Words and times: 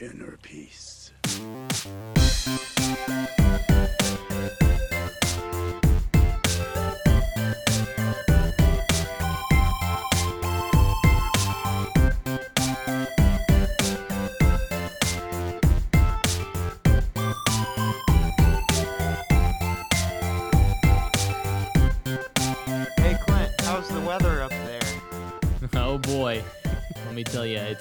inner 0.00 0.38
peace. 0.42 1.12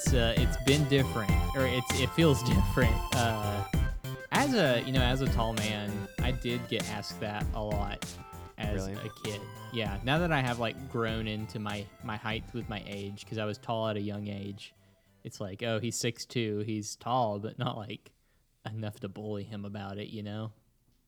It's 0.08 0.14
uh, 0.14 0.34
it's 0.38 0.56
been 0.64 0.88
different, 0.88 1.32
or 1.56 1.66
it's 1.66 2.00
it 2.00 2.10
feels 2.12 2.42
different. 2.44 2.96
Uh, 3.14 3.64
as 4.32 4.54
a 4.54 4.82
you 4.86 4.94
know, 4.94 5.02
as 5.02 5.20
a 5.22 5.28
tall 5.28 5.52
man, 5.54 5.92
I 6.22 6.32
did 6.32 6.66
get 6.70 6.90
asked 6.92 7.20
that 7.20 7.46
a 7.54 7.62
lot 7.62 8.06
as 8.58 8.88
Really? 8.88 8.94
a 8.94 9.10
kid. 9.24 9.42
Yeah, 9.74 9.98
now 10.06 10.18
that 10.20 10.32
I 10.32 10.40
have 10.42 10.60
like 10.60 10.90
grown 10.90 11.28
into 11.28 11.60
my 11.60 11.86
my 12.04 12.16
height 12.16 12.46
with 12.54 12.70
my 12.70 12.82
age, 12.88 13.26
because 13.26 13.38
I 13.38 13.44
was 13.44 13.58
tall 13.58 13.90
at 13.90 13.98
a 13.98 14.02
young 14.02 14.28
age, 14.28 14.74
it's 15.26 15.42
like, 15.42 15.62
oh, 15.62 15.80
he's 15.80 15.98
six 15.98 16.26
two, 16.26 16.60
he's 16.60 16.96
tall, 16.96 17.40
but 17.40 17.60
not 17.60 17.76
like 17.78 18.12
enough 18.66 19.02
to 19.02 19.10
bully 19.10 19.44
him 19.44 19.66
about 19.66 19.98
it, 19.98 20.08
you 20.08 20.24
know. 20.24 20.52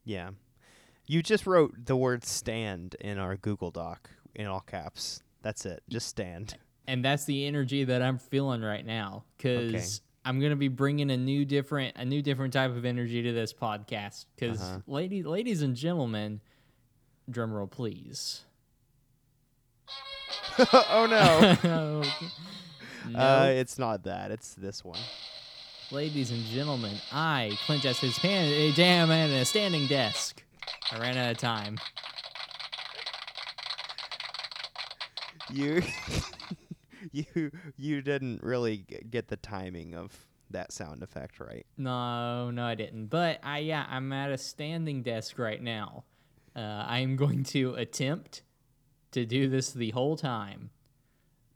Yeah. 0.04 0.32
You 1.06 1.24
just 1.24 1.48
wrote 1.48 1.86
the 1.86 1.96
word 1.96 2.26
stand 2.26 2.96
in 3.00 3.18
our 3.18 3.38
Google 3.38 3.72
Doc 3.72 4.10
in 4.36 4.46
all 4.46 4.60
caps. 4.60 5.24
That's 5.42 5.66
it. 5.66 5.84
Just 5.90 6.08
stand. 6.08 6.56
And 6.90 7.06
that's 7.06 7.26
the 7.26 7.46
energy 7.46 7.84
that 7.84 8.02
I'm 8.02 8.18
feeling 8.18 8.62
right 8.64 8.86
now 8.86 9.24
because 9.38 10.02
I'm 10.26 10.40
gonna 10.40 10.56
be 10.56 10.68
bringing 10.70 11.12
a 11.12 11.18
new 11.18 11.46
different 11.46 11.96
a 11.98 12.04
new 12.04 12.22
different 12.22 12.52
type 12.54 12.72
of 12.72 12.84
energy 12.84 13.22
to 13.24 13.32
this 13.32 13.54
podcast 13.54 14.26
because 14.36 14.60
Uh-huh. 14.62 14.80
ladies 14.88 15.26
ladies 15.26 15.62
and 15.62 15.76
gentlemen, 15.76 16.42
drum 17.30 17.54
roll 17.54 17.68
please. 17.68 18.42
oh 20.60 21.08
no. 21.10 21.58
no. 21.70 22.04
Uh, 23.16 23.48
it's 23.56 23.80
not 23.80 24.04
that. 24.04 24.30
It's 24.30 24.54
this 24.54 24.84
one. 24.84 25.00
ladies 25.90 26.30
and 26.32 26.44
gentlemen, 26.46 26.94
I 27.12 27.58
Clint 27.66 27.82
Justice 27.82 28.20
Pan 28.20 28.46
a 28.52 28.72
jam 28.74 29.10
and 29.10 29.32
a 29.34 29.46
standing 29.46 29.88
desk. 29.88 30.44
I 30.92 31.00
ran 31.00 31.18
out 31.18 31.32
of 31.32 31.38
time. 31.38 31.78
You 35.52 35.82
you 37.12 37.52
you 37.78 38.02
didn't 38.02 38.44
really 38.44 38.86
g- 38.90 39.00
get 39.10 39.28
the 39.28 39.38
timing 39.38 39.96
of 39.96 40.26
that 40.52 40.72
sound 40.72 41.04
effect 41.04 41.40
right. 41.40 41.66
No, 41.78 42.50
no, 42.52 42.66
I 42.66 42.76
didn't. 42.76 43.08
But 43.08 43.40
I, 43.44 43.60
yeah, 43.60 43.86
I'm 43.90 44.12
at 44.14 44.32
a 44.32 44.38
standing 44.38 45.04
desk 45.04 45.38
right 45.38 45.62
now. 45.62 46.04
Uh, 46.56 46.60
I 46.88 47.00
am 47.00 47.16
going 47.16 47.44
to 47.46 47.76
attempt 47.76 48.42
to 49.12 49.26
do 49.26 49.48
this 49.50 49.72
the 49.72 49.92
whole 49.92 50.18
time. 50.18 50.72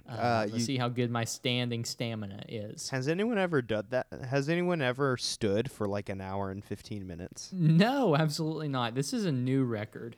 Uh, 0.08 0.12
Uh, 0.12 0.40
let's 0.44 0.54
you- 0.54 0.60
see 0.60 0.78
how 0.78 0.90
good 0.90 1.10
my 1.10 1.24
standing 1.24 1.86
stamina 1.86 2.44
is. 2.48 2.90
Has 2.90 3.08
anyone 3.08 3.38
ever 3.40 3.62
done 3.62 3.86
that? 3.90 4.08
Has 4.30 4.48
anyone 4.50 4.82
ever 4.82 5.18
stood 5.18 5.72
for 5.72 5.88
like 5.88 6.10
an 6.10 6.22
hour 6.22 6.52
and 6.52 6.64
15 6.64 7.08
minutes? 7.08 7.50
No, 7.54 8.16
absolutely 8.16 8.68
not. 8.68 8.94
This 8.96 9.14
is 9.14 9.26
a 9.26 9.32
new 9.32 9.64
record. 9.64 10.18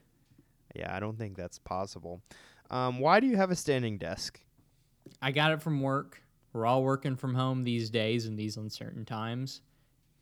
Yeah, 0.75 0.93
I 0.93 0.99
don't 0.99 1.17
think 1.17 1.37
that's 1.37 1.59
possible. 1.59 2.21
Um, 2.69 2.99
why 2.99 3.19
do 3.21 3.27
you 3.27 3.37
have 3.37 3.51
a 3.51 3.55
standing 3.55 3.97
desk? 3.97 4.41
I 5.25 5.31
got 5.31 5.51
it 5.53 5.61
from 5.63 5.81
work. 5.81 6.21
We're 6.53 6.67
all 6.67 6.83
working 6.83 7.15
from 7.15 7.33
home 7.33 7.63
these 7.63 7.89
days 7.89 8.27
in 8.27 8.35
these 8.35 8.57
uncertain 8.57 9.05
times. 9.05 9.61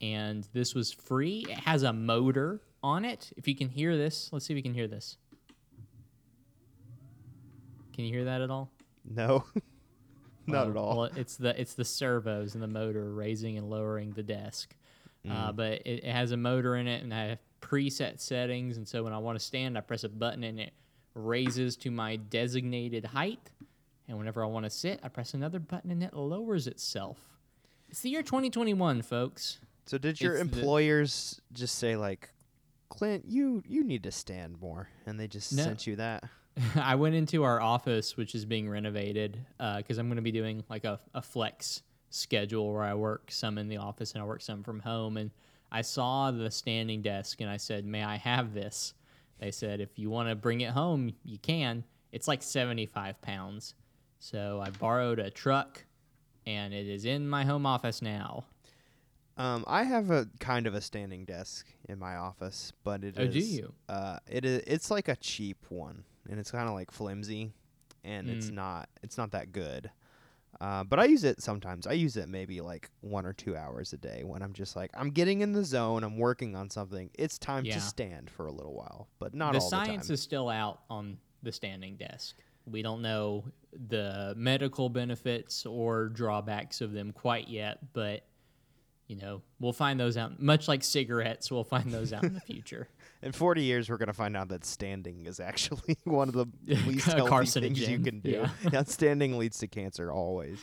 And 0.01 0.47
this 0.53 0.73
was 0.73 0.93
free. 0.93 1.45
It 1.49 1.59
has 1.59 1.83
a 1.83 1.91
motor 1.91 2.61
on 2.81 3.03
it. 3.03 3.31
If 3.35 3.45
you 3.49 3.53
can 3.55 3.67
hear 3.67 3.97
this, 3.97 4.29
let's 4.31 4.45
see 4.45 4.53
if 4.53 4.55
we 4.55 4.61
can 4.61 4.73
hear 4.73 4.87
this. 4.87 5.17
Can 7.93 8.05
you 8.05 8.13
hear 8.13 8.23
that 8.25 8.39
at 8.41 8.49
all? 8.49 8.71
No. 9.09 9.43
Not 10.47 10.69
at 10.69 10.77
all. 10.77 10.97
Well, 10.99 11.09
it's 11.17 11.35
the 11.37 11.59
it's 11.59 11.73
the 11.73 11.85
servos 11.85 12.53
and 12.53 12.63
the 12.63 12.67
motor 12.67 13.13
raising 13.13 13.57
and 13.57 13.69
lowering 13.69 14.11
the 14.11 14.23
desk. 14.23 14.73
Uh, 15.29 15.51
Mm. 15.51 15.55
but 15.55 15.71
it, 15.85 16.03
it 16.03 16.11
has 16.11 16.31
a 16.31 16.37
motor 16.37 16.75
in 16.75 16.87
it, 16.87 17.01
and 17.03 17.13
I 17.13 17.25
have 17.25 17.39
preset 17.61 18.19
settings. 18.21 18.75
And 18.77 18.85
so 18.87 19.03
when 19.03 19.13
I 19.13 19.17
want 19.19 19.37
to 19.39 19.43
stand, 19.45 19.77
I 19.77 19.81
press 19.81 20.03
a 20.03 20.09
button, 20.09 20.43
and 20.43 20.59
it 20.59 20.73
raises 21.13 21.77
to 21.77 21.91
my 21.91 22.15
designated 22.17 23.05
height. 23.05 23.51
And 24.13 24.19
whenever 24.19 24.43
I 24.43 24.47
want 24.47 24.63
to 24.65 24.69
sit, 24.69 24.99
I 25.01 25.07
press 25.07 25.33
another 25.33 25.57
button, 25.59 25.89
and 25.89 26.03
it 26.03 26.13
lowers 26.13 26.67
itself. 26.67 27.17
It's 27.89 28.01
the 28.01 28.11
year 28.11 28.21
2021, 28.21 29.01
folks. 29.01 29.57
So 29.87 29.97
did 29.97 30.21
your 30.21 30.35
It's 30.37 30.51
the- 30.51 30.57
employers 30.59 31.41
just 31.51 31.79
say 31.79 31.95
like, 31.95 32.29
Clint, 32.89 33.25
you 33.27 33.63
you 33.67 33.83
need 33.83 34.03
to 34.03 34.11
stand 34.11 34.61
more, 34.61 34.87
and 35.07 35.19
they 35.19 35.27
just 35.27 35.51
No. 35.51 35.63
sent 35.63 35.87
you 35.87 35.95
that? 35.95 36.25
I 36.75 36.93
went 36.93 37.15
into 37.15 37.41
our 37.43 37.59
office, 37.59 38.15
which 38.15 38.35
is 38.35 38.45
being 38.45 38.69
renovated, 38.69 39.43
uh, 39.59 39.77
because 39.77 39.97
I'm 39.97 40.05
going 40.09 40.17
to 40.17 40.21
be 40.21 40.31
doing 40.31 40.63
like 40.69 40.85
a, 40.85 40.99
a 41.15 41.21
flex 41.23 41.81
schedule 42.11 42.71
where 42.71 42.83
I 42.83 42.93
work 42.93 43.31
some 43.31 43.57
in 43.57 43.67
the 43.67 43.77
office 43.77 44.13
and 44.13 44.21
I 44.21 44.27
work 44.27 44.41
some 44.43 44.61
from 44.61 44.79
home. 44.81 45.17
And 45.17 45.31
I 45.71 45.81
saw 45.81 46.29
the 46.29 46.51
standing 46.51 47.01
desk 47.01 47.41
and 47.41 47.49
I 47.49 47.57
said, 47.57 47.83
May 47.83 48.03
I 48.03 48.17
have 48.17 48.53
this? 48.53 48.93
They 49.39 49.49
said, 49.49 49.81
If 49.81 49.97
you 49.97 50.11
want 50.11 50.29
to 50.29 50.35
bring 50.35 50.61
it 50.61 50.69
home, 50.69 51.13
you 51.23 51.39
can. 51.39 51.83
It's 52.11 52.27
like 52.27 52.43
75 52.43 53.19
pounds. 53.23 53.73
So 54.23 54.61
I 54.61 54.69
borrowed 54.69 55.19
a 55.19 55.29
truck 55.29 55.83
and 56.45 56.73
it 56.73 56.87
is 56.87 57.03
in 57.03 57.27
my 57.27 57.43
home 57.43 57.65
office 57.65 58.01
now. 58.01 58.45
Um, 59.35 59.65
I 59.67 59.83
have 59.83 60.11
a 60.11 60.27
kind 60.39 60.65
of 60.65 60.73
a 60.73 60.79
standing 60.79 61.25
desk 61.25 61.67
in 61.89 61.99
my 61.99 62.15
office, 62.15 62.71
but 62.85 63.03
it 63.03 63.17
is. 63.17 63.27
Oh, 63.27 63.27
do 63.27 63.39
you? 63.39 63.73
Uh, 63.89 64.19
it 64.25 64.45
is. 64.45 64.61
It's 64.65 64.89
like 64.89 65.09
a 65.09 65.17
cheap 65.17 65.57
one, 65.67 66.05
and 66.29 66.39
it's 66.39 66.51
kind 66.51 66.69
of 66.69 66.73
like 66.73 66.89
flimsy, 66.89 67.51
and 68.05 68.29
it's 68.29 68.49
Mm. 68.49 68.53
not. 68.53 68.89
It's 69.01 69.17
not 69.17 69.31
that 69.31 69.51
good. 69.51 69.91
Uh, 70.61 70.85
but 70.85 70.99
I 70.99 71.05
use 71.05 71.25
it 71.25 71.41
sometimes. 71.41 71.85
I 71.85 71.91
use 71.93 72.15
it 72.15 72.29
maybe 72.29 72.61
like 72.61 72.91
one 73.01 73.25
or 73.25 73.33
two 73.33 73.57
hours 73.57 73.91
a 73.91 73.97
day 73.97 74.23
when 74.23 74.41
I'm 74.41 74.53
just 74.53 74.77
like 74.77 74.91
I'm 74.93 75.09
getting 75.09 75.41
in 75.41 75.51
the 75.51 75.65
zone. 75.65 76.05
I'm 76.05 76.17
working 76.17 76.55
on 76.55 76.69
something. 76.69 77.09
It's 77.15 77.37
time 77.37 77.65
Yeah. 77.65 77.73
to 77.73 77.81
stand 77.81 78.29
for 78.29 78.45
a 78.45 78.53
little 78.53 78.73
while, 78.73 79.09
but 79.19 79.33
not 79.33 79.51
the 79.51 79.59
all 79.59 79.69
science 79.69 80.03
the 80.03 80.07
time. 80.07 80.13
is 80.13 80.21
still 80.21 80.47
out 80.47 80.79
on 80.89 81.17
the 81.41 81.51
standing 81.51 81.97
desk. 81.97 82.37
We 82.65 82.81
don't 82.81 83.01
know 83.01 83.45
the 83.89 84.33
medical 84.37 84.89
benefits 84.89 85.65
or 85.65 86.09
drawbacks 86.09 86.81
of 86.81 86.91
them 86.93 87.11
quite 87.11 87.47
yet, 87.47 87.79
but 87.93 88.25
you 89.07 89.17
know, 89.17 89.41
we'll 89.59 89.73
find 89.73 89.99
those 89.99 90.15
out. 90.15 90.41
Much 90.41 90.67
like 90.67 90.83
cigarettes, 90.83 91.51
we'll 91.51 91.63
find 91.65 91.91
those 91.91 92.13
out 92.13 92.23
in 92.23 92.33
the 92.33 92.39
future. 92.47 92.87
in 93.21 93.31
40 93.33 93.61
years, 93.61 93.89
we're 93.89 93.97
gonna 93.97 94.13
find 94.13 94.35
out 94.37 94.47
that 94.49 94.63
standing 94.65 95.25
is 95.25 95.39
actually 95.39 95.97
one 96.05 96.29
of 96.29 96.33
the 96.35 96.45
least 96.87 97.07
healthy 97.07 97.45
things 97.59 97.79
you 97.81 97.99
can 97.99 98.19
do. 98.21 98.29
yeah. 98.31 98.49
yeah, 98.71 98.83
standing 98.83 99.37
leads 99.37 99.57
to 99.59 99.67
cancer 99.67 100.11
always. 100.11 100.59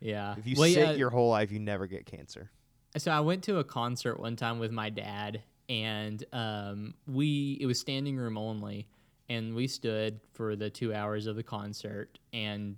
Yeah. 0.00 0.34
If 0.38 0.46
you 0.46 0.56
Well, 0.58 0.68
sit 0.68 0.78
yeah, 0.88 0.92
your 0.92 1.10
whole 1.10 1.30
life, 1.30 1.50
you 1.52 1.58
never 1.58 1.86
get 1.86 2.06
cancer. 2.06 2.50
So 2.96 3.10
I 3.10 3.20
went 3.20 3.44
to 3.44 3.58
a 3.58 3.64
concert 3.64 4.18
one 4.18 4.36
time 4.36 4.58
with 4.58 4.72
my 4.72 4.90
dad, 4.90 5.42
and 5.68 6.22
um, 6.32 6.94
we 7.06 7.56
it 7.60 7.66
was 7.66 7.78
standing 7.80 8.16
room 8.16 8.36
only, 8.36 8.88
and 9.30 9.54
we 9.54 9.68
stood 9.68 10.20
for 10.32 10.56
the 10.56 10.68
two 10.68 10.92
hours 10.92 11.26
of 11.26 11.36
the 11.36 11.42
concert, 11.42 12.18
and 12.34 12.76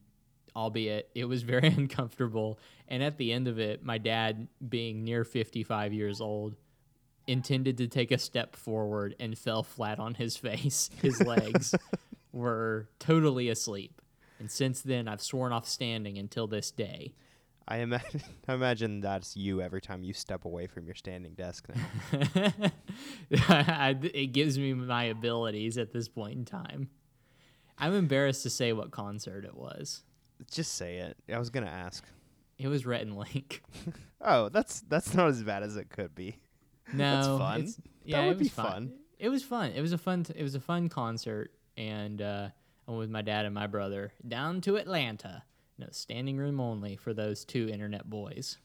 albeit 0.54 1.08
it 1.14 1.24
was 1.24 1.42
very 1.54 1.66
uncomfortable, 1.66 2.60
and 2.86 3.02
at 3.02 3.16
the 3.16 3.32
end 3.32 3.48
of 3.48 3.58
it, 3.58 3.82
my 3.82 3.98
dad, 3.98 4.46
being 4.68 5.02
near 5.02 5.24
fifty 5.24 5.64
five 5.64 5.92
years 5.92 6.20
old, 6.20 6.54
intended 7.26 7.78
to 7.78 7.88
take 7.88 8.12
a 8.12 8.18
step 8.18 8.54
forward 8.54 9.16
and 9.18 9.36
fell 9.36 9.64
flat 9.64 9.98
on 9.98 10.14
his 10.14 10.36
face. 10.48 10.90
His 11.00 11.20
legs 11.20 11.74
were 12.32 12.88
totally 13.00 13.48
asleep. 13.48 14.00
And 14.38 14.50
since 14.50 14.82
then, 14.82 15.08
I've 15.08 15.22
sworn 15.22 15.52
off 15.52 15.68
standing 15.68 16.18
until 16.18 16.46
this 16.46 16.70
day. 16.70 17.14
I 17.68 17.78
imagine, 17.78 18.22
I 18.48 18.54
imagine 18.54 19.00
that's 19.00 19.36
you 19.36 19.60
every 19.62 19.80
time 19.80 20.02
you 20.04 20.12
step 20.12 20.44
away 20.44 20.66
from 20.66 20.86
your 20.86 20.94
standing 20.94 21.34
desk. 21.34 21.68
Now. 22.10 22.52
I- 23.48 23.96
it 24.14 24.28
gives 24.32 24.58
me 24.58 24.74
my 24.74 25.04
abilities 25.04 25.78
at 25.78 25.92
this 25.92 26.08
point 26.08 26.34
in 26.38 26.44
time. 26.44 26.88
I'm 27.78 27.94
embarrassed 27.94 28.42
to 28.44 28.50
say 28.50 28.72
what 28.72 28.90
concert 28.90 29.44
it 29.44 29.56
was. 29.56 30.02
Just 30.50 30.74
say 30.74 30.98
it. 30.98 31.16
I 31.32 31.38
was 31.38 31.50
gonna 31.50 31.66
ask. 31.66 32.04
It 32.58 32.68
was 32.68 32.84
Rhett 32.86 33.02
and 33.02 33.16
Link. 33.16 33.62
Oh, 34.24 34.48
that's 34.50 34.82
that's 34.82 35.14
not 35.14 35.26
as 35.30 35.42
bad 35.42 35.64
as 35.64 35.76
it 35.76 35.90
could 35.90 36.14
be. 36.14 36.38
No, 36.92 37.38
fun. 37.40 37.56
it's- 37.58 37.74
That 37.74 37.82
Yeah, 38.04 38.20
would 38.26 38.36
it 38.36 38.38
was 38.38 38.46
be 38.46 38.48
fun. 38.50 38.92
It 39.18 39.28
was 39.30 39.42
fun. 39.42 39.72
It 39.72 39.80
was 39.80 39.92
a 39.92 39.98
fun. 39.98 40.22
T- 40.22 40.34
it 40.36 40.44
was 40.44 40.54
a 40.54 40.60
fun 40.60 40.88
concert, 40.88 41.50
and 41.76 42.22
uh, 42.22 42.48
I 42.86 42.90
went 42.92 43.00
with 43.00 43.10
my 43.10 43.22
dad 43.22 43.46
and 43.46 43.54
my 43.54 43.66
brother 43.66 44.12
down 44.28 44.60
to 44.60 44.76
Atlanta. 44.76 45.42
No, 45.82 45.88
standing 45.90 46.36
room 46.36 46.60
only 46.60 46.96
for 46.96 47.12
those 47.12 47.44
two 47.44 47.68
internet 47.68 48.08
boys. 48.08 48.58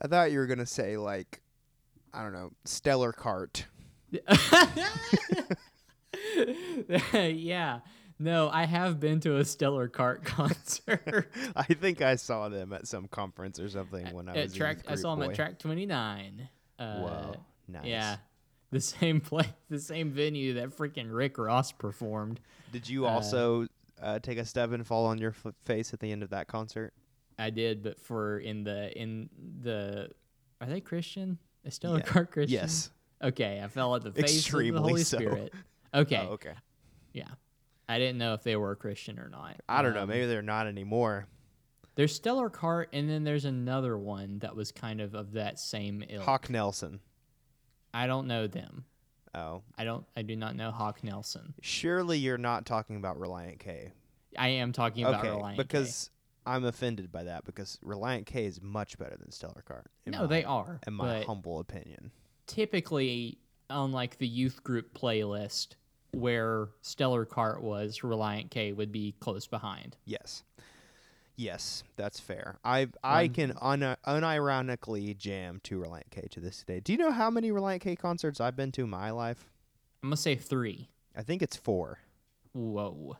I 0.00 0.08
thought 0.08 0.32
you 0.32 0.38
were 0.38 0.46
gonna 0.46 0.64
say 0.66 0.96
like, 0.96 1.42
I 2.12 2.22
don't 2.22 2.32
know, 2.32 2.52
Stellar 2.64 3.12
Kart. 3.12 3.64
yeah, 7.14 7.80
No, 8.18 8.48
I 8.48 8.64
have 8.64 9.00
been 9.00 9.20
to 9.20 9.36
a 9.38 9.44
Stellar 9.44 9.88
Kart 9.88 10.24
concert. 10.24 11.30
I 11.56 11.64
think 11.64 12.00
I 12.02 12.16
saw 12.16 12.48
them 12.48 12.72
at 12.72 12.86
some 12.86 13.08
conference 13.08 13.58
or 13.60 13.68
something 13.68 14.06
when 14.14 14.28
I 14.28 14.34
was 14.34 14.52
at 14.52 14.56
track, 14.56 14.78
I 14.88 14.94
saw 14.94 15.14
them 15.14 15.26
Boy. 15.26 15.30
at 15.30 15.36
Track 15.36 15.58
29. 15.58 16.48
Uh, 16.78 16.94
Whoa, 17.00 17.34
nice. 17.68 17.84
Yeah. 17.84 18.16
The 18.70 18.80
same 18.80 19.20
place, 19.20 19.46
the 19.70 19.78
same 19.78 20.10
venue 20.10 20.54
that 20.54 20.76
freaking 20.76 21.06
Rick 21.10 21.38
Ross 21.38 21.70
performed. 21.70 22.40
Did 22.72 22.88
you 22.88 23.06
Uh, 23.06 23.10
also 23.10 23.62
uh, 23.64 23.66
take 24.22 24.38
a 24.38 24.44
step 24.44 24.72
and 24.72 24.86
fall 24.86 25.06
on 25.06 25.18
your 25.18 25.30
f- 25.44 25.52
face 25.64 25.92
at 25.94 26.00
the 26.00 26.10
end 26.12 26.22
of 26.22 26.30
that 26.30 26.46
concert? 26.48 26.92
I 27.38 27.50
did, 27.50 27.82
but 27.82 27.98
for 28.00 28.38
in 28.38 28.64
the 28.64 28.96
in 29.00 29.28
the 29.62 30.10
are 30.60 30.66
they 30.66 30.80
Christian? 30.80 31.38
Is 31.64 31.74
Stellar 31.74 31.98
Yeah. 31.98 32.04
Cart 32.04 32.30
Christian? 32.30 32.54
Yes. 32.60 32.90
Okay, 33.22 33.60
I 33.64 33.68
fell 33.68 33.94
at 33.96 34.02
the 34.02 34.12
face 34.12 34.46
of 34.46 34.52
the 34.58 34.72
Holy 34.80 35.02
so. 35.02 35.16
Spirit. 35.18 35.52
Okay, 35.94 36.26
Oh, 36.28 36.32
okay. 36.34 36.54
yeah. 37.12 37.28
I 37.88 37.98
didn't 37.98 38.18
know 38.18 38.34
if 38.34 38.42
they 38.42 38.56
were 38.56 38.74
Christian 38.74 39.18
or 39.20 39.28
not. 39.28 39.56
I 39.68 39.80
don't 39.80 39.94
know. 39.94 40.02
Um, 40.02 40.08
Maybe 40.08 40.26
they're 40.26 40.42
not 40.42 40.66
anymore. 40.66 41.26
there's 41.94 42.12
Stellar 42.12 42.50
Kart, 42.50 42.86
and 42.92 43.08
then 43.08 43.22
there's 43.22 43.44
another 43.44 43.96
one 43.96 44.40
that 44.40 44.56
was 44.56 44.72
kind 44.72 45.00
of 45.00 45.14
of 45.14 45.32
that 45.34 45.60
same 45.60 46.02
ilk. 46.08 46.24
Hawk 46.24 46.50
Nelson. 46.50 46.98
I 47.92 48.08
don't 48.08 48.26
know 48.26 48.48
them. 48.48 48.86
Oh, 49.34 49.62
I 49.76 49.84
don't. 49.84 50.04
I 50.16 50.22
do 50.22 50.36
not 50.36 50.54
know 50.56 50.70
Hawk 50.70 51.02
Nelson. 51.02 51.54
surely 51.60 52.18
you're 52.18 52.38
not 52.38 52.66
talking 52.66 52.96
about 52.96 53.18
Relient 53.18 53.58
K. 53.58 53.92
I 54.38 54.48
am 54.48 54.72
talking 54.72 55.04
about 55.04 55.20
okay, 55.24 55.28
Relient 55.28 55.56
K. 55.56 55.62
because 55.62 56.10
I'm 56.46 56.64
offended 56.64 57.10
by 57.10 57.24
that 57.24 57.44
because 57.44 57.78
Relient 57.84 58.26
K 58.26 58.44
is 58.46 58.60
much 58.62 58.98
better 58.98 59.16
than 59.16 59.30
Stellar 59.30 59.64
Kart. 59.68 59.86
no, 60.06 60.20
my- 60.20 60.26
they 60.26 60.44
are. 60.44 60.80
in 60.86 60.94
my 60.94 61.22
humble 61.22 61.58
opinion. 61.60 62.10
typically 62.46 63.38
on 63.70 63.92
like 63.92 64.18
the 64.18 64.26
youth 64.28 64.62
group 64.62 64.92
playlist 64.96 65.68
where 66.12 66.68
Stellar 66.82 67.26
Kart 67.26 67.60
was, 67.60 68.00
Relient 68.00 68.50
K 68.50 68.72
would 68.72 68.92
be 68.92 69.14
close 69.18 69.46
behind. 69.46 69.96
Yes. 70.04 70.44
Yes, 71.36 71.82
that's 71.96 72.20
fair. 72.20 72.58
I 72.64 72.88
I 73.02 73.26
Fun. 73.26 73.34
can 73.34 73.52
un- 73.60 73.96
unironically 74.06 75.16
jam 75.16 75.60
to 75.64 75.80
Relient 75.80 76.10
K 76.10 76.28
to 76.30 76.40
this 76.40 76.62
day. 76.62 76.80
Do 76.80 76.92
you 76.92 76.98
know 76.98 77.10
how 77.10 77.30
many 77.30 77.50
Relient 77.50 77.80
K 77.80 77.96
concerts 77.96 78.40
I've 78.40 78.56
been 78.56 78.70
to 78.72 78.82
in 78.84 78.90
my 78.90 79.10
life? 79.10 79.50
I'm 80.02 80.10
gonna 80.10 80.16
say 80.16 80.36
three. 80.36 80.88
I 81.16 81.22
think 81.22 81.42
it's 81.42 81.56
four. 81.56 81.98
Whoa. 82.52 83.16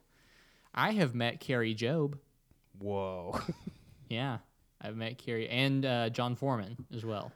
I 0.74 0.92
have 0.92 1.14
met 1.14 1.40
Carrie 1.40 1.74
Job. 1.74 2.18
Whoa. 2.78 3.38
Yeah. 4.10 4.38
I've 4.80 4.96
met 4.96 5.16
Carrie 5.18 5.48
and 5.48 5.84
uh, 5.84 6.10
Jon 6.10 6.36
Foreman 6.36 6.76
as 6.94 7.04
well. 7.04 7.32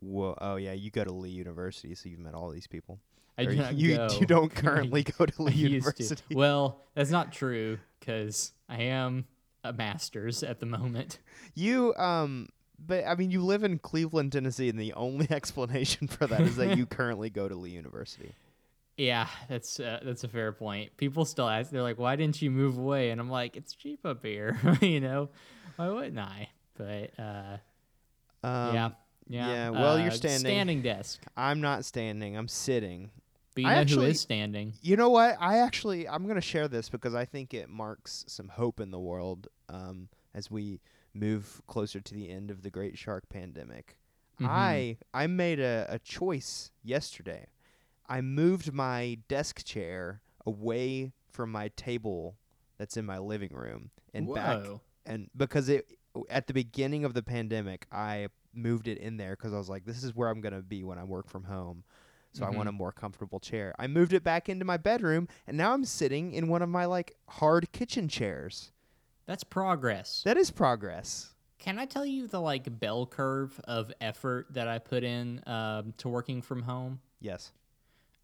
Whoa. 0.00 0.36
Oh 0.40 0.56
yeah, 0.56 0.72
you 0.72 0.90
go 0.90 1.04
to 1.04 1.12
Lee 1.12 1.30
University, 1.30 1.94
so 1.94 2.08
you've 2.08 2.18
met 2.18 2.34
all 2.34 2.50
these 2.50 2.66
people. 2.66 2.98
I 3.38 3.44
do 3.44 3.54
not 3.56 3.74
you 3.74 3.96
go. 3.96 4.08
you 4.20 4.26
don't 4.26 4.52
currently 4.54 5.04
go 5.04 5.24
to 5.24 5.42
Lee 5.42 5.52
University. 5.54 6.16
to. 6.28 6.36
Well, 6.36 6.82
that's 6.94 7.10
not 7.10 7.32
true 7.32 7.78
because 8.00 8.52
I 8.68 8.82
am 8.82 9.26
a 9.68 9.72
master's 9.72 10.42
at 10.42 10.60
the 10.60 10.66
moment. 10.66 11.18
You 11.54 11.94
um 11.96 12.48
but 12.78 13.04
I 13.06 13.14
mean 13.14 13.30
you 13.30 13.42
live 13.42 13.64
in 13.64 13.78
Cleveland, 13.78 14.32
Tennessee, 14.32 14.68
and 14.68 14.78
the 14.78 14.92
only 14.94 15.26
explanation 15.30 16.08
for 16.08 16.26
that 16.26 16.40
is 16.42 16.56
that 16.56 16.76
you 16.76 16.86
currently 16.98 17.30
go 17.30 17.48
to 17.48 17.54
Lee 17.54 17.70
University. 17.70 18.34
Yeah, 18.96 19.28
that's 19.48 19.78
uh, 19.78 20.00
that's 20.02 20.24
a 20.24 20.28
fair 20.28 20.50
point. 20.50 20.96
People 20.96 21.24
still 21.24 21.48
ask, 21.48 21.70
they're 21.70 21.82
like, 21.82 21.98
"Why 22.00 22.16
didn't 22.16 22.42
you 22.42 22.50
move 22.50 22.76
away?" 22.78 23.10
And 23.10 23.20
I'm 23.20 23.30
like, 23.30 23.56
"It's 23.56 23.72
cheap 23.74 24.04
up 24.04 24.24
here, 24.24 24.58
you 24.80 25.00
know. 25.00 25.28
Why 25.76 25.88
wouldn't 25.88 26.18
I?" 26.18 26.48
But 26.76 27.10
uh, 27.16 27.58
Um, 28.42 28.74
yeah, 28.74 28.90
yeah. 29.28 29.48
yeah, 29.48 29.70
well, 29.70 30.00
you're 30.00 30.08
uh, 30.08 30.14
standing. 30.14 30.40
Standing 30.40 30.82
desk. 30.82 31.20
I'm 31.36 31.60
not 31.60 31.84
standing. 31.84 32.36
I'm 32.36 32.48
sitting. 32.48 33.10
But 33.58 33.62
you 33.62 33.70
I 33.70 33.74
know 33.74 33.80
actually- 33.80 34.04
who 34.04 34.10
is 34.12 34.20
standing? 34.20 34.74
You 34.82 34.96
know 34.96 35.10
what? 35.10 35.36
I 35.40 35.58
actually 35.58 36.08
I'm 36.08 36.28
gonna 36.28 36.40
share 36.40 36.68
this 36.68 36.88
because 36.88 37.12
I 37.12 37.24
think 37.24 37.52
it 37.52 37.68
marks 37.68 38.24
some 38.28 38.46
hope 38.46 38.78
in 38.78 38.92
the 38.92 39.00
world 39.00 39.48
um, 39.68 40.08
as 40.32 40.48
we 40.48 40.80
move 41.12 41.60
closer 41.66 42.00
to 42.00 42.14
the 42.14 42.30
end 42.30 42.52
of 42.52 42.62
the 42.62 42.70
Great 42.70 42.96
Shark 42.96 43.28
pandemic. 43.28 43.98
Mhm. 44.40 44.46
I 44.48 44.96
I 45.12 45.26
made 45.26 45.58
a, 45.58 45.86
a 45.88 45.98
choice 45.98 46.70
yesterday. 46.84 47.46
I 48.08 48.20
moved 48.20 48.72
my 48.72 49.18
desk 49.26 49.64
chair 49.64 50.22
away 50.46 51.10
from 51.28 51.50
my 51.50 51.66
table 51.74 52.36
that's 52.78 52.96
in 52.96 53.04
my 53.04 53.18
living 53.18 53.52
room 53.52 53.90
and 54.14 54.32
back 54.32 54.62
and 55.04 55.30
because 55.36 55.68
it 55.68 55.98
at 56.30 56.46
the 56.46 56.54
beginning 56.54 57.04
of 57.04 57.12
the 57.12 57.24
pandemic 57.24 57.88
I 57.90 58.28
moved 58.54 58.86
it 58.86 58.98
in 58.98 59.16
there 59.16 59.34
cuz 59.34 59.52
I 59.52 59.58
was 59.58 59.68
like 59.68 59.84
this 59.84 60.04
is 60.04 60.14
where 60.14 60.28
I'm 60.28 60.40
going 60.40 60.54
to 60.54 60.62
be 60.62 60.84
when 60.84 60.96
I 60.98 61.02
work 61.02 61.28
from 61.28 61.42
home. 61.42 61.82
So 62.32 62.44
I 62.44 62.50
want 62.50 62.68
a 62.68 62.72
more 62.72 62.92
comfortable 62.92 63.40
chair. 63.40 63.74
I 63.78 63.86
moved 63.86 64.12
it 64.12 64.22
back 64.22 64.48
into 64.48 64.64
my 64.64 64.76
bedroom 64.76 65.28
and 65.46 65.56
now 65.56 65.72
I'm 65.72 65.84
sitting 65.84 66.32
in 66.32 66.48
one 66.48 66.62
of 66.62 66.68
my 66.68 66.84
like 66.84 67.16
hard 67.28 67.72
kitchen 67.72 68.08
chairs. 68.08 68.70
That's 69.26 69.44
progress. 69.44 70.22
That 70.24 70.36
is 70.36 70.50
progress. 70.50 71.34
Can 71.58 71.78
I 71.78 71.86
tell 71.86 72.06
you 72.06 72.28
the 72.28 72.40
like 72.40 72.78
bell 72.78 73.06
curve 73.06 73.60
of 73.64 73.92
effort 74.00 74.46
that 74.50 74.68
I 74.68 74.78
put 74.78 75.02
in 75.02 75.42
um, 75.46 75.92
to 75.98 76.08
working 76.08 76.40
from 76.40 76.62
home? 76.62 77.00
Yes. 77.20 77.50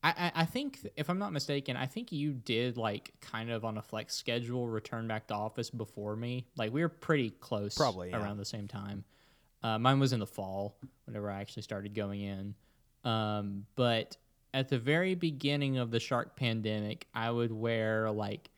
I, 0.05 0.11
I, 0.11 0.43
I 0.43 0.45
think, 0.45 0.87
if 0.97 1.09
I'm 1.09 1.19
not 1.19 1.33
mistaken, 1.33 1.77
I 1.77 1.87
think 1.87 2.13
you 2.13 2.35
did 2.35 2.77
like 2.77 3.13
kind 3.21 3.51
of 3.51 3.65
on 3.65 3.79
a 3.79 3.83
flex 3.83 4.15
schedule 4.15 4.69
return 4.69 5.09
back 5.09 5.27
to 5.29 5.35
office 5.35 5.71
before 5.71 6.15
me. 6.15 6.47
Like 6.57 6.73
we 6.73 6.83
were 6.83 6.89
pretty 6.91 7.31
close, 7.31 7.75
Probably, 7.75 8.11
yeah. 8.11 8.23
around 8.23 8.37
the 8.37 8.45
same 8.45 8.69
time. 8.69 9.05
Uh, 9.63 9.79
mine 9.79 9.99
was 9.99 10.13
in 10.13 10.21
the 10.21 10.27
fall, 10.27 10.77
whenever 11.07 11.31
I 11.31 11.41
actually 11.41 11.63
started 11.63 11.95
going 11.95 12.21
in. 12.21 12.55
Um, 13.05 13.67
but 13.77 14.17
at 14.53 14.69
the 14.69 14.79
very 14.79 15.15
beginning 15.15 15.79
of 15.79 15.91
the 15.91 16.01
shark 16.01 16.37
pandemic, 16.37 17.07
I 17.15 17.31
would 17.31 17.53
wear 17.53 18.11
like 18.11 18.51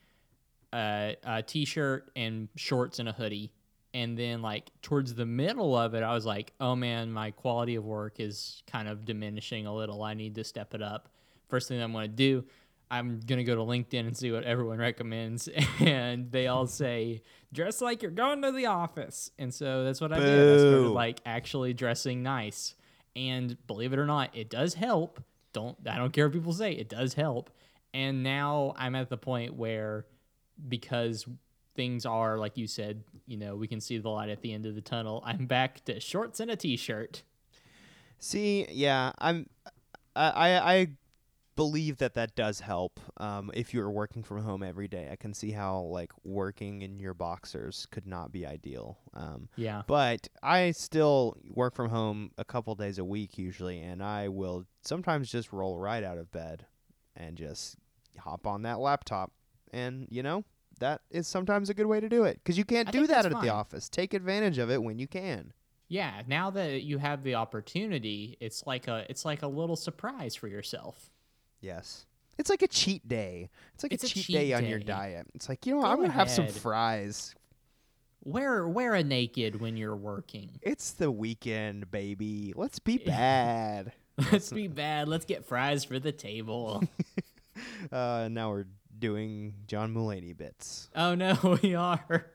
a, 0.72 1.16
a 1.24 1.42
t-shirt 1.42 2.10
and 2.14 2.48
shorts 2.54 2.98
and 2.98 3.08
a 3.08 3.12
hoodie. 3.12 3.52
And 3.94 4.16
then 4.16 4.42
like 4.42 4.70
towards 4.82 5.14
the 5.14 5.24
middle 5.24 5.76
of 5.76 5.94
it, 5.94 6.02
I 6.02 6.12
was 6.12 6.26
like, 6.26 6.52
oh 6.60 6.76
man, 6.76 7.10
my 7.10 7.30
quality 7.30 7.76
of 7.76 7.84
work 7.84 8.20
is 8.20 8.62
kind 8.66 8.88
of 8.88 9.06
diminishing 9.06 9.66
a 9.66 9.74
little. 9.74 10.02
I 10.02 10.12
need 10.14 10.34
to 10.34 10.44
step 10.44 10.74
it 10.74 10.82
up. 10.82 11.08
First 11.48 11.68
thing 11.68 11.80
I'm 11.80 11.92
going 11.92 12.10
to 12.10 12.14
do, 12.14 12.44
I'm 12.90 13.20
going 13.20 13.38
to 13.38 13.44
go 13.44 13.54
to 13.54 13.62
LinkedIn 13.62 14.00
and 14.00 14.16
see 14.16 14.30
what 14.30 14.44
everyone 14.44 14.78
recommends. 14.90 15.48
And 15.80 16.30
they 16.30 16.46
all 16.46 16.66
say, 16.66 17.22
dress 17.54 17.80
like 17.80 18.02
you're 18.02 18.10
going 18.10 18.42
to 18.42 18.52
the 18.52 18.66
office. 18.66 19.30
And 19.38 19.52
so 19.54 19.84
that's 19.84 20.00
what 20.02 20.12
I 20.12 20.20
did. 20.20 20.54
I 20.54 20.58
started 20.58 20.88
like 20.90 21.20
actually 21.24 21.72
dressing 21.72 22.22
nice. 22.22 22.74
And 23.16 23.56
believe 23.66 23.92
it 23.92 23.98
or 23.98 24.06
not, 24.06 24.30
it 24.36 24.50
does 24.50 24.74
help. 24.74 25.22
Don't 25.52 25.76
I 25.88 25.96
don't 25.96 26.12
care 26.12 26.26
what 26.26 26.34
people 26.34 26.52
say, 26.52 26.72
it 26.72 26.88
does 26.88 27.14
help. 27.14 27.50
And 27.94 28.22
now 28.22 28.74
I'm 28.76 28.94
at 28.94 29.08
the 29.08 29.16
point 29.16 29.54
where 29.54 30.04
because 30.68 31.26
things 31.74 32.04
are 32.04 32.38
like 32.38 32.56
you 32.56 32.66
said, 32.66 33.02
you 33.26 33.38
know, 33.38 33.56
we 33.56 33.66
can 33.66 33.80
see 33.80 33.96
the 33.98 34.10
light 34.10 34.28
at 34.28 34.42
the 34.42 34.52
end 34.52 34.66
of 34.66 34.74
the 34.74 34.80
tunnel. 34.82 35.22
I'm 35.24 35.46
back 35.46 35.84
to 35.86 35.98
shorts 35.98 36.40
and 36.40 36.50
a 36.50 36.56
t-shirt. 36.56 37.22
See, 38.18 38.66
yeah, 38.70 39.12
I'm 39.18 39.48
I 40.14 40.30
I, 40.30 40.74
I 40.74 40.88
believe 41.56 41.96
that 41.98 42.14
that 42.14 42.36
does 42.36 42.60
help 42.60 43.00
um, 43.16 43.50
if 43.54 43.72
you're 43.74 43.90
working 43.90 44.22
from 44.22 44.42
home 44.42 44.62
every 44.62 44.86
day. 44.88 45.08
I 45.10 45.16
can 45.16 45.34
see 45.34 45.50
how 45.50 45.80
like 45.80 46.12
working 46.22 46.82
in 46.82 47.00
your 47.00 47.14
boxers 47.14 47.86
could 47.90 48.06
not 48.06 48.30
be 48.30 48.46
ideal. 48.46 48.98
Um, 49.14 49.48
Yeah. 49.56 49.82
but 49.86 50.28
I 50.42 50.70
still 50.72 51.36
work 51.50 51.74
from 51.74 51.88
home 51.88 52.30
a 52.38 52.44
couple 52.44 52.74
days 52.74 52.98
a 52.98 53.04
week 53.04 53.38
usually, 53.38 53.80
and 53.80 54.02
I 54.02 54.28
will 54.28 54.66
sometimes 54.82 55.30
just 55.30 55.52
roll 55.52 55.78
right 55.78 56.04
out 56.04 56.18
of 56.18 56.30
bed 56.30 56.66
and 57.16 57.36
just 57.36 57.76
hop 58.18 58.46
on 58.46 58.62
that 58.62 58.78
laptop, 58.78 59.32
and 59.72 60.06
you 60.10 60.22
know 60.22 60.44
that 60.78 61.00
is 61.10 61.26
sometimes 61.26 61.70
a 61.70 61.74
good 61.74 61.86
way 61.86 62.00
to 62.00 62.08
do 62.08 62.24
it 62.24 62.34
because 62.42 62.58
you 62.58 62.64
can't 62.64 62.88
I 62.88 62.90
do 62.90 63.06
that 63.06 63.24
at 63.24 63.40
the 63.40 63.48
office. 63.48 63.88
Take 63.88 64.12
advantage 64.12 64.58
of 64.58 64.70
it 64.70 64.82
when 64.82 64.98
you 64.98 65.06
can. 65.08 65.52
Yeah, 65.88 66.22
now 66.26 66.50
that 66.50 66.82
you 66.82 66.98
have 66.98 67.22
the 67.22 67.36
opportunity, 67.36 68.36
it's 68.40 68.66
like 68.66 68.88
a 68.88 69.06
it's 69.08 69.24
like 69.24 69.42
a 69.42 69.46
little 69.48 69.76
surprise 69.76 70.34
for 70.34 70.48
yourself. 70.48 71.10
Yes. 71.60 72.06
It's 72.38 72.50
like 72.50 72.62
a 72.62 72.68
cheat 72.68 73.06
day. 73.08 73.48
It's 73.74 73.82
like 73.82 73.92
It's 73.92 74.04
a 74.04 74.06
a 74.06 74.10
cheat, 74.10 74.24
cheat 74.26 74.36
day, 74.36 74.52
on 74.52 74.66
your 74.66 74.78
diet. 74.78 75.26
It's 75.34 75.48
like, 75.48 75.64
you 75.66 75.72
know, 75.72 75.78
what, 75.78 75.84
Go 75.86 75.90
I'm 75.92 75.96
going 75.98 76.10
to 76.10 76.14
have 76.16 76.30
some 76.30 76.48
fries. 76.48 77.34
Wear 78.24 78.66
wear 78.68 78.94
a 78.94 79.04
naked 79.04 79.60
when 79.60 79.76
you're 79.76 79.94
working. 79.96 80.50
It's 80.60 80.90
the 80.90 81.10
weekend, 81.10 81.90
baby. 81.90 82.52
Let's 82.56 82.78
be 82.80 82.98
bad. 82.98 83.92
Let's 84.32 84.50
be 84.52 84.66
bad. 84.66 85.06
Let's 85.08 85.24
get 85.24 85.44
fries 85.46 85.84
for 85.84 85.98
the 85.98 86.12
table. 86.12 86.82
Uh, 87.90 88.28
now 88.30 88.50
we're 88.50 88.66
doing 88.98 89.54
John 89.66 89.94
Mulaney 89.94 90.36
bits. 90.36 90.90
oh 90.94 91.14
no, 91.14 91.58
we 91.62 91.74
are. 91.74 92.26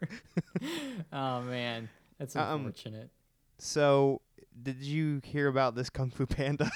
oh 1.14 1.42
man, 1.42 1.90
that's 2.18 2.36
Um, 2.36 2.62
unfortunate. 2.66 3.12
So, 3.60 4.22
did 4.64 4.78
you 4.82 5.22
hear 5.24 5.48
about 5.48 5.76
this 5.76 5.92
Kung 5.92 6.10
Fu 6.10 6.26
Panda? 6.26 6.72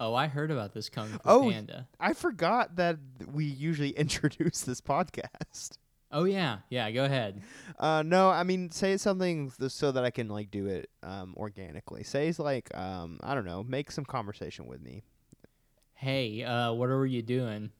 Oh, 0.00 0.14
I 0.14 0.26
heard 0.26 0.50
about 0.50 0.72
this 0.74 0.88
Kung 0.88 1.08
Fu 1.08 1.18
Oh, 1.24 1.50
Panda. 1.50 1.86
I 2.00 2.14
forgot 2.14 2.76
that 2.76 2.96
we 3.32 3.44
usually 3.44 3.90
introduce 3.96 4.62
this 4.62 4.80
podcast. 4.80 5.72
Oh 6.10 6.24
yeah, 6.24 6.58
yeah. 6.70 6.90
Go 6.90 7.04
ahead. 7.04 7.40
Uh, 7.78 8.02
no, 8.04 8.30
I 8.30 8.42
mean, 8.42 8.72
say 8.72 8.96
something 8.96 9.52
th- 9.56 9.70
so 9.70 9.92
that 9.92 10.02
I 10.04 10.10
can 10.10 10.26
like 10.28 10.50
do 10.50 10.66
it 10.66 10.90
um 11.04 11.34
organically. 11.36 12.02
Say 12.02 12.32
like 12.36 12.76
um 12.76 13.20
I 13.22 13.36
don't 13.36 13.44
know, 13.44 13.62
make 13.62 13.92
some 13.92 14.04
conversation 14.04 14.66
with 14.66 14.80
me. 14.82 15.04
Hey, 15.94 16.42
uh, 16.42 16.72
what 16.72 16.88
are 16.88 17.06
you 17.06 17.22
doing? 17.22 17.70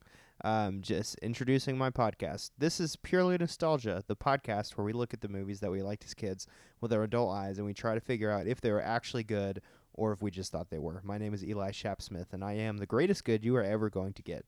Um, 0.44 0.80
just 0.80 1.16
introducing 1.18 1.76
my 1.76 1.90
podcast. 1.90 2.50
This 2.56 2.80
is 2.80 2.96
Purely 2.96 3.36
Nostalgia, 3.36 4.02
the 4.06 4.16
podcast 4.16 4.76
where 4.76 4.84
we 4.86 4.92
look 4.92 5.12
at 5.12 5.20
the 5.20 5.28
movies 5.28 5.60
that 5.60 5.70
we 5.70 5.82
liked 5.82 6.04
as 6.04 6.14
kids 6.14 6.46
with 6.80 6.92
our 6.92 7.02
adult 7.02 7.34
eyes 7.34 7.58
and 7.58 7.66
we 7.66 7.74
try 7.74 7.94
to 7.94 8.00
figure 8.00 8.30
out 8.30 8.46
if 8.46 8.60
they 8.60 8.70
were 8.70 8.80
actually 8.82 9.22
good 9.24 9.60
or 10.00 10.12
if 10.12 10.22
we 10.22 10.30
just 10.30 10.50
thought 10.50 10.70
they 10.70 10.78
were. 10.78 11.02
My 11.04 11.18
name 11.18 11.34
is 11.34 11.44
Eli 11.44 11.72
Shapsmith, 11.72 12.32
and 12.32 12.42
I 12.42 12.54
am 12.54 12.78
the 12.78 12.86
greatest 12.86 13.22
good 13.22 13.44
you 13.44 13.54
are 13.56 13.62
ever 13.62 13.90
going 13.90 14.14
to 14.14 14.22
get. 14.22 14.46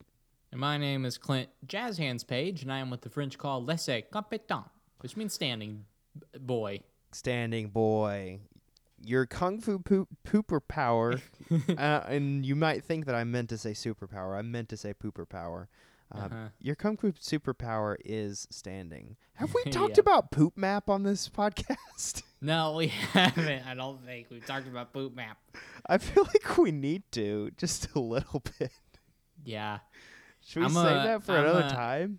And 0.50 0.58
my 0.58 0.78
name 0.78 1.04
is 1.04 1.18
Clint 1.18 1.50
Jazz 1.66 1.98
Hands 1.98 2.24
Page, 2.24 2.62
and 2.62 2.72
I 2.72 2.78
am 2.78 2.88
what 2.88 3.02
the 3.02 3.10
French 3.10 3.36
call 3.36 3.62
laissez 3.62 4.06
compétent, 4.10 4.70
which 5.00 5.14
means 5.14 5.34
standing 5.34 5.84
b- 6.18 6.38
boy. 6.40 6.80
Standing 7.12 7.68
boy. 7.68 8.40
Your 9.04 9.26
kung 9.26 9.60
fu 9.60 9.78
poop, 9.78 10.08
pooper 10.24 10.60
power, 10.66 11.20
uh, 11.68 12.00
and 12.06 12.46
you 12.46 12.56
might 12.56 12.82
think 12.82 13.04
that 13.04 13.14
I 13.14 13.24
meant 13.24 13.50
to 13.50 13.58
say 13.58 13.72
superpower. 13.72 14.38
I 14.38 14.40
meant 14.40 14.70
to 14.70 14.78
say 14.78 14.94
pooper 14.94 15.28
power. 15.28 15.68
Uh, 16.14 16.18
Uh-huh. 16.18 16.48
Your 16.60 16.74
kung 16.76 16.96
fu 16.96 17.12
superpower 17.12 17.96
is 18.04 18.46
standing. 18.50 19.16
Have 19.34 19.54
we 19.54 19.62
talked 19.70 19.96
Yeah. 19.96 20.02
about 20.02 20.30
poop 20.30 20.56
map 20.56 20.88
on 20.90 21.02
this 21.04 21.28
podcast? 21.40 22.22
No, 22.40 22.74
we 22.74 22.88
haven't. 23.12 23.66
I 23.66 23.74
don't 23.74 24.04
think 24.04 24.26
we've 24.30 24.44
talked 24.44 24.66
about 24.68 24.92
poop 24.92 25.14
Map. 25.14 25.38
I 25.86 25.98
feel 25.98 26.24
like 26.24 26.58
we 26.58 26.72
need 26.72 27.04
to 27.12 27.50
just 27.56 27.88
a 27.94 28.00
little 28.00 28.42
bit. 28.58 28.72
Yeah, 29.44 29.78
Should 30.44 30.60
we 30.60 30.66
I'm 30.66 30.72
save 30.72 30.84
a- 30.86 31.02
that 31.06 31.22
for 31.24 31.32
I'm 31.36 31.44
another 31.44 31.66
a- 31.66 31.70
time? 31.70 32.18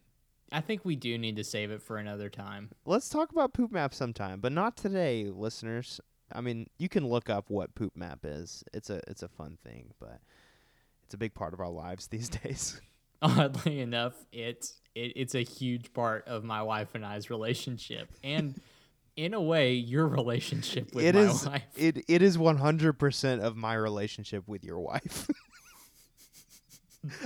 I 0.52 0.62
think 0.62 0.86
we 0.86 0.96
do 0.96 1.18
need 1.18 1.36
to 1.38 1.44
save 1.44 1.72
it 1.72 1.82
for 1.82 1.98
another 1.98 2.30
time. 2.30 2.70
Let's 2.86 3.10
talk 3.10 3.32
about 3.32 3.54
poop 3.54 3.72
map 3.72 3.94
sometime, 3.94 4.40
but 4.40 4.52
not 4.52 4.78
today, 4.78 5.26
listeners. 5.34 6.00
I 6.32 6.42
mean, 6.42 6.68
you 6.78 6.88
can 6.90 7.08
look 7.08 7.30
up 7.30 7.50
what 7.50 7.74
poop 7.76 7.96
map 7.96 8.20
is. 8.24 8.64
It's 8.74 8.90
a 8.90 9.02
it's 9.08 9.24
a 9.24 9.28
fun 9.28 9.58
thing, 9.64 9.94
but 10.00 10.20
it's 11.04 11.14
a 11.14 11.18
big 11.18 11.34
part 11.34 11.54
of 11.54 11.60
our 11.60 11.70
lives 11.70 12.08
these 12.08 12.30
days. 12.30 12.80
Oddly 13.24 13.80
enough, 13.80 14.14
it's 14.32 14.76
it, 14.96 15.14
it's 15.16 15.36
a 15.36 15.44
huge 15.44 15.94
part 15.94 16.28
of 16.28 16.44
my 16.44 16.62
wife 16.62 16.90
and 16.94 17.06
I's 17.06 17.30
relationship, 17.30 18.10
and 18.24 18.60
in 19.16 19.34
a 19.34 19.42
way, 19.42 19.74
your 19.74 20.08
relationship 20.08 20.94
with 20.94 21.06
It 21.06 21.16
my 21.16 21.22
is 21.22 21.46
wife. 21.46 21.64
it 21.76 22.06
it 22.08 22.22
is 22.22 22.38
100% 22.38 23.40
of 23.42 23.56
my 23.56 23.74
relationship 23.76 24.48
with 24.48 24.64
your 24.64 24.80
wife. 24.80 25.28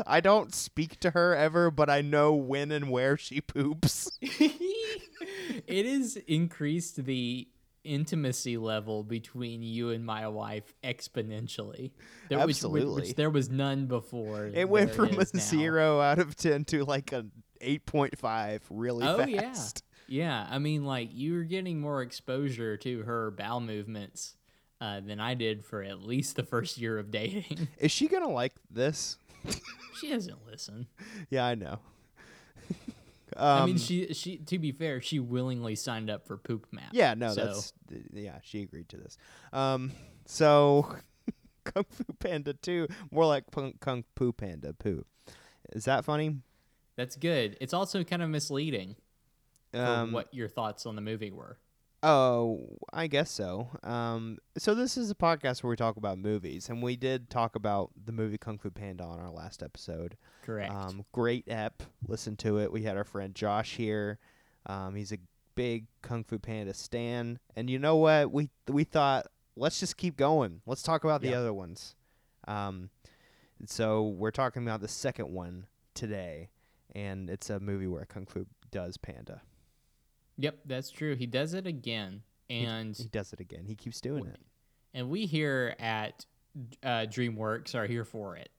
I 0.07 0.21
don't 0.21 0.55
speak 0.55 0.99
to 1.01 1.11
her 1.11 1.35
ever, 1.35 1.69
but 1.69 1.87
I 1.89 2.01
know 2.01 2.33
when 2.33 2.71
and 2.71 2.89
where 2.89 3.15
she 3.15 3.41
poops. 3.41 4.09
it 4.21 5.85
has 5.85 6.15
increased 6.27 7.05
the 7.05 7.47
intimacy 7.87 8.57
level 8.57 9.03
between 9.03 9.63
you 9.63 9.89
and 9.91 10.05
my 10.05 10.27
wife 10.27 10.73
exponentially. 10.83 11.91
There, 12.29 12.37
which- 12.39 12.49
Absolutely. 12.57 13.01
which 13.03 13.15
there 13.15 13.29
was 13.29 13.49
none 13.49 13.87
before. 13.87 14.47
It 14.53 14.67
went 14.69 14.91
from 14.91 15.09
a 15.09 15.17
now. 15.17 15.25
0 15.39 15.99
out 16.01 16.19
of 16.19 16.35
10 16.35 16.65
to 16.65 16.83
like 16.85 17.11
a 17.13 17.25
8.5 17.61 18.61
really 18.69 19.07
Oh 19.07 19.17
fast. 19.25 19.83
yeah, 20.07 20.23
yeah. 20.43 20.47
I 20.49 20.59
mean, 20.59 20.85
like 20.85 21.09
you're 21.13 21.43
getting 21.43 21.79
more 21.79 22.01
exposure 22.01 22.77
to 22.77 23.03
her 23.03 23.31
bowel 23.31 23.61
movements 23.61 24.35
uh, 24.79 24.99
than 24.99 25.19
I 25.19 25.33
did 25.33 25.65
for 25.65 25.81
at 25.81 26.01
least 26.03 26.35
the 26.35 26.43
first 26.43 26.77
year 26.77 26.99
of 26.99 27.09
dating. 27.11 27.67
Is 27.79 27.91
she 27.91 28.07
going 28.07 28.23
to 28.23 28.29
like 28.29 28.53
this? 28.69 29.17
she 29.99 30.09
doesn't 30.09 30.45
listen. 30.45 30.87
Yeah, 31.29 31.45
I 31.45 31.55
know. 31.55 31.79
Um, 33.35 33.63
I 33.63 33.65
mean, 33.65 33.77
she 33.77 34.13
she. 34.13 34.37
To 34.37 34.57
be 34.57 34.71
fair, 34.71 35.01
she 35.01 35.19
willingly 35.19 35.75
signed 35.75 36.09
up 36.09 36.25
for 36.25 36.37
Poop 36.37 36.67
Map. 36.71 36.89
Yeah, 36.91 37.13
no, 37.13 37.29
so- 37.33 37.45
that's 37.45 37.73
yeah. 38.13 38.37
She 38.43 38.61
agreed 38.61 38.87
to 38.89 38.97
this. 38.97 39.17
Um, 39.51 39.91
so 40.25 40.95
Kung 41.65 41.83
Fu 41.89 42.03
Panda 42.19 42.53
Two, 42.53 42.87
more 43.11 43.25
like 43.25 43.51
Kung, 43.51 43.73
Kung 43.81 44.03
Fu 44.15 44.31
Panda 44.31 44.73
Poo. 44.73 45.05
Is 45.73 45.85
that 45.85 46.05
funny? 46.05 46.37
that's 46.95 47.15
good. 47.15 47.57
It's 47.61 47.73
also 47.75 48.03
kind 48.03 48.23
of 48.23 48.29
misleading 48.29 48.95
Um, 49.73 50.11
what 50.13 50.33
your 50.33 50.47
thoughts 50.47 50.85
on 50.87 50.95
the 50.95 51.01
movie 51.01 51.29
were. 51.29 51.59
Oh, 52.03 52.77
I 52.93 53.07
guess 53.07 53.31
so. 53.31 53.69
Um, 53.83 54.37
so 54.57 54.75
this 54.75 54.97
is 54.97 55.09
a 55.09 55.15
podcast 55.15 55.63
where 55.63 55.69
we 55.71 55.75
talk 55.75 55.97
about 55.97 56.19
movies, 56.19 56.69
and 56.69 56.81
we 56.83 56.95
did 56.95 57.29
talk 57.29 57.55
about 57.55 57.89
the 58.05 58.11
movie 58.11 58.37
Kung 58.37 58.57
Fu 58.59 58.69
Panda 58.69 59.03
on 59.03 59.19
our 59.19 59.31
last 59.31 59.63
episode. 59.63 60.15
Correct. 60.43 60.71
Um, 60.71 61.05
great 61.11 61.45
ep. 61.47 61.81
Listen 62.07 62.35
to 62.37 62.59
it. 62.59 62.71
We 62.71 62.83
had 62.83 62.97
our 62.97 63.03
friend 63.03 63.33
Josh 63.33 63.75
here. 63.75 64.19
Um, 64.67 64.93
he's 64.95 65.11
a 65.11 65.17
big 65.55 65.87
Kung 66.03 66.23
Fu 66.23 66.37
Panda 66.37 66.73
stan, 66.73 67.39
and 67.55 67.69
you 67.69 67.79
know 67.79 67.95
what? 67.95 68.31
We 68.31 68.49
we 68.67 68.83
thought 68.83 69.25
let's 69.55 69.79
just 69.79 69.97
keep 69.97 70.17
going. 70.17 70.61
Let's 70.67 70.83
talk 70.83 71.03
about 71.03 71.21
the 71.21 71.29
Yeah. 71.29 71.39
other 71.39 71.53
ones. 71.53 71.95
Um, 72.47 72.91
so 73.65 74.07
we're 74.09 74.29
talking 74.31 74.61
about 74.61 74.81
the 74.81 74.87
second 74.87 75.33
one 75.33 75.65
today, 75.95 76.49
and 76.93 77.27
it's 77.27 77.49
a 77.49 77.59
movie 77.59 77.87
where 77.87 78.05
Kung 78.05 78.27
Fu 78.27 78.45
does 78.69 78.97
panda. 78.97 79.41
Yep, 80.37 80.59
that's 80.65 80.89
true. 80.91 81.15
He 81.15 81.25
does 81.25 81.53
it 81.53 81.65
again, 81.67 82.21
and 82.49 82.95
He 82.95 83.05
does 83.05 83.33
it 83.33 83.39
again. 83.39 83.65
He 83.65 83.75
keeps 83.75 83.99
doing 84.01 84.25
it. 84.27 84.39
and 84.93 85.09
we 85.09 85.25
here 85.25 85.75
at 85.79 86.25
uh, 86.83 87.05
DreamWorks 87.09 87.75
are 87.75 87.85
here 87.87 88.05
for 88.05 88.35
it. 88.35 88.49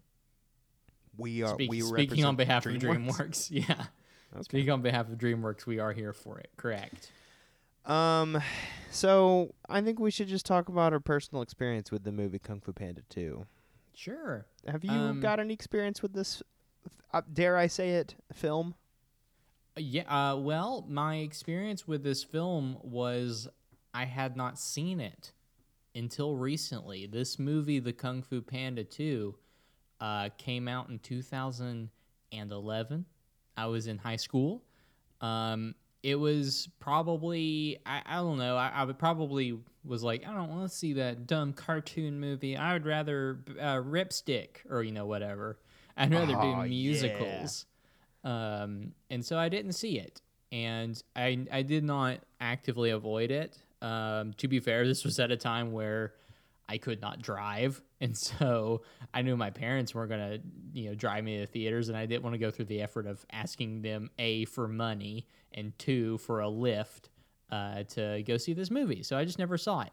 We 1.16 1.42
are 1.42 1.54
Speak- 1.54 1.70
we 1.70 1.80
speaking 1.80 2.24
on 2.24 2.36
behalf 2.36 2.66
of 2.66 2.74
DreamWorks. 2.74 3.06
DreamWorks, 3.16 3.48
yeah. 3.68 3.84
Okay. 4.34 4.42
Speaking 4.42 4.70
on 4.70 4.82
behalf 4.82 5.08
of 5.08 5.18
DreamWorks, 5.18 5.66
we 5.66 5.78
are 5.78 5.92
here 5.92 6.12
for 6.12 6.38
it. 6.38 6.50
Correct. 6.56 7.10
Um, 7.86 8.40
so 8.90 9.54
I 9.68 9.80
think 9.80 9.98
we 9.98 10.10
should 10.10 10.28
just 10.28 10.44
talk 10.46 10.68
about 10.68 10.92
our 10.92 11.00
personal 11.00 11.42
experience 11.42 11.90
with 11.90 12.04
the 12.04 12.12
movie 12.12 12.38
Kung 12.38 12.60
Fu 12.60 12.72
Panda 12.72 13.00
2. 13.08 13.46
Sure. 13.94 14.46
Have 14.66 14.84
you 14.84 14.90
Um, 14.90 15.20
got 15.20 15.40
any 15.40 15.54
experience 15.54 16.02
with 16.02 16.12
this? 16.12 16.42
Uh, 17.12 17.22
dare 17.32 17.56
I 17.56 17.66
say 17.66 17.92
it? 17.92 18.14
Film? 18.32 18.74
Yeah. 19.78 20.32
Uh, 20.32 20.36
well, 20.36 20.84
my 20.88 21.16
experience 21.16 21.86
with 21.86 22.02
this 22.02 22.24
film 22.24 22.78
was 22.82 23.48
I 23.94 24.04
had 24.04 24.36
not 24.36 24.58
seen 24.58 25.00
it 25.00 25.32
until 25.94 26.36
recently. 26.36 27.06
This 27.06 27.38
movie, 27.38 27.78
The 27.78 27.92
Kung 27.92 28.22
Fu 28.22 28.40
Panda 28.42 28.84
2, 28.84 29.34
uh, 30.00 30.28
came 30.38 30.68
out 30.68 30.88
in 30.88 30.98
2011. 30.98 33.04
I 33.56 33.66
was 33.66 33.86
in 33.86 33.98
high 33.98 34.16
school. 34.16 34.62
Um, 35.20 35.74
it 36.04 36.14
was 36.14 36.68
probably 36.78 37.78
I, 37.84 38.02
I 38.06 38.16
don't 38.18 38.38
know 38.38 38.56
I, 38.56 38.70
I 38.72 38.84
would 38.84 39.00
probably 39.00 39.58
was 39.84 40.04
like 40.04 40.24
I 40.24 40.32
don't 40.32 40.48
want 40.48 40.70
to 40.70 40.76
see 40.76 40.92
that 40.94 41.26
dumb 41.26 41.52
cartoon 41.52 42.20
movie. 42.20 42.56
I 42.56 42.74
would 42.74 42.86
rather 42.86 43.40
uh, 43.58 43.74
Ripstick 43.76 44.58
or 44.70 44.84
you 44.84 44.92
know 44.92 45.06
whatever. 45.06 45.58
I'd 45.96 46.12
rather 46.12 46.36
Oh, 46.36 46.42
do 46.42 46.46
yeah. 47.08 47.18
Um, 48.24 48.92
and 49.10 49.24
so 49.24 49.38
I 49.38 49.48
didn't 49.48 49.72
see 49.72 49.98
it, 49.98 50.20
and 50.52 51.00
I 51.14 51.46
I 51.52 51.62
did 51.62 51.84
not 51.84 52.18
actively 52.40 52.90
avoid 52.90 53.30
it. 53.30 53.58
Um, 53.80 54.32
to 54.34 54.48
be 54.48 54.60
fair, 54.60 54.86
this 54.86 55.04
was 55.04 55.18
at 55.18 55.30
a 55.30 55.36
time 55.36 55.72
where 55.72 56.14
I 56.68 56.78
could 56.78 57.00
not 57.00 57.22
drive, 57.22 57.80
and 58.00 58.16
so 58.16 58.82
I 59.14 59.22
knew 59.22 59.36
my 59.36 59.50
parents 59.50 59.94
weren't 59.94 60.10
gonna 60.10 60.38
you 60.72 60.88
know 60.88 60.94
drive 60.94 61.24
me 61.24 61.36
to 61.36 61.40
the 61.42 61.46
theaters, 61.46 61.88
and 61.88 61.96
I 61.96 62.06
didn't 62.06 62.22
want 62.22 62.34
to 62.34 62.38
go 62.38 62.50
through 62.50 62.66
the 62.66 62.82
effort 62.82 63.06
of 63.06 63.24
asking 63.32 63.82
them 63.82 64.10
a 64.18 64.44
for 64.46 64.68
money 64.68 65.26
and 65.52 65.76
two 65.78 66.18
for 66.18 66.40
a 66.40 66.48
lift 66.48 67.10
uh, 67.50 67.84
to 67.84 68.22
go 68.26 68.36
see 68.36 68.52
this 68.52 68.70
movie. 68.70 69.02
So 69.02 69.16
I 69.16 69.24
just 69.24 69.38
never 69.38 69.56
saw 69.56 69.80
it 69.80 69.92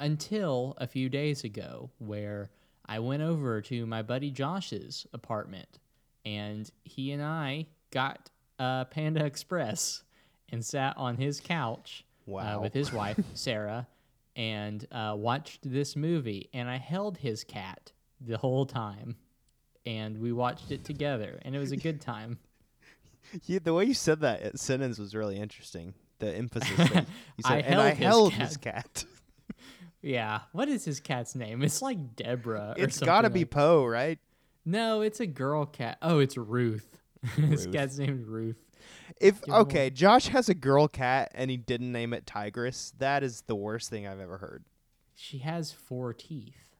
until 0.00 0.74
a 0.78 0.86
few 0.86 1.08
days 1.08 1.44
ago, 1.44 1.90
where 1.98 2.50
I 2.86 2.98
went 2.98 3.22
over 3.22 3.60
to 3.62 3.86
my 3.86 4.02
buddy 4.02 4.30
Josh's 4.30 5.06
apartment, 5.12 5.78
and 6.24 6.70
he 6.84 7.12
and 7.12 7.22
I 7.22 7.66
got 7.90 8.30
uh, 8.58 8.84
Panda 8.86 9.24
Express 9.24 10.02
and 10.50 10.64
sat 10.64 10.96
on 10.96 11.16
his 11.16 11.40
couch 11.40 12.04
uh, 12.32 12.58
with 12.60 12.72
his 12.74 12.92
wife 12.92 13.18
Sarah 13.34 13.86
and 14.36 14.86
uh, 14.92 15.14
watched 15.16 15.60
this 15.70 15.96
movie. 15.96 16.48
And 16.52 16.68
I 16.68 16.76
held 16.78 17.18
his 17.18 17.44
cat 17.44 17.92
the 18.20 18.36
whole 18.38 18.66
time, 18.66 19.16
and 19.86 20.18
we 20.18 20.32
watched 20.32 20.70
it 20.70 20.84
together, 20.84 21.38
and 21.42 21.54
it 21.56 21.58
was 21.58 21.72
a 21.72 21.76
good 21.76 22.00
time. 22.00 22.38
Yeah, 23.44 23.60
the 23.62 23.74
way 23.74 23.84
you 23.84 23.94
said 23.94 24.20
that 24.22 24.42
uh, 24.42 24.50
sentence 24.56 24.98
was 24.98 25.14
really 25.14 25.36
interesting. 25.36 25.94
The 26.18 26.34
emphasis. 26.34 26.70
Said, 26.76 27.06
I 27.44 27.58
and 27.58 27.78
I 27.80 27.90
held 27.90 27.92
his 27.92 28.06
held 28.06 28.32
his 28.32 28.56
cat. 28.56 29.04
Yeah, 30.02 30.40
what 30.52 30.68
is 30.68 30.84
his 30.84 31.00
cat's 31.00 31.34
name? 31.34 31.62
It's 31.62 31.82
like 31.82 32.16
Deborah. 32.16 32.74
It's 32.76 32.98
got 32.98 33.22
to 33.22 33.30
be 33.30 33.40
like- 33.40 33.50
Po, 33.50 33.84
right? 33.84 34.18
No, 34.64 35.00
it's 35.00 35.20
a 35.20 35.26
girl 35.26 35.66
cat. 35.66 35.98
Oh, 36.02 36.18
it's 36.18 36.36
Ruth. 36.36 36.98
this 37.36 37.64
Ruth. 37.64 37.72
cat's 37.72 37.98
named 37.98 38.26
Ruth. 38.26 38.62
If 39.20 39.42
Give 39.42 39.54
okay, 39.54 39.90
Josh 39.90 40.28
has 40.28 40.48
a 40.48 40.54
girl 40.54 40.88
cat 40.88 41.30
and 41.34 41.50
he 41.50 41.56
didn't 41.56 41.92
name 41.92 42.12
it 42.12 42.26
Tigress. 42.26 42.92
That 42.98 43.22
is 43.22 43.42
the 43.46 43.54
worst 43.56 43.90
thing 43.90 44.06
I've 44.06 44.20
ever 44.20 44.38
heard. 44.38 44.64
She 45.14 45.38
has 45.38 45.72
four 45.72 46.14
teeth, 46.14 46.76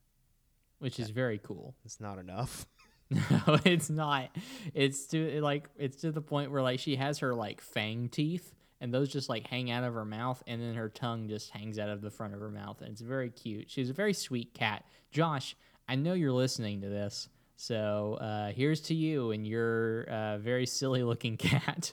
which 0.79 0.99
is 0.99 1.11
very 1.11 1.39
cool. 1.39 1.75
It's 1.85 2.01
not 2.01 2.19
enough. 2.19 2.67
No, 3.11 3.59
it's 3.65 3.91
not. 3.91 4.31
It's 4.73 5.07
to 5.09 5.41
like 5.43 5.69
it's 5.77 5.97
to 6.03 6.13
the 6.13 6.23
point 6.23 6.53
where 6.53 6.63
like 6.63 6.79
she 6.79 6.97
has 6.97 7.19
her 7.19 7.35
like 7.35 7.61
fang 7.61 8.09
teeth 8.09 8.55
and 8.81 8.95
those 8.95 9.09
just 9.11 9.29
like 9.29 9.47
hang 9.49 9.71
out 9.71 9.85
of 9.85 9.95
her 9.95 10.05
mouth 10.05 10.43
and 10.47 10.63
then 10.63 10.75
her 10.75 10.89
tongue 10.89 11.29
just 11.29 11.51
hangs 11.51 11.79
out 11.79 11.91
of 11.91 12.01
the 12.03 12.11
front 12.11 12.35
of 12.35 12.41
her 12.41 12.51
mouth 12.51 12.81
and 12.81 12.91
it's 12.91 13.01
very 13.01 13.31
cute. 13.31 13.69
She's 13.71 13.91
a 13.91 13.95
very 13.95 14.13
sweet 14.15 14.55
cat. 14.55 14.85
Josh, 15.11 15.57
I 15.89 15.97
know 15.97 16.13
you're 16.13 16.33
listening 16.33 16.81
to 16.83 16.89
this, 16.89 17.29
So 17.61 18.15
uh, 18.23 18.53
here's 18.53 18.81
to 18.83 18.95
you 18.95 19.33
and 19.33 19.47
your 19.47 20.05
uh, 20.05 20.39
very 20.39 20.65
silly 20.65 21.03
looking 21.03 21.37
cat. 21.37 21.93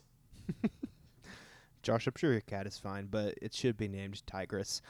Josh, 1.83 2.07
I'm 2.07 2.13
sure 2.15 2.31
your 2.31 2.39
cat 2.39 2.65
is 2.67 2.77
fine, 2.77 3.07
but 3.07 3.33
it 3.41 3.53
should 3.53 3.75
be 3.75 3.89
named 3.89 4.25
Tigress. 4.25 4.81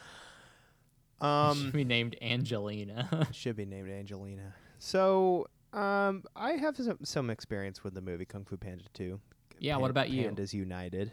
Should 1.20 1.26
Um, 1.28 1.72
be 1.72 1.84
named 1.84 2.16
Angelina. 2.22 3.28
should 3.32 3.56
be 3.56 3.66
named 3.66 3.90
Angelina. 3.90 4.54
So, 4.78 5.48
um, 5.74 6.24
I 6.36 6.52
have 6.52 6.78
some, 6.78 7.00
some 7.04 7.32
experience 7.32 7.84
with 7.84 7.96
the 7.96 8.02
movie 8.02 8.26
Kung 8.26 8.46
Fu 8.46 8.56
Panda 8.56 8.84
2. 8.94 9.20
Yeah, 9.58 9.78
what 9.78 9.90
about 9.90 10.12
you? 10.12 10.26
Pandas 10.30 10.54
United. 10.54 11.12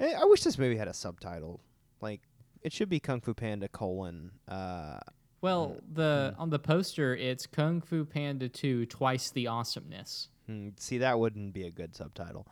Eh, 0.00 0.12
I 0.20 0.24
wish 0.26 0.42
this 0.42 0.58
movie 0.58 0.76
had 0.76 0.88
a 0.88 0.94
subtitle. 0.94 1.62
Like, 2.02 2.20
it 2.60 2.74
should 2.74 2.90
be 2.90 3.00
Kung 3.00 3.22
Fu 3.22 3.32
Panda 3.32 3.68
colon. 3.68 4.32
Uh, 4.46 4.98
well, 5.42 5.76
the 5.92 6.34
on 6.38 6.48
the 6.50 6.58
poster 6.58 7.14
it's 7.14 7.46
Kung 7.46 7.80
Fu 7.82 8.04
Panda 8.06 8.48
2 8.48 8.86
twice 8.86 9.30
the 9.30 9.46
awesomeness. 9.48 10.28
hmm, 10.46 10.70
see, 10.78 10.98
that 10.98 11.18
wouldn't 11.18 11.52
be 11.52 11.64
a 11.66 11.70
good 11.70 11.94
subtitle. 11.94 12.46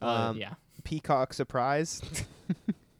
Uh, 0.00 0.06
Um, 0.30 0.38
yeah. 0.38 0.54
Peacock 0.84 1.34
Surprise. 1.34 2.00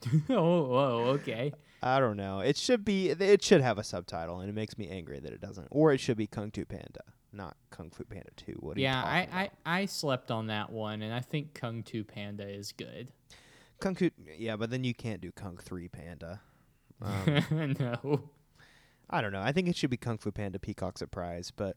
oh, 0.30 0.62
whoa, 0.64 1.04
okay. 1.14 1.52
I 1.82 2.00
don't 2.00 2.16
know. 2.16 2.40
It 2.40 2.56
should 2.56 2.84
be. 2.84 3.10
It 3.10 3.42
should 3.42 3.60
have 3.60 3.78
a 3.78 3.84
subtitle, 3.84 4.40
and 4.40 4.48
it 4.48 4.54
makes 4.54 4.76
me 4.78 4.88
angry 4.88 5.18
that 5.20 5.32
it 5.32 5.40
doesn't. 5.40 5.68
Or 5.70 5.92
it 5.92 5.98
should 6.00 6.16
be 6.16 6.26
Kung 6.26 6.50
Fu 6.50 6.64
Panda, 6.64 7.02
not 7.32 7.56
Kung 7.70 7.90
Fu 7.90 8.04
Panda 8.04 8.30
Two. 8.36 8.56
What 8.60 8.76
are 8.76 8.80
Yeah, 8.80 8.98
you 8.98 9.02
talking 9.04 9.14
I, 9.34 9.42
about? 9.44 9.52
I, 9.66 9.80
I 9.82 9.86
slept 9.86 10.30
on 10.30 10.46
that 10.48 10.70
one, 10.72 11.02
and 11.02 11.12
I 11.14 11.20
think 11.20 11.54
Kung 11.54 11.82
Tu 11.82 12.02
Panda 12.04 12.48
is 12.48 12.72
good. 12.72 13.08
Kung 13.80 13.94
Fu. 13.94 14.10
Yeah, 14.38 14.56
but 14.56 14.70
then 14.70 14.84
you 14.84 14.94
can't 14.94 15.20
do 15.20 15.30
Kung 15.32 15.56
Three 15.58 15.88
Panda. 15.88 16.40
Um, 17.02 17.76
no. 17.78 18.30
I 19.08 19.20
don't 19.20 19.32
know. 19.32 19.42
I 19.42 19.52
think 19.52 19.68
it 19.68 19.76
should 19.76 19.90
be 19.90 19.96
Kung 19.96 20.18
Fu 20.18 20.30
Panda 20.32 20.58
Peacock 20.58 20.98
Surprise. 20.98 21.52
But 21.54 21.76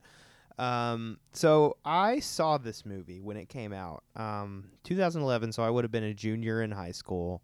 um, 0.58 1.18
so 1.32 1.76
I 1.84 2.20
saw 2.20 2.58
this 2.58 2.84
movie 2.84 3.20
when 3.20 3.36
it 3.36 3.48
came 3.48 3.72
out, 3.72 4.02
um, 4.16 4.70
2011. 4.84 5.52
So 5.52 5.62
I 5.62 5.70
would 5.70 5.84
have 5.84 5.92
been 5.92 6.04
a 6.04 6.14
junior 6.14 6.62
in 6.62 6.72
high 6.72 6.92
school. 6.92 7.42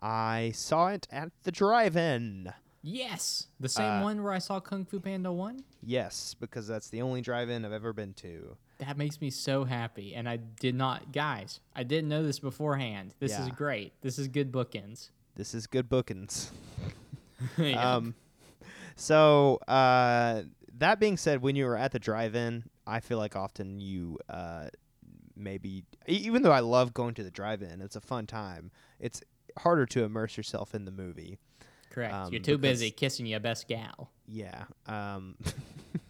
I 0.00 0.52
saw 0.54 0.88
it 0.88 1.06
at 1.10 1.30
the 1.42 1.50
drive-in. 1.52 2.52
Yes, 2.82 3.48
the 3.58 3.68
same 3.68 4.00
Uh, 4.00 4.02
one 4.04 4.22
where 4.22 4.32
I 4.32 4.38
saw 4.38 4.60
Kung 4.60 4.84
Fu 4.84 5.00
Panda 5.00 5.32
1? 5.32 5.64
Yes, 5.82 6.34
because 6.38 6.68
that's 6.68 6.88
the 6.88 7.02
only 7.02 7.20
drive-in 7.20 7.64
I've 7.64 7.72
ever 7.72 7.92
been 7.92 8.14
to. 8.14 8.56
That 8.78 8.96
makes 8.96 9.20
me 9.20 9.30
so 9.30 9.64
happy. 9.64 10.14
And 10.14 10.28
I 10.28 10.36
did 10.36 10.76
not, 10.76 11.10
guys, 11.12 11.58
I 11.74 11.82
didn't 11.82 12.08
know 12.08 12.22
this 12.22 12.38
beforehand. 12.38 13.14
This 13.18 13.36
is 13.36 13.48
great. 13.48 13.92
This 14.02 14.18
is 14.20 14.28
good 14.28 14.52
bookends. 14.52 15.08
This 15.34 15.52
is 15.54 15.66
good 15.66 15.88
bookings. 15.88 16.52
Yeah. 17.58 17.96
Um, 17.96 18.14
so 18.96 19.58
uh, 19.68 20.42
that 20.78 20.98
being 20.98 21.16
said, 21.16 21.42
when 21.42 21.54
you 21.56 21.66
were 21.66 21.76
at 21.76 21.92
the 21.92 21.98
drive-in, 21.98 22.64
I 22.86 23.00
feel 23.00 23.18
like 23.18 23.36
often 23.36 23.80
you 23.80 24.18
uh, 24.28 24.68
maybe 25.36 25.84
even 26.06 26.42
though 26.42 26.52
I 26.52 26.60
love 26.60 26.94
going 26.94 27.14
to 27.14 27.22
the 27.22 27.30
drive-in, 27.30 27.80
it's 27.80 27.96
a 27.96 28.00
fun 28.00 28.26
time. 28.26 28.70
It's 28.98 29.22
harder 29.58 29.86
to 29.86 30.04
immerse 30.04 30.36
yourself 30.36 30.74
in 30.74 30.84
the 30.84 30.90
movie. 30.90 31.38
Correct. 31.90 32.12
um, 32.14 32.32
You're 32.32 32.42
too 32.42 32.58
busy 32.58 32.90
kissing 32.90 33.26
your 33.26 33.40
best 33.40 33.68
gal. 33.68 34.10
Yeah. 34.26 34.64
Um, 34.86 35.36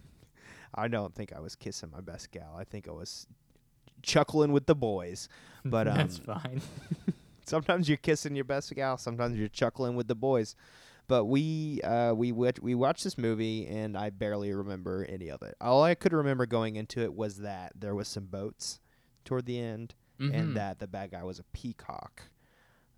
I 0.75 0.89
don't 0.89 1.15
think 1.15 1.33
I 1.33 1.41
was 1.41 1.55
kissing 1.57 1.91
my 1.93 2.01
best 2.01 2.31
gal. 2.33 2.57
I 2.59 2.65
think 2.65 2.89
I 2.89 2.93
was 2.93 3.27
chuckling 4.03 4.53
with 4.53 4.67
the 4.67 4.75
boys. 4.75 5.29
But 5.65 5.89
um, 5.89 5.97
That's 5.97 6.19
fine. 6.19 6.61
sometimes 7.45 7.89
you're 7.89 7.99
kissing 7.99 8.37
your 8.37 8.45
best 8.45 8.73
gal, 8.73 8.99
sometimes 8.99 9.37
you're 9.37 9.49
chuckling 9.49 9.97
with 9.97 10.07
the 10.07 10.15
boys. 10.15 10.55
But 11.09 11.27
we 11.27 11.81
uh, 11.83 12.15
we 12.15 12.33
wat- 12.33 12.61
we 12.61 12.75
watched 12.75 13.05
this 13.05 13.17
movie 13.17 13.67
and 13.67 13.97
I 13.97 14.11
barely 14.11 14.53
remember 14.53 15.07
any 15.09 15.29
of 15.29 15.41
it. 15.43 15.55
All 15.61 15.83
I 15.85 15.95
could 15.95 16.13
remember 16.13 16.47
going 16.47 16.77
into 16.77 17.01
it 17.01 17.15
was 17.15 17.39
that 17.39 17.73
there 17.77 17.95
was 17.95 18.09
some 18.09 18.27
boats 18.27 18.81
toward 19.25 19.47
the 19.47 19.61
end, 19.61 19.95
Mhm. 20.21 20.35
and 20.35 20.57
that 20.57 20.79
the 20.79 20.87
bad 20.87 21.11
guy 21.13 21.23
was 21.23 21.39
a 21.39 21.45
peacock, 21.53 22.23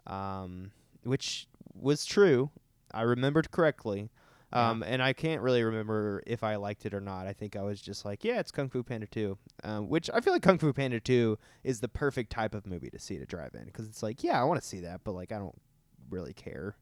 um, 0.06 0.70
which 1.04 1.48
was 1.74 2.04
true. 2.04 2.50
I 2.92 3.02
remembered 3.02 3.50
correctly. 3.50 4.10
Yeah. 4.52 4.70
Um, 4.70 4.82
and 4.82 5.02
I 5.02 5.12
can't 5.12 5.42
really 5.42 5.62
remember 5.62 6.22
if 6.26 6.42
I 6.42 6.56
liked 6.56 6.86
it 6.86 6.94
or 6.94 7.02
not. 7.02 7.26
I 7.26 7.34
think 7.34 7.54
I 7.54 7.60
was 7.62 7.82
just 7.82 8.06
like, 8.06 8.24
yeah, 8.24 8.40
it's 8.40 8.50
Kung 8.50 8.70
Fu 8.70 8.82
Panda 8.82 9.06
2. 9.06 9.36
Um, 9.62 9.88
which 9.90 10.08
I 10.14 10.20
feel 10.20 10.32
like 10.32 10.40
Kung 10.42 10.56
Fu 10.56 10.72
Panda 10.72 11.00
2 11.00 11.36
is 11.64 11.80
the 11.80 11.88
perfect 11.88 12.30
type 12.30 12.54
of 12.54 12.66
movie 12.66 12.88
to 12.88 12.98
see 12.98 13.18
to 13.18 13.26
drive 13.26 13.54
in 13.54 13.66
because 13.66 13.86
it's 13.86 14.02
like, 14.02 14.24
yeah, 14.24 14.40
I 14.40 14.44
want 14.44 14.58
to 14.58 14.66
see 14.66 14.80
that, 14.80 15.02
but 15.04 15.12
like, 15.12 15.32
I 15.32 15.38
don't 15.38 15.60
really 16.08 16.32
care 16.32 16.76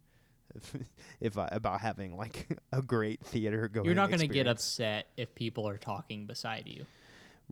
if, 1.20 1.38
I, 1.38 1.48
about 1.52 1.80
having 1.80 2.16
like 2.16 2.48
a 2.72 2.82
great 2.82 3.20
theater 3.24 3.68
going. 3.68 3.86
You're 3.86 3.94
not 3.94 4.08
going 4.08 4.20
to 4.20 4.28
get 4.28 4.46
upset 4.46 5.06
if 5.16 5.34
people 5.34 5.68
are 5.68 5.78
talking 5.78 6.26
beside 6.26 6.66
you. 6.66 6.86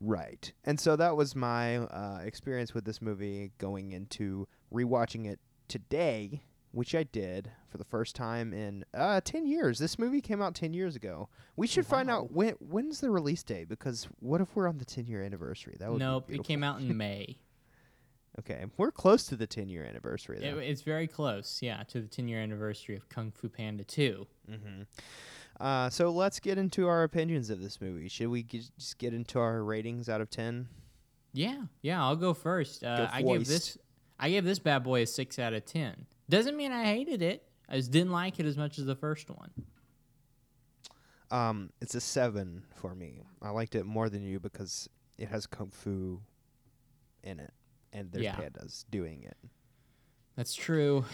Right. 0.01 0.53
And 0.65 0.79
so 0.79 0.97
that 0.97 1.17
was 1.17 1.37
my 1.37 1.79
uh, 1.79 2.21
experience 2.25 2.75
with 2.75 2.85
this 2.85 3.01
movie 3.01 3.53
going 3.59 3.93
into 3.93 4.49
rewatching 4.73 5.27
it 5.27 5.39
today, 5.69 6.43
which 6.73 6.95
I 6.95 7.05
did 7.05 7.51
for 7.69 7.79
the 7.79 7.85
first 7.85 8.17
time 8.17 8.53
in 8.53 8.85
uh, 8.93 9.21
10 9.25 9.47
years. 9.47 9.79
This 9.79 9.99
movie 9.99 10.21
came 10.21 10.43
out 10.43 10.55
10 10.55 10.75
years 10.75 10.97
ago. 10.97 11.29
We 11.57 11.67
should 11.67 11.87
find 11.87 12.11
out 12.11 12.33
when 12.33 12.55
when's 12.59 13.01
the 13.01 13.11
release 13.11 13.43
date 13.45 13.69
because 13.69 14.09
what 14.19 14.41
if 14.41 14.55
we're 14.57 14.69
on 14.69 14.79
the 14.79 14.85
10 14.85 15.07
year 15.07 15.23
anniversary? 15.23 15.77
That 15.79 15.91
would 15.91 15.99
be 15.99 16.05
Nope, 16.05 16.27
it 16.29 16.45
came 16.45 16.65
out 16.65 16.81
in 16.81 16.97
May. 16.97 17.39
Okay. 18.39 18.65
We're 18.77 18.91
close 18.91 19.27
to 19.27 19.37
the 19.37 19.47
10 19.47 19.69
year 19.69 19.85
anniversary 19.85 20.39
It, 20.43 20.57
it's 20.57 20.83
very 20.83 21.07
close, 21.07 21.61
yeah, 21.63 21.83
to 21.85 22.01
the 22.01 22.09
10 22.09 22.29
year 22.29 22.41
anniversary 22.41 22.97
of 22.97 23.09
Kung 23.09 23.31
Fu 23.31 23.49
Panda 23.49 23.85
2. 23.85 24.27
mm-hmm. 24.51 24.83
Uh, 25.61 25.89
so 25.89 26.11
let's 26.11 26.41
get 26.41 26.59
into 26.59 26.89
our 26.89 27.05
opinions 27.05 27.49
of 27.49 27.61
this 27.61 27.81
movie. 27.81 28.09
Should 28.09 28.27
we 28.27 28.43
g- 28.43 28.65
just 28.77 28.99
get 28.99 29.15
into 29.15 29.39
our 29.39 29.63
ratings 29.63 30.09
out 30.09 30.21
of 30.21 30.29
10? 30.29 30.67
Yeah, 31.33 31.63
yeah, 31.81 32.03
I'll 32.03 32.17
go 32.17 32.35
first. 32.35 32.83
Uh, 32.83 33.09
I 33.13 33.23
gave 33.23 33.47
this 33.47 33.79
I 34.19 34.31
gave 34.31 34.45
this 34.45 34.59
bad 34.59 34.83
boy 34.83 35.03
a 35.03 35.07
6 35.07 35.39
out 35.39 35.53
of 35.53 35.65
10. 35.65 36.07
Doesn't 36.29 36.57
mean 36.57 36.73
I 36.73 36.85
hated 36.85 37.23
it. 37.23 37.47
I 37.69 37.77
just 37.77 37.91
didn't 37.91 38.13
like 38.13 38.41
it 38.41 38.47
as 38.47 38.57
much 38.57 38.79
as 38.79 38.85
the 38.85 38.97
first 38.97 39.31
one. 39.31 39.51
Um, 41.31 41.71
it's 41.81 41.95
a 41.95 42.01
seven 42.01 42.63
for 42.77 42.95
me. 42.95 43.23
I 43.43 43.51
liked 43.51 43.75
it 43.75 43.85
more 43.85 44.09
than 44.09 44.23
you 44.23 44.39
because 44.39 44.89
it 45.19 45.29
has 45.29 45.47
kung 45.47 45.71
fu 45.71 46.21
in 47.23 47.41
it, 47.41 47.53
and 47.95 48.13
there's 48.13 48.25
Yeah. 48.25 48.37
pandas 48.37 48.85
doing 48.91 49.23
it. 49.23 49.37
That's 50.37 50.55
true. 50.55 51.05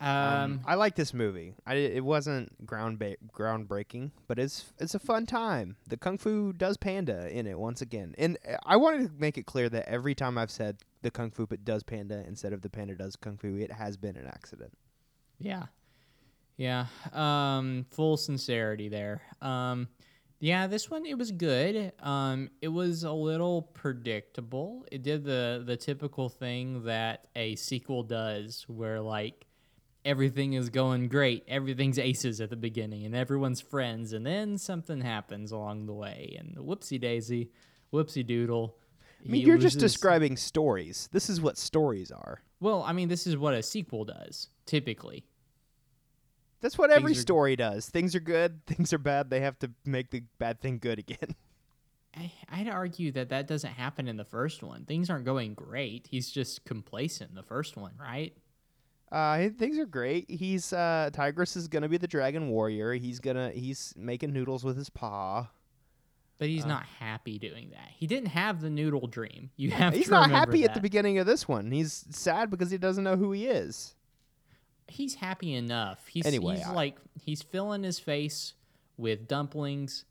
Um, 0.00 0.08
Um, 0.08 0.60
I 0.66 0.74
like 0.74 0.96
this 0.96 1.14
movie. 1.14 1.54
I 1.64 1.76
it 1.76 2.04
wasn't 2.04 2.66
ground 2.66 2.98
ba- 2.98 3.16
groundbreaking, 3.32 4.10
but 4.28 4.38
it's 4.38 4.70
it's 4.78 4.94
a 4.94 4.98
fun 4.98 5.24
time. 5.24 5.76
The 5.88 5.96
kung 5.96 6.18
fu 6.18 6.52
does 6.52 6.76
panda 6.76 7.26
in 7.34 7.46
it 7.46 7.58
once 7.58 7.80
again, 7.80 8.14
and 8.18 8.36
uh, 8.46 8.58
I 8.66 8.76
wanted 8.76 9.06
to 9.08 9.12
make 9.18 9.38
it 9.38 9.46
clear 9.46 9.70
that 9.70 9.88
every 9.88 10.14
time 10.14 10.36
I've 10.36 10.50
said 10.50 10.76
the 11.00 11.10
kung 11.10 11.30
fu 11.30 11.46
but 11.46 11.64
does 11.64 11.84
panda 11.84 12.22
instead 12.26 12.52
of 12.52 12.60
the 12.60 12.68
panda 12.68 12.94
does 12.94 13.16
kung 13.16 13.38
fu, 13.38 13.56
it 13.56 13.72
has 13.72 13.96
been 13.96 14.16
an 14.16 14.26
accident. 14.26 14.76
Yeah. 15.38 15.66
Yeah. 16.58 16.86
Um, 17.14 17.86
full 17.90 18.18
sincerity 18.18 18.88
there. 18.90 19.22
Yeah, 20.38 20.66
this 20.66 20.90
one 20.90 21.06
it 21.06 21.16
was 21.16 21.32
good. 21.32 21.92
Um, 22.00 22.50
it 22.60 22.68
was 22.68 23.04
a 23.04 23.12
little 23.12 23.62
predictable. 23.62 24.84
It 24.92 25.02
did 25.02 25.24
the 25.24 25.62
the 25.64 25.76
typical 25.76 26.28
thing 26.28 26.84
that 26.84 27.28
a 27.34 27.56
sequel 27.56 28.02
does, 28.02 28.64
where 28.68 29.00
like 29.00 29.46
everything 30.04 30.52
is 30.52 30.68
going 30.68 31.08
great, 31.08 31.44
everything's 31.48 31.98
aces 31.98 32.40
at 32.40 32.50
the 32.50 32.56
beginning, 32.56 33.06
and 33.06 33.14
everyone's 33.14 33.60
friends, 33.60 34.12
and 34.12 34.26
then 34.26 34.58
something 34.58 35.00
happens 35.00 35.52
along 35.52 35.86
the 35.86 35.94
way, 35.94 36.36
and 36.38 36.56
whoopsie 36.56 37.00
daisy, 37.00 37.50
whoopsie 37.92 38.26
doodle. 38.26 38.76
I 39.24 39.28
mean, 39.28 39.46
you're 39.46 39.58
just 39.58 39.78
describing 39.78 40.36
stories. 40.36 41.08
This 41.12 41.30
is 41.30 41.40
what 41.40 41.56
stories 41.56 42.12
are. 42.12 42.42
Well, 42.60 42.82
I 42.82 42.92
mean, 42.92 43.08
this 43.08 43.26
is 43.26 43.36
what 43.36 43.54
a 43.54 43.62
sequel 43.62 44.04
does 44.04 44.48
typically. 44.66 45.24
That's 46.60 46.78
what 46.78 46.90
every 46.90 47.12
are- 47.12 47.14
story 47.16 47.56
does. 47.56 47.88
Things 47.88 48.14
are 48.14 48.20
good, 48.20 48.60
things 48.66 48.92
are 48.92 48.98
bad. 48.98 49.30
They 49.30 49.40
have 49.40 49.58
to 49.60 49.70
make 49.84 50.10
the 50.10 50.22
bad 50.38 50.60
thing 50.60 50.78
good 50.78 50.98
again. 50.98 51.34
I, 52.16 52.32
I'd 52.50 52.68
argue 52.68 53.12
that 53.12 53.28
that 53.28 53.46
doesn't 53.46 53.72
happen 53.72 54.08
in 54.08 54.16
the 54.16 54.24
first 54.24 54.62
one. 54.62 54.86
Things 54.86 55.10
aren't 55.10 55.26
going 55.26 55.52
great. 55.52 56.06
He's 56.10 56.30
just 56.30 56.64
complacent 56.64 57.28
in 57.28 57.36
the 57.36 57.42
first 57.42 57.76
one, 57.76 57.92
right? 58.00 58.34
Uh, 59.12 59.50
things 59.58 59.78
are 59.78 59.84
great. 59.86 60.30
He's 60.30 60.72
uh, 60.72 61.10
Tigress 61.12 61.56
is 61.56 61.68
gonna 61.68 61.88
be 61.90 61.98
the 61.98 62.08
dragon 62.08 62.48
warrior. 62.48 62.94
He's 62.94 63.20
gonna 63.20 63.50
he's 63.50 63.92
making 63.96 64.32
noodles 64.32 64.64
with 64.64 64.76
his 64.78 64.88
paw. 64.90 65.48
But 66.38 66.48
he's 66.48 66.64
Uh. 66.64 66.68
not 66.68 66.84
happy 66.86 67.38
doing 67.38 67.70
that. 67.70 67.88
He 67.94 68.06
didn't 68.06 68.28
have 68.28 68.60
the 68.62 68.70
noodle 68.70 69.06
dream. 69.06 69.50
You 69.56 69.70
have 69.72 69.94
He's 69.94 70.06
to 70.06 70.10
not 70.12 70.26
remember 70.26 70.38
happy 70.52 70.64
at 70.64 70.74
the 70.74 70.80
beginning 70.80 71.18
of 71.18 71.26
this 71.26 71.46
one. 71.46 71.70
He's 71.70 72.04
sad 72.10 72.50
because 72.50 72.70
he 72.70 72.78
doesn't 72.78 73.04
know 73.04 73.16
who 73.16 73.32
he 73.32 73.46
is. 73.46 73.94
He's 74.88 75.14
happy 75.16 75.54
enough. 75.54 76.06
He's, 76.06 76.26
Anyway, 76.26 76.56
he's 76.56 76.66
I- 76.66 76.72
like 76.72 76.96
he's 77.24 77.42
filling 77.42 77.82
his 77.82 77.98
face 77.98 78.54
with 78.96 79.26
dumplings, 79.28 80.04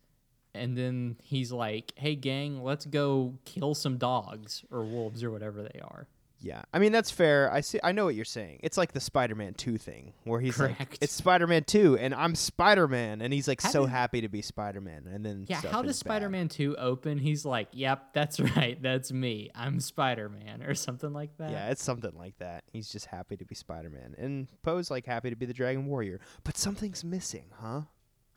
and 0.53 0.77
then 0.77 1.15
he's 1.23 1.51
like, 1.51 1.93
"Hey 1.95 2.15
gang, 2.15 2.63
let's 2.63 2.85
go 2.85 3.35
kill 3.45 3.73
some 3.75 3.97
dogs 3.97 4.63
or 4.71 4.83
wolves 4.83 5.23
or 5.23 5.31
whatever 5.31 5.63
they 5.63 5.79
are." 5.79 6.07
Yeah, 6.41 6.61
I 6.73 6.79
mean 6.79 6.91
that's 6.91 7.09
fair. 7.09 7.51
I 7.51 7.61
see. 7.61 7.79
I 7.83 7.91
know 7.91 8.05
what 8.05 8.13
you're 8.13 8.25
saying. 8.25 8.59
It's 8.61 8.77
like 8.77 8.91
the 8.91 8.99
Spider-Man 8.99 9.53
Two 9.55 9.77
thing, 9.77 10.13
where 10.25 10.39
he's 10.39 10.59
like, 10.59 10.97
"It's 11.01 11.13
Spider-Man 11.13 11.63
Two, 11.63 11.97
and 11.97 12.13
I'm 12.13 12.35
Spider-Man," 12.35 13.21
and 13.21 13.33
he's 13.33 13.47
like 13.47 13.61
How 13.61 13.69
so 13.69 13.81
did- 13.85 13.91
happy 13.91 14.21
to 14.21 14.27
be 14.27 14.41
Spider-Man, 14.41 15.07
and 15.11 15.25
then 15.25 15.45
Yeah, 15.47 15.61
how 15.61 15.81
does. 15.81 15.97
Spider-Man 15.97 16.49
2 16.49 16.75
open? 16.77 17.17
He's 17.17 17.45
like, 17.45 17.69
"Yep, 17.71 18.13
that's 18.13 18.39
right. 18.55 18.79
That's 18.81 19.11
me. 19.11 19.49
I'm 19.55 19.79
Spider-Man," 19.79 20.61
or 20.63 20.75
something 20.75 21.13
like 21.13 21.35
that. 21.37 21.49
Yeah, 21.51 21.69
it's 21.71 21.83
something 21.83 22.13
like 22.15 22.37
that. 22.39 22.63
He's 22.71 22.89
just 22.91 23.07
happy 23.07 23.37
to 23.37 23.45
be 23.45 23.55
Spider-Man, 23.55 24.15
and 24.17 24.47
Po's 24.61 24.91
like 24.91 25.05
happy 25.05 25.29
to 25.31 25.35
be 25.35 25.45
the 25.47 25.53
Dragon 25.53 25.85
Warrior, 25.87 26.19
but 26.43 26.57
something's 26.57 27.03
missing, 27.03 27.45
huh? 27.59 27.81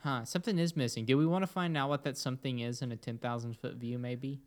Huh, 0.03 0.25
something 0.25 0.59
is 0.59 0.77
missing. 0.77 1.05
Do 1.05 1.19
we 1.19 1.27
want 1.27 1.43
to 1.43 1.49
find 1.49 1.77
out 1.77 1.89
what 1.89 2.05
that 2.05 2.17
something 2.17 2.61
is 2.61 2.81
in 2.81 2.93
a 2.93 2.97
10,000 2.97 3.55
foot 3.59 3.75
view 3.75 3.99
maybe? 3.99 4.41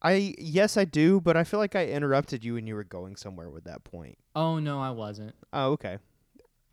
I 0.00 0.34
yes, 0.38 0.76
I 0.76 0.84
do, 0.84 1.20
but 1.20 1.36
I 1.36 1.44
feel 1.44 1.58
like 1.60 1.74
I 1.74 1.86
interrupted 1.86 2.44
you 2.44 2.54
when 2.54 2.66
you 2.66 2.74
were 2.74 2.84
going 2.84 3.16
somewhere 3.16 3.50
with 3.50 3.64
that 3.64 3.82
point. 3.84 4.16
Oh 4.36 4.58
no, 4.58 4.80
I 4.80 4.90
wasn't. 4.90 5.34
Oh, 5.52 5.72
okay. 5.72 5.98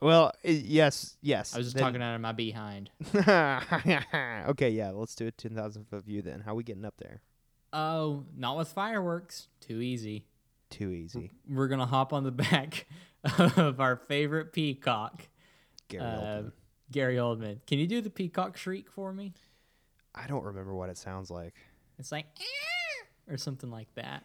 Well, 0.02 0.32
i- 0.44 0.50
yes, 0.50 1.18
yes. 1.22 1.56
I 1.56 1.58
was 1.58 1.68
just 1.68 1.76
then- 1.78 1.84
talking 1.86 2.02
out 2.04 2.14
of 2.16 2.22
my 2.22 2.34
behind. 2.34 2.92
okay, 3.16 4.70
yeah, 4.70 4.92
let's 4.92 5.16
do 5.16 5.28
a 5.28 5.32
ten 5.32 5.56
thousand 5.56 5.86
foot 5.88 6.04
view 6.06 6.22
then. 6.22 6.42
How 6.42 6.54
we 6.56 6.64
getting 6.64 6.86
up 6.86 6.96
there? 6.98 7.22
Oh, 7.74 8.24
not 8.38 8.58
with 8.58 8.70
fireworks. 8.70 9.48
Too 9.60 9.82
easy. 9.82 10.26
Too 10.70 10.92
easy. 10.92 11.32
We're 11.50 11.68
going 11.68 11.80
to 11.80 11.86
hop 11.86 12.14
on 12.14 12.24
the 12.24 12.32
back 12.32 12.86
of 13.38 13.80
our 13.80 13.96
favorite 13.96 14.54
peacock, 14.54 15.28
Gary 15.90 16.04
uh, 16.04 16.08
Oldman. 16.10 16.52
Gary 16.92 17.16
Oldman. 17.16 17.60
Can 17.66 17.80
you 17.80 17.88
do 17.88 18.02
the 18.02 18.10
peacock 18.10 18.56
shriek 18.58 18.90
for 18.90 19.12
me? 19.12 19.34
I 20.14 20.28
don't 20.28 20.44
remember 20.44 20.74
what 20.74 20.90
it 20.90 20.98
sounds 20.98 21.30
like. 21.30 21.56
It's 21.98 22.12
like 22.12 22.26
"Eh," 22.40 22.44
or 23.30 23.38
something 23.38 23.70
like 23.72 23.88
that. 23.96 24.24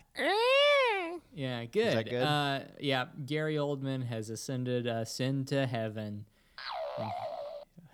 Yeah, 1.33 1.65
good. 1.67 1.87
Is 1.87 1.95
that 1.95 2.11
good? 2.11 2.23
Uh, 2.23 2.61
yeah, 2.81 3.07
Gary 3.25 3.55
Oldman 3.57 4.07
has 4.07 4.31
ascended 4.31 4.87
us 4.87 5.21
into 5.21 5.67
heaven. 5.67 6.25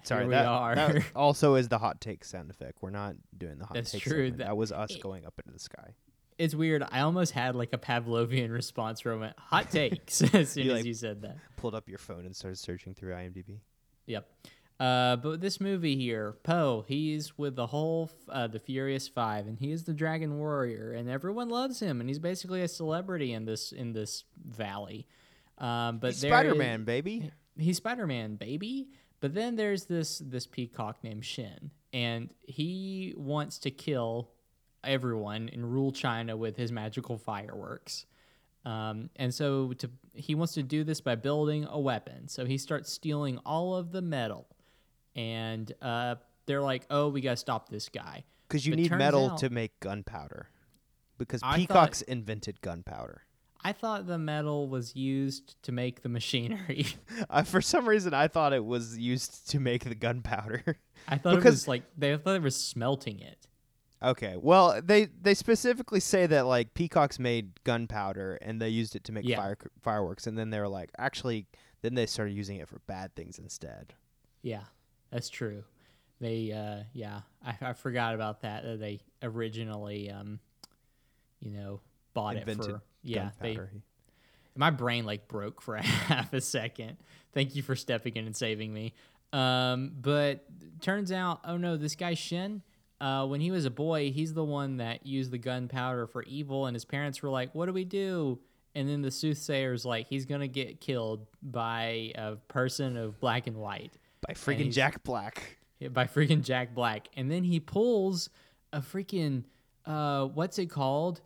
Sorry, 0.05 0.23
Here 0.23 0.29
we 0.29 0.35
that, 0.35 0.47
are. 0.47 0.75
that 0.77 1.03
also 1.17 1.57
is 1.57 1.69
the 1.69 1.79
hot 1.79 2.01
take 2.01 2.25
sound 2.25 2.49
effect. 2.51 2.79
We're 2.81 2.91
not 2.91 3.17
doing 3.37 3.59
the 3.59 3.67
hot 3.67 3.75
That's 3.75 3.91
take. 3.91 4.03
true. 4.03 4.13
segment. 4.29 4.39
That- 4.39 4.45
That, 4.49 4.57
was 4.57 4.71
us 4.73 4.93
it- 4.93 5.03
going 5.03 5.27
up 5.27 5.35
into 5.39 5.53
the 5.53 5.59
sky. 5.59 5.95
It's 6.39 6.55
weird. 6.55 6.85
I 6.93 7.01
almost 7.01 7.33
had 7.33 7.57
like 7.57 7.73
a 7.73 7.79
Pavlovian 7.79 8.53
response 8.53 9.03
where 9.05 9.15
I 9.15 9.17
went 9.17 9.39
hot 9.39 9.71
takes 9.71 10.21
as 10.35 10.51
soon 10.51 10.67
You, 10.67 10.73
as 10.73 10.77
like- 10.79 10.85
you 10.85 10.95
said 10.95 11.23
that. 11.23 11.39
Pulled 11.57 11.75
up 11.75 11.89
your 11.89 11.99
phone 11.99 12.25
and 12.27 12.37
started 12.37 12.57
searching 12.59 12.95
through 12.95 13.13
IMDb. 13.15 13.61
Yep. 14.07 14.29
Uh, 14.79 15.17
but 15.17 15.41
this 15.41 15.61
movie 15.61 15.97
here, 15.97 16.37
Po, 16.43 16.85
he's 16.87 17.39
with 17.39 17.57
the 17.57 17.67
whole 17.69 18.11
uh, 18.29 18.47
the 18.47 18.59
Furious 18.61 19.09
Five, 19.09 19.47
and 19.47 19.59
he 19.59 19.73
is 19.73 19.85
the 19.85 19.95
Dragon 19.95 20.39
Warrior, 20.39 20.93
and 20.93 21.09
everyone 21.09 21.49
loves 21.49 21.81
him, 21.81 22.01
and 22.01 22.11
he's 22.11 22.19
basically 22.19 22.63
a 22.63 22.69
celebrity 22.69 23.33
in 23.33 23.47
this 23.47 23.73
in 23.73 23.93
this 23.93 24.25
valley. 24.45 25.07
Um, 25.59 25.99
but 25.99 26.11
is- 26.11 26.21
Spider-Man, 26.21 26.85
baby. 26.85 27.31
he's 27.59 27.79
Spider-Man, 27.79 28.37
baby. 28.37 28.89
But 29.21 29.33
then 29.33 29.57
there's 29.57 29.87
this 29.87 30.19
this 30.19 30.47
peacock 30.47 31.03
named 31.03 31.25
Shen, 31.25 31.71
and 31.95 32.29
he 32.43 33.15
wants 33.17 33.59
to 33.61 33.71
kill 33.71 34.31
everyone 34.85 35.49
and 35.53 35.73
rule 35.73 35.91
China 35.91 36.37
with 36.37 36.57
his 36.57 36.71
magical 36.71 37.17
fireworks. 37.17 38.05
Um, 38.67 39.11
and 39.17 39.33
so 39.33 39.73
to 39.75 39.91
he 40.13 40.35
wants 40.35 40.53
to 40.55 40.63
do 40.63 40.85
this 40.85 41.01
by 41.01 41.15
building 41.15 41.67
a 41.71 41.81
weapon. 41.81 42.29
So 42.29 42.45
he 42.45 42.59
starts 42.59 42.93
stealing 42.93 43.39
all 43.47 43.75
of 43.75 43.91
the 43.91 44.03
metal, 44.03 44.47
and 45.17 45.73
uh, 45.83 46.15
they're 46.47 46.63
like, 46.63 46.87
"Oh, 46.91 47.09
we 47.09 47.21
gotta 47.21 47.37
stop 47.37 47.69
this 47.69 47.89
guy." 47.89 48.23
Because 48.47 48.65
you 48.65 48.73
But 48.73 48.79
need 48.79 48.91
metal 48.93 49.31
out- 49.33 49.39
to 49.39 49.51
make 49.51 49.81
gunpowder. 49.81 50.49
Because 51.19 51.41
I 51.43 51.51
thought- 51.53 51.57
peacocks 51.57 52.03
invented 52.03 52.61
gunpowder. 52.61 53.23
I 53.65 53.73
thought 53.73 54.07
the 54.07 54.19
metal 54.19 54.69
was 54.69 54.95
used 54.95 55.61
to 55.65 55.73
make 55.73 56.03
the 56.03 56.09
machinery. 56.09 56.87
Uh, 57.29 57.43
for 57.43 57.61
some 57.61 57.89
reason, 57.89 58.15
I 58.15 58.29
thought 58.29 58.53
it 58.53 58.65
was 58.65 58.97
used 58.97 59.51
to 59.51 59.59
make 59.59 59.83
the 59.83 59.97
gunpowder. 59.97 60.77
I 61.09 61.19
thought 61.19 61.33
it 61.33 61.37
Because- 61.39 61.55
was 61.55 61.69
like 61.69 61.83
they 61.99 62.17
thought 62.17 62.33
they 62.35 62.39
were 62.39 62.51
smelting 62.51 63.19
it. 63.19 63.49
okay, 64.03 64.37
well, 64.39 64.81
they 64.81 65.07
they 65.07 65.35
specifically 65.35 65.99
say 65.99 66.27
that 66.27 66.47
like 66.47 66.75
peacocks 66.75 67.19
made 67.19 67.59
gunpowder 67.65 68.39
and 68.43 68.61
they 68.63 68.69
used 68.69 68.95
it 68.95 69.03
to 69.05 69.13
make 69.13 69.25
Yeah. 69.27 69.39
fire 69.39 69.57
fireworks, 69.81 70.29
and 70.29 70.39
then 70.39 70.51
they 70.51 70.61
were 70.61 70.69
like, 70.69 70.91
actually, 70.99 71.47
then 71.83 71.95
they 71.95 72.07
started 72.07 72.35
using 72.35 72.59
it 72.59 72.69
for 72.69 72.79
bad 72.87 73.17
things 73.17 73.39
instead. 73.39 73.95
Yeah, 74.43 74.65
that's 75.17 75.31
true. 75.31 75.65
They, 76.21 76.53
uh, 76.53 76.85
yeah, 76.93 77.21
I, 77.43 77.71
I 77.71 77.73
forgot 77.73 78.15
about 78.15 78.43
that. 78.43 78.65
That 78.65 78.79
they 78.79 79.01
originally, 79.23 80.11
um, 80.11 80.41
you 81.41 81.51
know, 81.53 81.81
bought 82.13 82.37
Invented 82.37 82.67
it 82.67 82.73
for. 82.73 82.83
Yeah, 83.03 83.31
they. 83.41 83.59
My 84.55 84.69
brain 84.69 85.07
like 85.07 85.27
broke 85.27 85.63
for 85.63 85.77
a 85.77 85.83
half 85.87 86.35
a 86.35 86.43
second. 86.43 86.99
Thank 87.33 87.57
you 87.57 87.63
for 87.63 87.75
stepping 87.75 88.17
in 88.17 88.27
and 88.27 88.37
saving 88.37 88.75
me. 88.75 88.93
Um, 89.33 89.93
but 89.99 90.45
turns 90.83 91.11
out, 91.11 91.41
oh 91.47 91.57
no, 91.57 91.79
this 91.79 91.95
guy 91.95 92.13
Shen. 92.13 92.63
Uh, 93.01 93.27
when 93.27 93.41
he 93.41 93.51
was 93.51 93.65
a 93.65 93.71
boy, 93.71 94.11
he's 94.11 94.35
the 94.35 94.45
one 94.45 94.77
that 94.79 95.07
used 95.07 95.31
the 95.31 95.39
gunpowder 95.39 96.07
for 96.07 96.25
evil, 96.25 96.67
and 96.67 96.75
his 96.75 96.85
parents 96.85 97.23
were 97.23 97.31
like, 97.31 97.55
"What 97.55 97.67
do 97.67 97.73
we 97.73 97.85
do?" 97.85 98.39
And 98.75 98.87
then 98.87 99.01
the 99.01 99.11
soothsayer's 99.11 99.87
like, 99.87 100.09
"He's 100.09 100.27
gonna 100.27 100.49
get 100.49 100.79
killed 100.81 101.27
by 101.43 102.13
a 102.17 102.37
person 102.49 102.99
of 102.99 103.19
black 103.19 103.47
and 103.47 103.57
white." 103.57 103.95
By 104.27 104.35
freaking 104.35 104.73
Jack 104.73 105.03
Black. 105.03 105.59
Yeah, 105.79 105.89
by 105.89 106.05
freaking 106.07 106.43
Jack 106.43 106.75
Black. 106.75 107.09
And 107.17 107.31
then 107.31 107.45
he 107.45 107.61
pulls 107.61 108.31
a 108.73 108.81
freaking 108.81 109.45
uh 109.85 110.27
what's 110.27 110.59
it 110.59 110.67
called? 110.67 111.21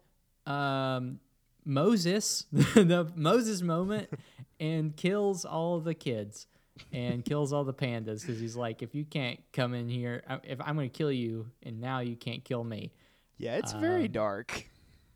Um 0.46 1.20
Moses, 1.64 2.46
the 2.52 3.10
Moses 3.14 3.62
moment 3.62 4.08
and 4.60 4.96
kills 4.96 5.44
all 5.44 5.78
the 5.80 5.94
kids 5.94 6.46
and 6.92 7.24
kills 7.24 7.52
all 7.52 7.64
the 7.64 7.74
pandas 7.74 8.24
cuz 8.24 8.40
he's 8.40 8.56
like 8.56 8.82
if 8.82 8.94
you 8.94 9.04
can't 9.04 9.38
come 9.52 9.74
in 9.74 9.88
here 9.88 10.22
if 10.44 10.58
I'm 10.62 10.76
going 10.76 10.88
to 10.90 10.96
kill 10.96 11.12
you 11.12 11.50
and 11.62 11.80
now 11.80 12.00
you 12.00 12.16
can't 12.16 12.42
kill 12.42 12.64
me. 12.64 12.92
Yeah, 13.36 13.56
it's 13.56 13.72
very 13.74 14.06
Um, 14.06 14.12
dark. 14.12 14.69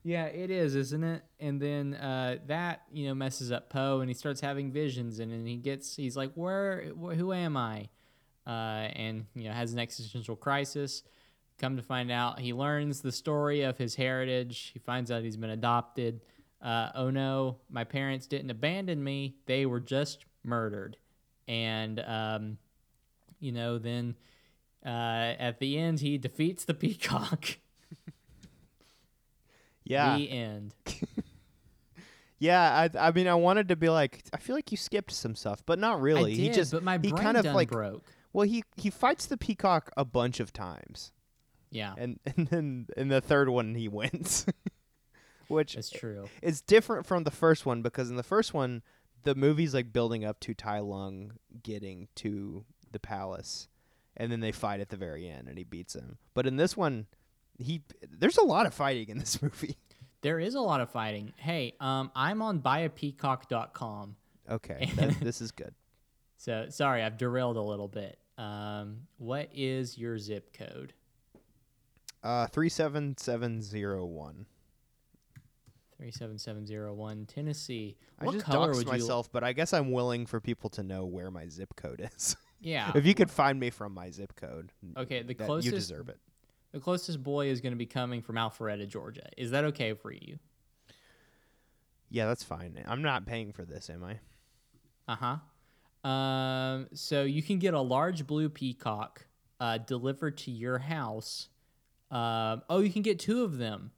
Yeah, 0.07 0.27
it 0.27 0.51
is, 0.51 0.75
isn't 0.75 1.03
it? 1.03 1.23
And 1.41 1.61
then 1.61 1.95
uh, 1.95 2.37
that 2.47 2.83
you 2.93 3.07
know 3.07 3.15
messes 3.15 3.51
up 3.51 3.71
Po, 3.71 4.01
and 4.01 4.11
he 4.11 4.15
starts 4.15 4.41
having 4.41 4.71
visions, 4.71 5.19
and 5.19 5.33
then 5.33 5.47
he 5.47 5.57
gets 5.57 5.97
he's 5.97 6.15
like, 6.17 6.33
"Where? 6.35 6.91
Wh- 6.91 7.15
who 7.15 7.33
am 7.33 7.57
I?" 7.57 7.89
Uh, 8.47 8.91
and 8.95 9.25
you 9.35 9.45
know 9.49 9.53
has 9.55 9.73
an 9.73 9.79
existential 9.79 10.37
crisis. 10.37 11.03
Come 11.59 11.77
to 11.77 11.83
find 11.83 12.11
out, 12.11 12.41
he 12.41 12.53
learns 12.53 13.01
the 13.01 13.13
story 13.13 13.63
of 13.63 13.79
his 13.79 13.95
heritage. 13.95 14.73
He 14.75 14.79
finds 14.81 15.11
out 15.11 15.23
he's 15.23 15.37
been 15.39 15.51
adopted. 15.51 16.21
Uh, 16.61 16.91
oh 16.95 17.09
no, 17.11 17.59
my 17.71 17.85
parents 17.85 18.27
didn't 18.27 18.51
abandon 18.51 19.03
me; 19.03 19.37
they 19.47 19.65
were 19.65 19.81
just 19.81 20.27
murdered. 20.43 20.99
And 21.49 22.01
um, 22.01 22.59
you 23.41 23.53
know, 23.53 23.79
then 23.79 24.17
uh, 24.85 25.35
at 25.39 25.61
the 25.61 25.79
end, 25.79 26.01
he 26.01 26.19
defeats 26.19 26.65
the 26.65 26.75
peacock. 26.75 27.57
Yeah, 29.85 30.17
The 30.17 30.31
end. 30.31 30.75
yeah. 32.39 32.89
I, 32.95 33.09
I 33.09 33.11
mean, 33.13 33.29
I 33.29 33.35
wanted 33.35 33.69
to 33.69 33.77
be 33.77 33.89
like, 33.89 34.25
I 34.33 34.39
feel 34.39 34.57
like 34.57 34.71
you 34.71 34.77
skipped 34.77 35.13
some 35.13 35.35
stuff, 35.35 35.63
but 35.67 35.79
not 35.79 36.01
really. 36.01 36.33
I 36.33 36.37
he 36.37 36.47
did, 36.47 36.55
just, 36.55 36.73
but 36.73 36.83
my 36.83 36.95
he 36.95 37.11
brain 37.11 37.23
kind 37.23 37.37
of 37.37 37.45
like, 37.47 37.71
broke. 37.71 38.05
well, 38.33 38.47
he 38.47 38.65
he 38.77 38.91
fights 38.91 39.27
the 39.27 39.37
peacock 39.37 39.91
a 39.97 40.05
bunch 40.05 40.41
of 40.41 40.53
times, 40.53 41.13
Yeah, 41.71 41.95
and 41.97 42.19
and 42.37 42.49
then 42.49 42.87
in 42.97 43.09
the 43.09 43.21
third 43.21 43.49
one 43.49 43.75
he 43.75 43.89
wins, 43.89 44.47
which 45.49 45.75
is 45.75 45.91
true. 45.91 46.29
It's 46.43 46.61
different 46.61 47.07
from 47.07 47.25
the 47.25 47.31
first 47.31 47.67
one 47.67 47.83
because 47.83 48.11
in 48.11 48.17
the 48.17 48.23
first 48.23 48.55
one 48.55 48.83
the 49.25 49.35
movie's 49.35 49.75
like 49.75 49.93
building 49.93 50.25
up 50.25 50.39
to 50.41 50.55
Tai 50.55 50.81
Lung 50.81 51.33
getting 51.63 52.09
to 52.17 52.65
the 52.93 53.01
palace, 53.01 53.69
and 54.17 54.31
then 54.31 54.41
they 54.41 54.53
fight 54.53 54.81
at 54.81 54.91
the 54.91 54.97
very 54.97 55.29
end 55.29 55.49
and 55.49 55.59
he 55.59 55.65
beats 55.65 55.95
him. 55.95 56.19
But 56.35 56.47
in 56.47 56.57
this 56.57 56.77
one, 56.77 57.07
he 57.59 57.83
there's 58.11 58.39
a 58.39 58.45
lot 58.45 58.67
of 58.67 58.75
fighting 58.75 59.09
in 59.09 59.19
this 59.19 59.41
movie. 59.43 59.77
There 60.23 60.41
is 60.41 60.55
a 60.55 60.61
lot 60.61 60.81
of 60.81 60.91
fighting. 60.91 61.33
Hey, 61.37 61.75
um, 61.81 62.11
I'm 62.17 62.41
on 62.41 62.61
buyapeacock.com. 62.61 64.17
Okay, 64.51 64.91
that, 64.97 65.21
this 65.21 65.41
is 65.41 65.51
good. 65.53 65.75
So 66.39 66.67
sorry, 66.71 67.03
I've 67.03 67.19
derailed 67.19 67.57
a 67.57 67.63
little 67.63 67.89
bit. 67.89 68.19
Um, 68.37 69.03
what 69.19 69.49
is 69.55 69.97
your 69.97 70.19
zip 70.19 70.57
code? 70.57 70.93
Uh, 72.23 72.47
three 72.47 72.69
seven 72.69 73.17
seven 73.19 73.63
zero 73.63 74.05
one. 74.05 74.47
Three 75.97 76.11
seven 76.11 76.39
seven 76.39 76.67
zero 76.67 76.93
one 76.95 77.27
Tennessee. 77.27 77.97
I 78.19 78.27
just 78.31 78.45
color 78.45 78.73
doxed 78.73 78.87
myself, 78.87 79.31
but 79.31 79.45
I 79.45 79.53
guess 79.53 79.73
I'm 79.73 79.93
willing 79.93 80.27
for 80.27 80.41
people 80.41 80.71
to 80.71 80.83
know 80.83 81.05
where 81.05 81.31
my 81.31 81.49
zip 81.49 81.77
code 81.77 82.11
is. 82.15 82.37
Yeah. 82.61 82.93
if 82.95 83.07
you 83.07 83.15
could 83.15 83.31
find 83.31 83.61
me 83.61 83.71
from 83.71 83.93
my 83.93 84.11
zip 84.11 84.35
code, 84.37 84.73
Okay, 84.97 85.23
the 85.23 85.35
closest 85.35 85.67
you 85.67 85.73
deserve 85.73 86.09
it. 86.09 86.19
The 86.75 86.81
closest 86.81 87.23
boy 87.23 87.47
is 87.47 87.61
going 87.61 87.73
to 87.73 87.79
be 87.79 87.87
coming 87.87 88.21
from 88.21 88.35
Alpharetta, 88.35 88.89
Georgia. 88.89 89.29
Is 89.39 89.53
that 89.53 89.65
okay 89.67 89.95
for 89.95 90.13
you? 90.13 90.41
Yeah, 92.11 92.27
that's 92.27 92.43
fine. 92.43 92.83
I'm 92.87 93.01
not 93.01 93.27
paying 93.27 93.53
for 93.53 93.65
this, 93.65 93.89
am 93.89 94.03
I? 94.03 94.19
Uh 95.07 95.39
huh. 96.03 96.09
Um, 96.09 96.89
so 96.93 97.23
you 97.23 97.45
can 97.45 97.61
get 97.61 97.75
a 97.75 97.81
large 97.81 98.27
blue 98.27 98.49
peacock 98.49 99.25
uh, 99.61 99.79
delivered 99.79 100.37
to 100.39 100.51
your 100.51 100.79
house. 100.79 101.49
Um, 102.11 102.63
oh, 102.69 102.81
you 102.81 102.91
can 102.91 103.03
get 103.03 103.21
two 103.21 103.45
of 103.45 103.57
them. 103.57 103.93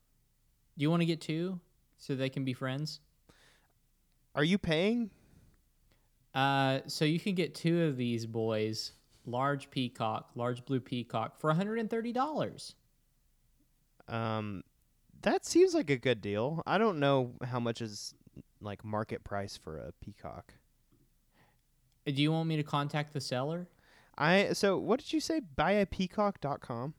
Do 0.77 0.83
you 0.83 0.91
want 0.91 1.01
to 1.01 1.07
get 1.07 1.23
two 1.23 1.59
so 1.97 2.15
they 2.15 2.29
can 2.29 2.45
be 2.45 2.53
friends? 2.53 3.01
Are 4.35 4.45
you 4.45 4.59
paying? 4.59 5.11
Uh, 6.35 6.81
so 6.87 7.07
you 7.07 7.19
can 7.19 7.35
get 7.35 7.55
two 7.55 7.85
of 7.85 7.97
these 7.97 8.27
boys, 8.27 8.93
large 9.27 9.71
peacock, 9.71 10.31
large 10.35 10.65
blue 10.65 10.81
peacock, 10.81 11.39
for 11.39 11.53
$130. 11.53 12.75
Um, 14.09 14.63
that 15.23 15.45
seems 15.45 15.75
like 15.75 15.91
a 15.91 15.97
good 15.97 16.21
deal. 16.21 16.63
I 16.67 16.79
don't 16.79 16.99
know 16.99 17.33
how 17.45 17.61
much 17.61 17.83
is 17.83 18.15
like 18.61 18.85
market 18.85 19.25
price 19.25 19.57
for 19.57 19.77
a 19.77 19.93
peacock. 20.01 20.55
Do 22.07 22.23
you 22.23 22.31
want 22.31 22.49
me 22.49 22.57
to 22.57 22.63
contact 22.63 23.13
the 23.13 23.21
seller? 23.21 23.69
I 24.17 24.53
so 24.53 24.79
what 24.79 25.01
did 25.01 25.13
you 25.13 25.21
say? 25.21 25.41
Buyapeacock.com. 25.59 26.95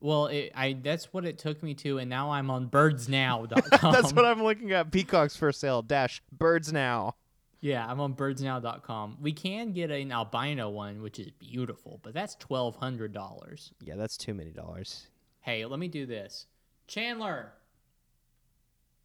Well, 0.00 0.26
it, 0.26 0.52
I 0.54 0.76
that's 0.80 1.12
what 1.12 1.24
it 1.24 1.38
took 1.38 1.62
me 1.62 1.74
to, 1.74 1.98
and 1.98 2.08
now 2.08 2.30
I'm 2.30 2.50
on 2.50 2.68
birdsnow.com. 2.68 3.92
That's 3.92 4.12
what 4.12 4.24
I'm 4.24 4.42
looking 4.44 4.70
at. 4.70 4.92
Peacocks 4.92 5.36
for 5.36 5.50
sale. 5.50 5.82
Dash 5.82 6.22
birds 6.30 6.72
now. 6.72 7.16
Yeah, 7.60 7.86
I'm 7.86 8.00
on 8.00 8.14
birdsnow.com. 8.14 9.18
We 9.20 9.32
can 9.32 9.72
get 9.72 9.90
an 9.90 10.12
albino 10.12 10.70
one, 10.70 11.02
which 11.02 11.18
is 11.18 11.30
beautiful, 11.30 11.98
but 12.02 12.14
that's 12.14 12.36
twelve 12.36 12.76
hundred 12.76 13.12
dollars. 13.12 13.72
Yeah, 13.82 13.96
that's 13.96 14.16
too 14.16 14.32
many 14.32 14.50
dollars. 14.50 15.08
Hey, 15.40 15.64
let 15.64 15.78
me 15.78 15.88
do 15.88 16.06
this. 16.06 16.46
Chandler. 16.86 17.52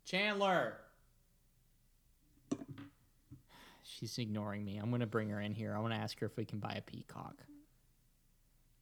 Chandler. 0.06 0.78
She's 3.84 4.18
ignoring 4.18 4.64
me. 4.64 4.78
I'm 4.78 4.92
gonna 4.92 5.08
bring 5.08 5.30
her 5.30 5.40
in 5.42 5.54
here. 5.54 5.74
I 5.76 5.80
want 5.80 5.94
to 5.94 6.00
ask 6.00 6.20
her 6.20 6.26
if 6.26 6.38
we 6.38 6.46
can 6.46 6.60
buy 6.60 6.76
a 6.78 6.82
peacock. 6.82 7.36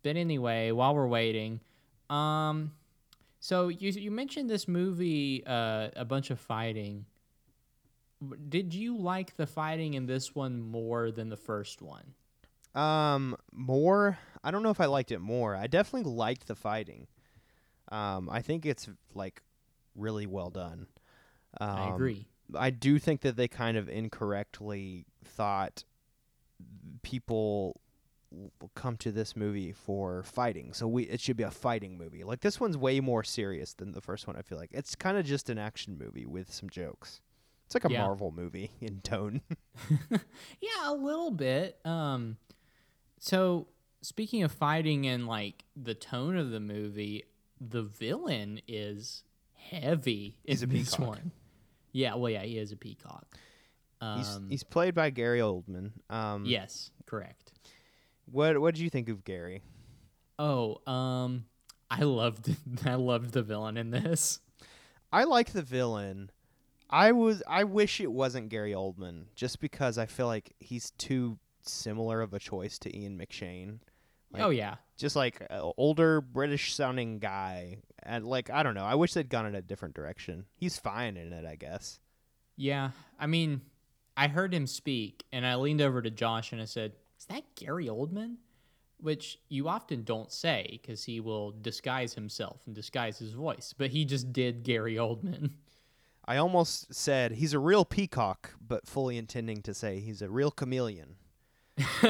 But 0.04 0.18
anyway, 0.18 0.72
while 0.72 0.96
we're 0.96 1.08
waiting, 1.08 1.60
um, 2.10 2.72
so 3.40 3.70
you 3.70 3.92
you 3.92 4.12
mentioned 4.12 4.50
this 4.50 4.68
movie, 4.68 5.44
uh, 5.46 5.90
a 5.96 6.04
bunch 6.06 6.30
of 6.30 6.40
fighting. 6.40 7.06
Did 8.50 8.74
you 8.74 8.98
like 8.98 9.36
the 9.36 9.48
fighting 9.48 9.96
in 9.96 10.06
this 10.06 10.36
one 10.36 10.62
more 10.62 11.12
than 11.12 11.30
the 11.30 11.38
first 11.38 11.82
one? 11.82 12.14
Um, 12.76 13.36
more. 13.52 14.18
I 14.44 14.52
don't 14.52 14.64
know 14.64 14.70
if 14.70 14.80
I 14.80 14.86
liked 14.86 15.12
it 15.12 15.20
more. 15.20 15.56
I 15.56 15.68
definitely 15.68 16.12
liked 16.12 16.48
the 16.48 16.56
fighting. 16.56 17.08
Um, 17.92 18.30
I 18.30 18.42
think 18.42 18.66
it's 18.66 18.88
like 19.14 19.42
really 19.96 20.26
well 20.26 20.50
done. 20.50 20.88
Um, 21.60 21.70
I 21.70 21.90
agree. 21.90 22.28
I 22.56 22.70
do 22.70 23.00
think 23.00 23.22
that 23.22 23.36
they 23.36 23.48
kind 23.48 23.78
of 23.78 23.90
incorrectly 23.90 25.06
thought 25.24 25.84
people 27.02 27.82
will 28.32 28.72
come 28.76 28.96
to 28.98 29.12
this 29.12 29.36
movie 29.36 29.74
for 29.74 30.24
fighting. 30.24 30.74
So 30.74 30.88
we 30.88 31.04
it 31.04 31.20
should 31.20 31.38
be 31.38 31.44
a 31.44 31.52
fighting 31.52 31.98
movie. 31.98 32.24
Like 32.24 32.42
this 32.42 32.60
one's 32.60 32.78
way 32.78 33.00
more 33.00 33.24
serious 33.24 33.74
than 33.74 33.92
the 33.92 34.02
first 34.02 34.28
one, 34.28 34.36
I 34.36 34.42
feel 34.42 34.58
like. 34.58 34.72
It's 34.72 34.96
kind 34.96 35.18
of 35.18 35.26
just 35.26 35.50
an 35.50 35.58
action 35.58 35.98
movie 35.98 36.26
with 36.26 36.54
some 36.54 36.70
jokes. 36.70 37.22
It's 37.74 37.76
like 37.76 37.86
a 37.90 37.94
Yeah. 37.94 38.04
Marvel 38.06 38.32
movie 38.32 38.70
in 38.82 39.00
tone. 39.00 39.42
Yeah, 40.60 40.88
a 40.88 40.94
little 40.94 41.32
bit. 41.32 41.80
Um, 41.86 42.36
so 43.18 43.68
speaking 44.02 44.44
of 44.44 44.52
fighting 44.52 45.08
and 45.08 45.26
like 45.26 45.64
the 45.82 45.94
tone 45.96 46.36
of 46.36 46.52
the 46.52 46.60
movie, 46.60 47.24
the 47.62 47.84
villain 47.84 48.60
is 48.68 49.24
heavy 49.54 50.36
He's 50.44 50.64
in 50.64 50.70
a 50.70 50.74
this 50.74 50.96
peacock. 50.96 51.08
one. 51.08 51.32
Yeah, 51.94 52.16
well, 52.16 52.30
yeah, 52.30 52.44
he 52.44 52.58
is 52.58 52.72
a 52.74 52.76
peacock. 52.76 53.26
Um, 54.02 54.18
he's 54.18 54.40
he's 54.50 54.64
played 54.64 54.94
by 54.94 55.10
Gary 55.10 55.40
Oldman. 55.40 55.92
Um 56.10 56.44
yes, 56.46 56.92
correct. 57.06 57.54
what 58.26 58.60
what 58.60 58.76
did 58.76 58.82
you 58.82 58.90
think 58.90 59.08
of 59.08 59.24
Gary? 59.24 59.62
Oh, 60.38 60.82
um, 60.92 61.46
I 61.90 62.02
loved 62.04 62.54
I 62.86 62.96
loved 62.96 63.32
the 63.32 63.44
villain 63.44 63.78
in 63.78 63.92
this. 63.92 64.40
I 65.14 65.24
like 65.24 65.54
the 65.54 65.62
villain. 65.62 66.32
I 66.92 67.12
was 67.14 67.42
I 67.48 67.64
wish 67.64 68.00
it 68.02 68.12
wasn't 68.12 68.50
Gary 68.50 68.72
Oldman 68.74 69.26
just 69.36 69.60
because 69.60 69.98
I 69.98 70.06
feel 70.06 70.28
like 70.28 70.54
he's 70.60 70.92
too 70.92 71.38
similar 71.62 72.22
of 72.22 72.34
a 72.34 72.40
choice 72.40 72.78
to 72.80 72.96
Ian 72.98 73.18
McShane. 73.18 73.80
Like- 74.32 74.44
oh 74.44 74.50
yeah, 74.50 74.76
Just 74.98 75.16
like 75.16 75.46
older 75.78 76.22
British 76.22 76.74
sounding 76.74 77.20
guy 77.20 77.78
and 78.04 78.26
like 78.26 78.50
I 78.50 78.64
don't 78.64 78.76
know. 78.76 78.86
I 78.86 78.96
wish 78.96 79.14
they'd 79.14 79.30
gone 79.30 79.46
in 79.46 79.56
a 79.56 79.62
different 79.62 79.96
direction. 79.96 80.46
He's 80.56 80.78
fine 80.80 81.18
in 81.18 81.34
it, 81.34 81.46
I 81.46 81.56
guess. 81.56 82.00
yeah. 82.56 82.92
I 83.20 83.28
mean, 83.28 83.62
I 84.18 84.28
heard 84.28 84.54
him 84.54 84.68
speak, 84.68 85.24
and 85.32 85.46
I 85.46 85.56
leaned 85.56 85.82
over 85.82 86.02
to 86.02 86.10
Josh 86.12 86.52
and 86.52 86.62
I 86.62 86.66
said, 86.66 86.94
"Is 87.20 87.26
that 87.26 87.44
Gary 87.56 87.88
Oldman?" 87.88 88.36
Which 89.00 89.40
you 89.50 89.68
often 89.68 90.04
don't 90.04 90.32
say 90.32 90.80
because 90.82 91.04
he 91.06 91.20
will 91.20 91.52
disguise 91.60 92.14
himself 92.14 92.62
and 92.68 92.76
disguise 92.76 93.18
his 93.18 93.32
voice, 93.32 93.74
but 93.76 93.90
he 93.92 94.06
just 94.06 94.32
did 94.32 94.64
Gary 94.64 94.96
Oldman. 94.96 95.52
I 96.32 96.38
almost 96.38 96.94
said 96.94 97.34
he's 97.34 97.52
a 97.54 97.60
real 97.60 97.84
peacock, 97.84 98.54
but 98.66 98.88
fully 98.88 99.18
intending 99.18 99.62
to 99.64 99.74
say 99.74 100.00
he's 100.00 100.22
a 100.22 100.30
real 100.30 100.50
chameleon. 100.50 101.18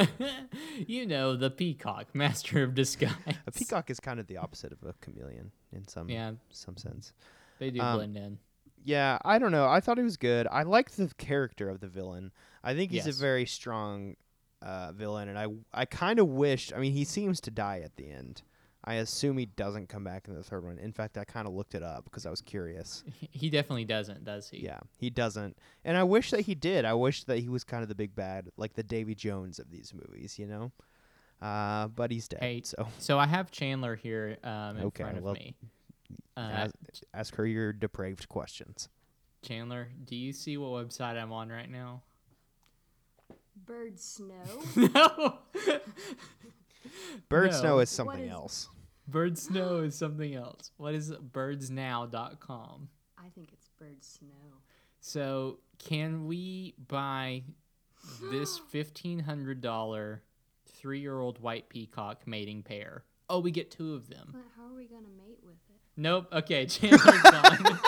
you 0.88 1.06
know, 1.08 1.36
the 1.36 1.50
peacock, 1.50 2.08
master 2.14 2.64
of 2.64 2.76
disguise. 2.76 3.14
A 3.48 3.52
peacock 3.52 3.90
is 3.90 4.00
kind 4.00 4.20
of 4.20 4.28
the 4.28 4.38
opposite 4.38 4.72
of 4.72 4.84
a 4.84 4.94
chameleon 5.02 5.52
in 5.72 5.88
some 5.88 6.08
Yeah, 6.10 6.34
some 6.52 6.78
sense. 6.78 7.14
they 7.60 7.72
do 7.72 7.80
Um, 7.82 7.96
blend 7.98 8.18
in. 8.18 8.38
Yeah, 8.84 9.18
I 9.26 9.40
don't 9.40 9.52
know. 9.52 9.68
I 9.68 9.80
thought 9.80 9.98
he 9.98 10.04
was 10.04 10.18
good. 10.18 10.48
I 10.52 10.64
like 10.64 10.92
the 10.92 11.08
character 11.18 11.70
of 11.70 11.80
the 11.80 11.88
villain. 11.88 12.32
I 12.64 12.74
think 12.76 12.92
he's 12.92 13.06
Yes. 13.08 13.18
a 13.18 13.20
very 13.20 13.46
strong 13.46 14.16
uh, 14.62 14.92
villain, 14.92 15.30
and 15.30 15.40
I 15.40 15.48
I 15.74 15.86
kind 15.86 16.20
of 16.20 16.28
wished. 16.28 16.74
I 16.76 16.80
mean, 16.80 16.94
he 16.94 17.04
seems 17.04 17.42
to 17.42 17.52
die 17.52 17.80
at 17.84 17.96
the 17.98 18.10
end. 18.12 18.44
I 18.84 18.96
assume 18.96 19.38
he 19.38 19.46
doesn't 19.46 19.90
come 19.90 20.04
back 20.04 20.28
in 20.28 20.34
the 20.34 20.44
third 20.44 20.64
one. 20.66 20.80
In 20.80 20.92
fact, 20.92 21.18
I 21.18 21.24
kind 21.24 21.48
of 21.48 21.54
looked 21.54 21.76
it 21.76 21.84
up 21.84 22.04
because 22.06 22.26
I 22.26 22.30
was 22.32 22.42
curious. 22.42 23.04
He 23.32 23.50
definitely 23.50 23.86
doesn't, 23.86 24.24
does 24.26 24.50
he? 24.50 24.58
Yeah, 24.64 24.80
he 24.98 25.10
doesn't, 25.10 25.58
and 25.86 25.98
I 25.98 26.04
wish 26.04 26.32
that 26.32 26.42
he 26.42 26.56
did. 26.56 26.86
I 26.86 26.94
wish 26.94 27.24
that 27.26 27.40
he 27.40 27.50
was 27.50 27.64
kind 27.64 27.82
of 27.84 27.90
the 27.90 27.96
big 27.96 28.16
bad, 28.16 28.50
like 28.58 28.74
the 28.74 28.84
Davy 28.84 29.16
Jones 29.16 29.58
of 29.60 29.72
these 29.72 29.94
movies, 29.94 30.38
you 30.38 30.48
know. 30.48 30.72
Uh, 31.42 31.88
but 31.88 32.12
he's 32.12 32.28
dead. 32.28 32.40
Hey, 32.42 32.62
so 32.64 32.88
So 33.00 33.18
I 33.18 33.26
have 33.28 33.50
Chandler 33.52 33.96
here 33.96 34.38
um, 34.44 34.78
in 34.78 34.84
Okay, 34.86 35.04
front 35.04 35.18
of 35.18 35.24
well, 35.24 35.34
me. 35.34 35.56
Uh, 36.38 36.40
ask, 36.40 36.76
ask 37.14 37.36
her 37.36 37.46
your 37.46 37.74
depraved 37.74 38.30
questions. 38.30 38.90
Chandler, 39.42 39.90
do 40.06 40.16
you 40.16 40.34
see 40.34 40.58
what 40.58 40.88
website 40.88 41.20
I'm 41.20 41.32
on 41.32 41.50
right 41.50 41.70
now? 41.70 42.04
Bird 43.66 44.00
snow. 44.00 44.36
no. 44.76 45.40
Bird 47.30 47.52
No. 47.52 47.60
Snow 47.60 47.80
is 47.80 47.90
something 47.90 48.24
is- 48.26 48.32
else. 48.32 48.70
Bird 49.08 49.38
Snow 49.38 49.80
is 49.80 49.96
something 49.96 50.36
else. 50.36 50.72
What 50.78 50.94
is 50.96 51.12
birdsnow.com? 51.12 52.90
I 53.18 53.30
think 53.36 53.50
it's 53.54 53.68
bird 53.80 54.04
snow. 54.04 54.28
So, 55.00 55.60
can 55.80 56.26
we 56.28 56.76
buy 56.88 57.44
this 58.32 58.60
$1,500 58.74 60.20
three 60.68 61.00
year 61.00 61.20
old 61.20 61.40
white 61.40 61.70
peacock 61.70 62.26
mating 62.28 62.64
pair? 62.64 63.04
Oh, 63.30 63.40
we 63.40 63.52
get 63.52 63.72
two 63.72 63.94
of 63.94 64.10
them. 64.10 64.30
But 64.34 64.42
how 64.58 64.68
are 64.72 64.76
we 64.76 64.86
gonna 64.88 65.08
mate 65.18 65.40
with 65.44 65.56
it? 65.70 65.80
Nope. 65.98 66.28
Okay, 66.34 66.66
Chandler's 66.68 67.22
gone. 67.22 67.80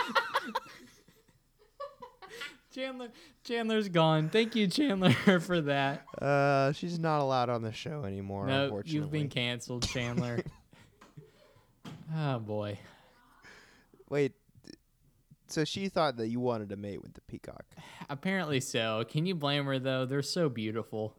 Chandler, 2.74 3.10
Chandler's 3.44 3.88
gone. 3.88 4.30
Thank 4.30 4.56
you, 4.56 4.68
Chandler, 4.68 5.12
for 5.40 5.62
that. 5.62 6.06
Uh, 6.20 6.72
she's 6.72 6.98
not 6.98 7.22
allowed 7.22 7.50
on 7.50 7.62
the 7.62 7.72
show 7.72 8.04
anymore. 8.04 8.48
No, 8.48 8.64
unfortunately. 8.64 9.00
you've 9.00 9.12
been 9.12 9.30
canceled, 9.30 9.88
Chandler. 9.88 10.44
oh 12.16 12.40
boy. 12.40 12.80
Wait. 14.10 14.34
So 15.48 15.66
she 15.66 15.88
thought 15.88 16.18
that 16.18 16.30
you 16.30 16.40
wanted 16.40 16.70
to 16.70 16.76
mate 16.76 17.04
with 17.04 17.14
the 17.14 17.22
peacock. 17.22 17.64
Apparently 18.10 18.60
so. 18.60 19.04
Can 19.08 19.28
you 19.28 19.36
blame 19.36 19.66
her 19.66 19.78
though? 19.78 20.08
They're 20.08 20.24
so 20.24 20.50
beautiful. 20.50 21.16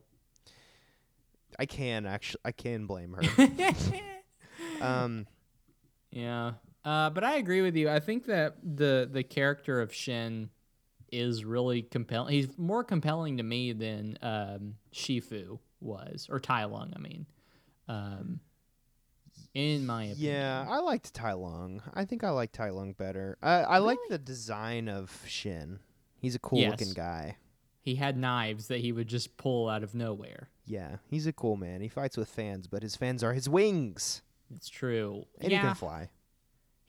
I 1.56 1.66
can 1.66 2.04
actually. 2.04 2.40
I 2.44 2.50
can 2.50 2.86
blame 2.86 3.12
her. 3.14 3.48
um. 4.84 5.28
yeah. 6.10 6.54
Uh, 6.84 7.10
but 7.10 7.22
I 7.22 7.36
agree 7.36 7.62
with 7.62 7.76
you. 7.76 7.88
I 7.88 8.00
think 8.00 8.26
that 8.26 8.56
the 8.60 9.08
the 9.10 9.22
character 9.22 9.80
of 9.80 9.94
Shen 9.94 10.50
is 11.14 11.44
really 11.44 11.82
compelling. 11.82 12.34
He's 12.34 12.48
more 12.58 12.84
compelling 12.84 13.36
to 13.38 13.42
me 13.42 13.72
than 13.72 14.18
um, 14.22 14.74
Shifu 14.92 15.58
was, 15.80 16.28
or 16.30 16.40
Tai 16.40 16.64
Lung. 16.64 16.92
I 16.94 16.98
mean, 16.98 17.26
um, 17.88 18.40
in 19.54 19.86
my 19.86 20.04
opinion. 20.04 20.32
Yeah, 20.34 20.66
I 20.68 20.80
liked 20.80 21.14
Tai 21.14 21.32
Lung. 21.34 21.82
I 21.94 22.04
think 22.04 22.24
I 22.24 22.30
like 22.30 22.52
Tai 22.52 22.70
Lung 22.70 22.92
better. 22.92 23.38
I 23.42 23.52
I 23.62 23.78
like 23.78 23.98
the 24.08 24.18
design 24.18 24.88
of 24.88 25.12
Shen. 25.26 25.78
He's 26.20 26.34
a 26.34 26.38
cool 26.38 26.60
looking 26.66 26.92
guy. 26.94 27.36
He 27.80 27.96
had 27.96 28.16
knives 28.16 28.68
that 28.68 28.80
he 28.80 28.92
would 28.92 29.08
just 29.08 29.36
pull 29.36 29.68
out 29.68 29.82
of 29.82 29.94
nowhere. 29.94 30.48
Yeah, 30.64 30.96
he's 31.10 31.26
a 31.26 31.32
cool 31.34 31.56
man. 31.56 31.82
He 31.82 31.88
fights 31.88 32.16
with 32.16 32.28
fans, 32.30 32.66
but 32.66 32.82
his 32.82 32.96
fans 32.96 33.22
are 33.22 33.34
his 33.34 33.46
wings, 33.48 34.22
It's 34.56 34.70
true. 34.70 35.26
and 35.38 35.52
yeah, 35.52 35.60
he 35.60 35.66
can 35.66 35.74
fly. 35.74 36.08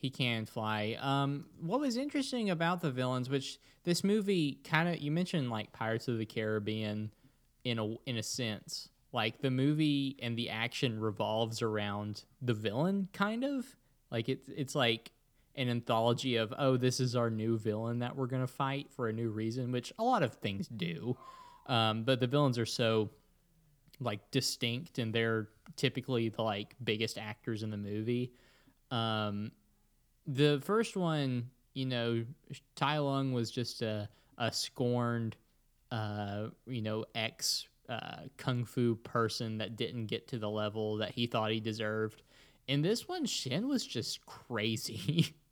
He 0.06 0.12
can 0.12 0.46
fly. 0.46 1.00
Um, 1.02 1.46
what 1.60 1.80
was 1.80 1.98
interesting 1.98 2.52
about 2.52 2.80
the 2.80 2.92
villains, 2.92 3.28
which 3.28 3.58
this 3.86 4.04
movie 4.04 4.60
kind 4.64 4.88
of 4.88 5.00
you 5.00 5.10
mentioned 5.10 5.50
like 5.50 5.74
Pirates 5.74 6.08
of 6.08 6.20
the 6.20 6.28
Caribbean, 6.28 7.10
in 7.64 7.80
a 7.80 7.96
in 8.06 8.18
a 8.18 8.22
sense, 8.22 8.90
like 9.12 9.40
the 9.42 9.50
movie 9.50 10.16
and 10.22 10.38
the 10.38 10.52
action 10.52 11.00
revolves 11.00 11.64
around 11.64 12.24
the 12.40 12.54
villain, 12.54 13.08
kind 13.14 13.44
of 13.44 13.66
like 14.12 14.30
it's 14.30 14.48
it's 14.56 14.76
like 14.76 15.12
an 15.56 15.70
anthology 15.70 16.36
of 16.36 16.54
oh 16.60 16.78
this 16.78 17.00
is 17.00 17.16
our 17.16 17.32
new 17.32 17.58
villain 17.58 17.98
that 17.98 18.16
we're 18.16 18.28
gonna 18.28 18.46
fight 18.46 18.92
for 18.92 19.08
a 19.08 19.12
new 19.12 19.32
reason, 19.32 19.72
which 19.72 19.92
a 19.98 20.04
lot 20.04 20.22
of 20.22 20.36
things 20.36 20.68
do. 20.68 21.18
Um, 21.66 22.04
but 22.04 22.20
the 22.20 22.28
villains 22.28 22.60
are 22.60 22.66
so 22.68 23.10
like 24.00 24.30
distinct 24.30 25.00
and 25.00 25.12
they're 25.12 25.48
typically 25.76 26.30
the 26.30 26.44
like 26.44 26.76
biggest 26.84 27.18
actors 27.18 27.64
in 27.64 27.72
the 27.72 27.78
movie. 27.78 28.34
Um, 28.92 29.52
the 30.28 30.62
first 30.64 30.96
one, 30.96 31.50
you 31.74 31.86
know, 31.86 32.26
Tai 32.76 32.98
Lung 33.00 33.34
was 33.34 33.52
just 33.52 33.82
a, 33.82 34.10
a 34.38 34.52
scorned, 34.52 35.36
uh, 35.92 36.48
you 36.68 36.82
know, 36.82 37.06
ex 37.16 37.68
uh, 37.90 38.24
kung 38.38 38.66
fu 38.66 38.96
person 38.96 39.60
that 39.60 39.76
didn't 39.76 40.08
get 40.08 40.28
to 40.30 40.40
the 40.40 40.50
level 40.50 40.98
that 40.98 41.12
he 41.12 41.28
thought 41.28 41.52
he 41.52 41.60
deserved. 41.60 42.24
In 42.68 42.82
this 42.82 43.08
one, 43.08 43.26
Shen 43.26 43.68
was 43.68 43.86
just 43.86 44.26
crazy. 44.26 45.36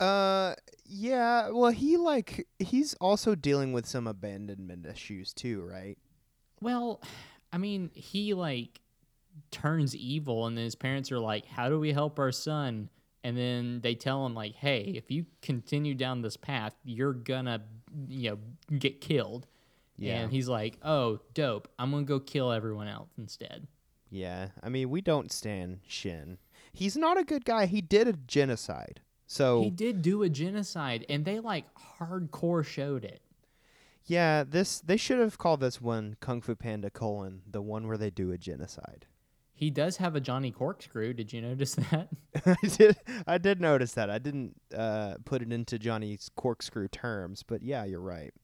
Uh, 0.00 0.56
yeah. 0.84 1.50
Well, 1.50 1.70
he 1.70 1.96
like 1.96 2.48
he's 2.58 2.94
also 2.94 3.36
dealing 3.36 3.72
with 3.72 3.86
some 3.86 4.08
abandonment 4.08 4.84
issues 4.84 5.32
too, 5.32 5.62
right? 5.62 5.96
well, 6.62 7.02
I 7.52 7.58
mean, 7.58 7.90
he 7.92 8.32
like 8.32 8.80
turns 9.50 9.94
evil, 9.94 10.46
and 10.46 10.56
then 10.56 10.64
his 10.64 10.74
parents 10.74 11.12
are 11.12 11.18
like, 11.18 11.44
"How 11.44 11.68
do 11.68 11.78
we 11.78 11.92
help 11.92 12.18
our 12.18 12.32
son?" 12.32 12.88
And 13.24 13.36
then 13.36 13.80
they 13.82 13.94
tell 13.94 14.26
him 14.26 14.34
like, 14.34 14.54
"Hey, 14.54 14.92
if 14.96 15.10
you 15.10 15.26
continue 15.42 15.94
down 15.94 16.22
this 16.22 16.36
path, 16.36 16.74
you're 16.84 17.12
gonna, 17.12 17.62
you 18.08 18.30
know, 18.70 18.78
get 18.78 19.00
killed." 19.00 19.46
Yeah. 19.96 20.20
And 20.20 20.32
he's 20.32 20.48
like, 20.48 20.78
"Oh, 20.82 21.20
dope! 21.34 21.68
I'm 21.78 21.90
gonna 21.92 22.04
go 22.04 22.18
kill 22.18 22.50
everyone 22.50 22.88
else 22.88 23.10
instead." 23.16 23.68
Yeah. 24.10 24.48
I 24.62 24.68
mean, 24.68 24.90
we 24.90 25.00
don't 25.00 25.30
stand 25.30 25.80
Shen. 25.86 26.38
He's 26.72 26.96
not 26.96 27.16
a 27.18 27.24
good 27.24 27.44
guy. 27.44 27.66
He 27.66 27.80
did 27.80 28.08
a 28.08 28.12
genocide. 28.14 29.00
So 29.26 29.62
He 29.62 29.70
did 29.70 30.02
do 30.02 30.22
a 30.22 30.28
genocide, 30.28 31.06
and 31.08 31.24
they 31.24 31.38
like 31.40 31.64
hardcore 31.98 32.64
showed 32.64 33.04
it. 33.04 33.22
yeah, 34.04 34.42
this 34.42 34.80
they 34.80 34.96
should 34.96 35.20
have 35.20 35.38
called 35.38 35.60
this 35.60 35.80
one 35.80 36.16
Kung 36.20 36.40
Fu 36.40 36.54
Panda 36.56 36.90
colon 36.90 37.42
the 37.48 37.62
one 37.62 37.86
where 37.86 37.96
they 37.96 38.10
do 38.10 38.32
a 38.32 38.36
genocide. 38.38 39.06
He 39.62 39.70
does 39.70 39.98
have 39.98 40.16
a 40.16 40.20
Johnny 40.20 40.50
Corkscrew. 40.50 41.12
Did 41.14 41.32
you 41.32 41.40
notice 41.40 41.76
that? 41.76 42.08
I 42.44 42.66
did. 42.66 42.96
I 43.28 43.38
did 43.38 43.60
notice 43.60 43.92
that. 43.92 44.10
I 44.10 44.18
didn't 44.18 44.60
uh, 44.76 45.14
put 45.24 45.40
it 45.40 45.52
into 45.52 45.78
Johnny's 45.78 46.28
corkscrew 46.34 46.88
terms, 46.88 47.44
but 47.44 47.62
yeah, 47.62 47.84
you're 47.84 48.00
right. 48.00 48.34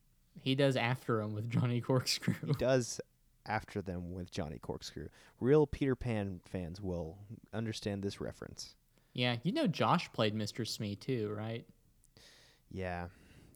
He 0.41 0.55
does 0.55 0.77
after 0.77 1.21
him 1.21 1.35
with 1.35 1.51
Johnny 1.51 1.81
Corkscrew. 1.91 2.35
He 2.47 2.53
does 2.53 3.01
after 3.47 3.83
them 3.83 4.13
with 4.13 4.31
Johnny 4.31 4.59
Corkscrew. 4.59 5.09
Real 5.41 5.67
Peter 5.67 5.97
Pan 5.97 6.41
fans 6.45 6.81
will 6.81 7.19
understand 7.53 8.05
this 8.05 8.21
reference. 8.21 8.77
yeah, 9.13 9.39
you 9.43 9.51
know 9.51 9.67
Josh 9.67 10.13
played 10.13 10.37
Mr. 10.37 10.65
Smee 10.65 10.95
too, 10.95 11.35
right? 11.37 11.67
Yeah, 12.71 13.07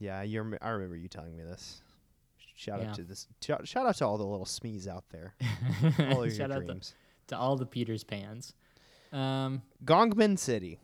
yeah. 0.01 0.23
You 0.23 0.43
rem- 0.43 0.59
I 0.61 0.71
remember 0.71 0.97
you 0.97 1.07
telling 1.07 1.37
me 1.37 1.45
this. 1.45 1.81
Shout 2.57 2.81
Yeah. 2.83 2.89
out 2.91 2.95
to 2.97 3.03
this. 3.05 3.29
Shout, 3.41 3.69
shout 3.69 3.87
out 3.87 3.95
to 3.99 4.05
all 4.07 4.19
the 4.19 4.27
little 4.27 4.47
Smees 4.47 4.89
out 4.89 5.05
there. 5.11 5.35
All 6.11 6.23
of 6.25 6.27
your 6.27 6.31
Shout 6.35 6.51
out 6.51 6.61
to, 6.61 6.67
dreams. 6.67 6.95
To 7.29 7.37
all 7.37 7.57
the 7.57 7.67
Peters 7.67 8.05
Pans. 8.05 8.55
Um, 9.13 9.63
Gongmen 9.85 10.39
City. 10.39 10.79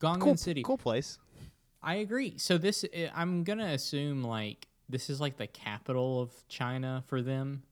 Gongmen 0.00 0.20
Cool 0.20 0.36
City. 0.36 0.62
Cool 0.62 0.78
place. 0.78 1.18
I 1.82 1.96
agree. 1.96 2.34
So 2.38 2.58
this, 2.58 2.84
uh, 2.84 3.08
I'm 3.14 3.44
gonna 3.44 3.66
assume 3.66 4.22
like 4.22 4.68
this 4.88 5.10
is 5.10 5.20
like 5.20 5.36
the 5.36 5.46
capital 5.46 6.20
of 6.20 6.30
China 6.48 7.02
for 7.06 7.22
them. 7.22 7.62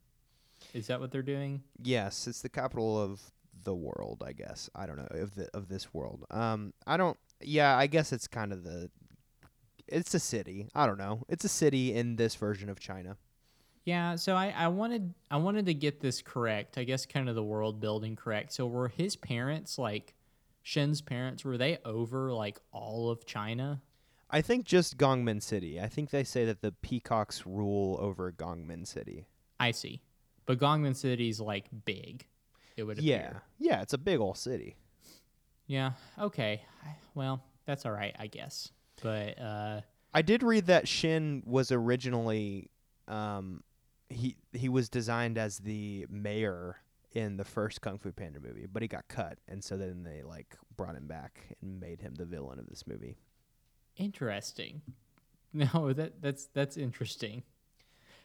Is 0.74 0.88
that 0.88 1.00
what 1.00 1.11
they're 1.11 1.22
doing? 1.22 1.62
Yes, 1.83 2.26
it's 2.26 2.42
the 2.42 2.48
capital 2.48 3.00
of 3.00 3.20
the 3.64 3.74
world. 3.74 4.22
I 4.26 4.33
guess 4.33 4.70
I 4.74 4.87
don't 4.87 4.96
know 4.96 5.09
of 5.20 5.35
the 5.35 5.48
of 5.55 5.68
this 5.68 5.92
world. 5.94 6.24
Um, 6.31 6.72
I 6.87 6.96
don't. 6.96 7.16
Yeah, 7.40 7.76
I 7.76 7.87
guess 7.87 8.12
it's 8.12 8.26
kind 8.26 8.53
of 8.53 8.64
the. 8.64 8.90
It's 9.87 10.14
a 10.14 10.20
city. 10.20 10.68
I 10.74 10.87
don't 10.87 10.98
know. 10.98 11.24
It's 11.29 11.44
a 11.44 11.48
city 11.48 11.94
in 11.94 12.16
this 12.16 12.37
version 12.37 12.68
of 12.68 12.79
China. 12.79 13.16
Yeah, 13.90 14.14
so 14.14 14.37
I, 14.37 14.55
I 14.57 14.68
wanted 14.68 15.14
I 15.33 15.37
wanted 15.38 15.66
to 15.66 15.74
get 15.74 16.00
this 16.00 16.22
correct. 16.22 16.79
I 16.79 16.85
guess 16.85 17.07
kind 17.07 17.29
of 17.29 17.35
the 17.35 17.42
world 17.42 17.81
building 17.81 18.14
correct. 18.14 18.53
So 18.53 18.66
were 18.68 18.87
his 18.87 19.16
parents 19.16 19.79
like 19.79 20.14
Shen's 20.62 21.00
parents 21.00 21.44
were 21.44 21.59
they 21.59 21.79
over 21.85 22.33
like 22.33 22.61
all 22.70 23.11
of 23.11 23.26
China? 23.26 23.83
I 24.31 24.42
think 24.42 24.64
just 24.64 24.96
Gongmen 24.96 25.42
City. 25.42 25.81
I 25.81 25.88
think 25.88 26.11
they 26.11 26.22
say 26.22 26.44
that 26.44 26.61
the 26.62 26.70
peacocks 26.70 27.44
rule 27.46 27.98
over 28.00 28.31
Gongmen 28.31 28.87
City. 28.87 29.26
I 29.59 29.72
see. 29.72 30.03
But 30.46 30.61
Gongmen 30.61 30.94
City's 30.94 31.40
like 31.40 31.64
big. 31.85 32.26
It 32.76 32.85
would 32.85 32.98
Yeah, 33.03 33.16
appear. 33.16 33.42
yeah, 33.59 33.83
it's 33.83 33.92
a 33.92 33.98
big 33.98 34.20
old 34.20 34.38
city. 34.38 34.76
Yeah. 35.66 35.92
Okay. 36.16 36.62
Well, 37.16 37.42
that's 37.66 37.85
all 37.87 37.92
right, 37.92 38.14
I 38.20 38.29
guess. 38.29 38.70
But 39.03 39.37
uh 39.40 39.81
I 40.14 40.22
did 40.22 40.44
read 40.44 40.66
that 40.66 40.87
Shen 40.87 41.42
was 41.44 41.72
originally, 41.72 42.70
um, 43.09 43.62
he 44.11 44.37
he 44.53 44.68
was 44.68 44.88
designed 44.88 45.38
as 45.38 45.59
the 45.59 46.07
mayor 46.11 46.77
in 47.12 47.37
the 47.37 47.44
first 47.44 47.81
Kung 47.81 47.99
Fu 47.99 48.12
Panda 48.12 48.38
movie, 48.40 48.66
but 48.70 48.83
he 48.83 48.88
got 48.88 49.09
cut, 49.09 49.38
and 49.49 49.64
so 49.64 49.77
then 49.77 50.03
they 50.05 50.23
like 50.23 50.57
brought 50.77 50.94
him 50.96 51.07
back 51.07 51.57
and 51.62 51.81
made 51.81 52.01
him 52.01 52.14
the 52.14 52.25
villain 52.25 52.59
of 52.59 52.68
this 52.68 52.87
movie. 52.87 53.16
interesting. 53.96 54.83
No, 55.53 55.92
that 55.92 56.23
that's 56.23 56.46
that's 56.55 56.77
interesting. 56.77 57.42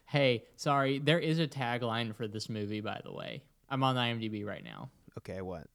Hey, 0.05 0.43
sorry, 0.57 0.99
there 0.99 1.17
is 1.17 1.39
a 1.39 1.47
tagline 1.47 2.13
for 2.15 2.27
this 2.27 2.49
movie 2.49 2.81
by 2.81 3.01
the 3.03 3.11
way. 3.11 3.41
I'm 3.67 3.81
on 3.83 3.95
IMDb 3.95 4.45
right 4.45 4.63
now. 4.63 4.91
Okay, 5.17 5.41
what? 5.41 5.65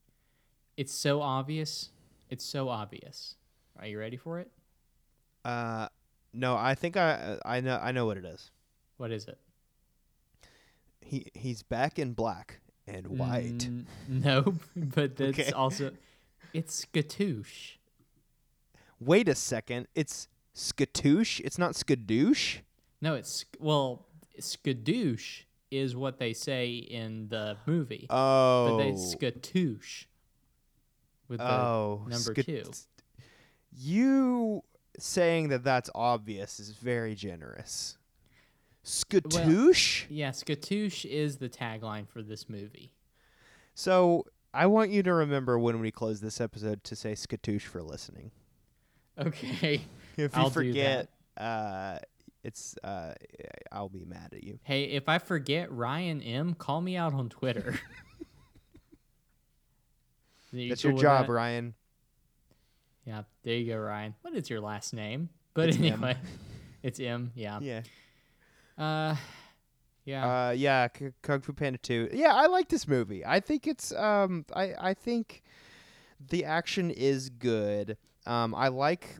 It's 0.77 0.93
so 0.93 1.21
obvious. 1.21 1.89
It's 2.29 2.45
so 2.45 2.69
obvious. 2.69 3.35
Are 3.77 3.85
you 3.85 3.99
ready 3.99 4.15
for 4.15 4.39
it? 4.39 4.49
Uh, 5.43 5.89
no, 6.31 6.55
I 6.55 6.73
think 6.73 6.95
I 6.95 7.37
I 7.43 7.59
know 7.59 7.77
I 7.83 7.91
know 7.91 8.05
what 8.05 8.15
it 8.15 8.23
is. 8.23 8.49
What 8.95 9.11
is 9.11 9.27
it? 9.27 9.37
He 11.01 11.27
he's 11.33 11.63
back 11.63 11.99
in 11.99 12.13
black 12.13 12.59
and 12.87 13.07
white. 13.07 13.65
N- 13.65 13.87
nope, 14.07 14.55
but 14.75 15.15
that's 15.15 15.39
Okay. 15.39 15.51
also 15.51 15.91
it's 16.53 16.85
Skatoosh. 16.85 17.77
Wait 18.99 19.27
a 19.27 19.35
second, 19.35 19.87
it's 19.95 20.27
skatoosh. 20.55 21.39
It's 21.43 21.57
not 21.57 21.73
skadoosh. 21.73 22.59
No, 23.01 23.15
it's 23.15 23.45
well, 23.59 24.05
Skadoosh 24.39 25.43
is 25.71 25.95
what 25.95 26.19
they 26.19 26.33
say 26.33 26.73
in 26.73 27.29
the 27.29 27.57
movie, 27.65 28.05
Oh, 28.09 28.69
but 28.69 28.77
they 28.83 28.91
oh. 28.91 28.95
Skatoosh 28.95 30.05
with 31.27 31.39
the 31.39 31.51
oh, 31.51 32.05
number 32.07 32.33
two. 32.35 32.63
You 33.71 34.63
saying 34.99 35.49
that 35.49 35.63
that's 35.63 35.89
obvious 35.95 36.59
is 36.59 36.71
very 36.71 37.15
generous. 37.15 37.97
Skatoosh. 38.83 40.05
Yeah, 40.09 40.31
Skatoosh 40.31 41.05
is 41.05 41.37
the 41.37 41.49
tagline 41.49 42.07
for 42.07 42.21
this 42.21 42.49
movie. 42.49 42.93
so 43.75 44.25
I 44.53 44.65
want 44.65 44.91
you 44.91 45.01
to 45.03 45.13
remember 45.13 45.57
when 45.57 45.79
we 45.79 45.91
close 45.91 46.19
this 46.19 46.41
episode 46.41 46.83
to 46.85 46.95
say 46.95 47.13
skatoosh 47.13 47.61
for 47.61 47.81
listening. 47.81 48.31
Okay. 49.17 49.81
If 50.17 50.35
you 50.35 50.41
I'll 50.41 50.49
forget, 50.49 51.07
uh, 51.37 51.97
it's 52.43 52.75
uh, 52.83 53.13
I'll 53.71 53.87
be 53.87 54.03
mad 54.03 54.33
at 54.33 54.43
you. 54.43 54.59
Hey, 54.63 54.83
if 54.83 55.07
I 55.07 55.19
forget 55.19 55.71
Ryan 55.71 56.21
M, 56.21 56.53
call 56.53 56.81
me 56.81 56.97
out 56.97 57.13
on 57.13 57.29
Twitter. 57.29 57.79
You 60.51 60.69
That's 60.69 60.81
cool 60.81 60.91
your 60.91 60.99
job, 61.01 61.27
that? 61.27 61.31
Ryan. 61.33 61.73
Yeah, 63.05 63.23
there 63.43 63.55
you 63.55 63.71
go, 63.73 63.79
Ryan. 63.79 64.15
What 64.21 64.35
is 64.35 64.49
your 64.49 64.59
last 64.59 64.93
name? 64.93 65.29
But 65.53 65.69
It's 65.69 65.77
M. 65.77 65.83
anyway, 65.85 66.17
it's 66.83 66.99
M. 66.99 67.31
Yeah. 67.35 67.59
Yeah. 67.61 67.81
Uh, 68.81 69.15
yeah. 70.05 70.47
Uh, 70.47 70.51
yeah, 70.51 70.87
K- 70.87 71.11
Kung 71.21 71.41
Fu 71.41 71.53
Panda 71.53 71.77
2. 71.77 72.09
Yeah, 72.13 72.33
I 72.33 72.47
like 72.47 72.67
this 72.69 72.87
movie. 72.87 73.23
I 73.25 73.39
think 73.39 73.67
it's 73.67 73.91
um 73.93 74.45
I 74.55 74.73
I 74.79 74.93
think 74.93 75.43
the 76.29 76.45
action 76.45 76.89
is 76.91 77.29
good. 77.29 77.97
Um 78.25 78.55
I 78.55 78.69
like 78.69 79.17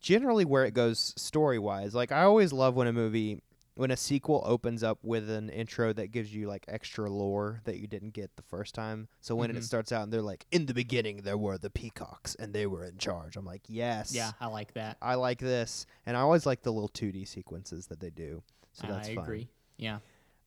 generally 0.00 0.46
where 0.46 0.64
it 0.64 0.72
goes 0.72 1.12
story-wise. 1.18 1.94
Like 1.94 2.12
I 2.12 2.22
always 2.22 2.52
love 2.52 2.74
when 2.76 2.86
a 2.86 2.92
movie 2.92 3.42
when 3.74 3.90
a 3.90 3.96
sequel 3.96 4.42
opens 4.46 4.82
up 4.82 4.98
with 5.02 5.30
an 5.30 5.48
intro 5.48 5.92
that 5.92 6.08
gives 6.10 6.34
you 6.34 6.46
like 6.48 6.64
extra 6.68 7.08
lore 7.10 7.60
that 7.64 7.78
you 7.78 7.86
didn't 7.86 8.10
get 8.14 8.34
the 8.36 8.42
first 8.42 8.74
time. 8.74 9.08
So 9.20 9.34
when 9.34 9.50
Mhm. 9.52 9.56
it 9.58 9.64
starts 9.64 9.92
out 9.92 10.02
and 10.02 10.12
they're 10.12 10.20
like 10.22 10.46
in 10.50 10.64
the 10.66 10.74
beginning 10.74 11.18
there 11.22 11.38
were 11.38 11.56
the 11.58 11.70
peacocks 11.70 12.34
and 12.36 12.52
they 12.54 12.66
were 12.66 12.84
in 12.84 12.96
charge. 12.98 13.36
I'm 13.36 13.44
like, 13.44 13.62
"Yes." 13.68 14.12
yeah, 14.14 14.32
I 14.40 14.46
like 14.46 14.72
that. 14.74 14.96
I 15.02 15.14
like 15.16 15.38
this. 15.40 15.86
And 16.06 16.16
I 16.16 16.20
always 16.20 16.46
like 16.46 16.62
the 16.62 16.72
little 16.72 16.88
2D 16.88 17.26
sequences 17.26 17.86
that 17.88 18.00
they 18.00 18.10
do. 18.10 18.42
So 18.72 18.86
that's 18.86 19.08
I 19.08 19.14
fun. 19.14 19.24
agree. 19.24 19.48
Yeah. 19.76 19.98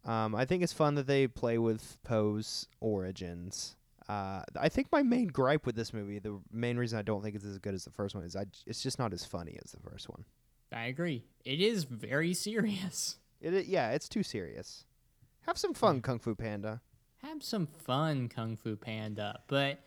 Um, 0.05 0.35
I 0.35 0.45
think 0.45 0.63
it's 0.63 0.73
fun 0.73 0.95
that 0.95 1.07
they 1.07 1.27
play 1.27 1.57
with 1.57 1.97
Po's 2.03 2.67
origins. 2.81 3.75
Uh, 4.09 4.43
I 4.59 4.67
think 4.67 4.91
my 4.91 5.01
main 5.01 5.27
gripe 5.27 5.65
with 5.65 5.75
this 5.75 5.93
movie, 5.93 6.19
the 6.19 6.39
main 6.51 6.77
reason 6.77 6.99
I 6.99 7.03
don't 7.03 7.23
think 7.23 7.35
it's 7.35 7.45
as 7.45 7.57
good 7.57 7.73
as 7.73 7.85
the 7.85 7.91
first 7.91 8.13
one, 8.15 8.23
is 8.25 8.35
I 8.35 8.45
it's 8.65 8.83
just 8.83 8.99
not 8.99 9.13
as 9.13 9.23
funny 9.25 9.57
as 9.63 9.71
the 9.71 9.79
first 9.79 10.09
one. 10.09 10.25
I 10.73 10.85
agree. 10.87 11.23
It 11.45 11.61
is 11.61 11.85
very 11.85 12.33
serious. 12.47 13.17
It, 13.39 13.53
it 13.53 13.65
yeah, 13.67 13.91
it's 13.91 14.09
too 14.09 14.23
serious. 14.23 14.85
Have 15.45 15.57
some 15.57 15.73
fun, 15.73 16.01
Kung 16.01 16.19
Fu 16.19 16.35
Panda. 16.35 16.81
Have 17.21 17.41
some 17.43 17.67
fun, 17.67 18.27
Kung 18.29 18.57
Fu 18.57 18.75
Panda. 18.75 19.39
But, 19.47 19.79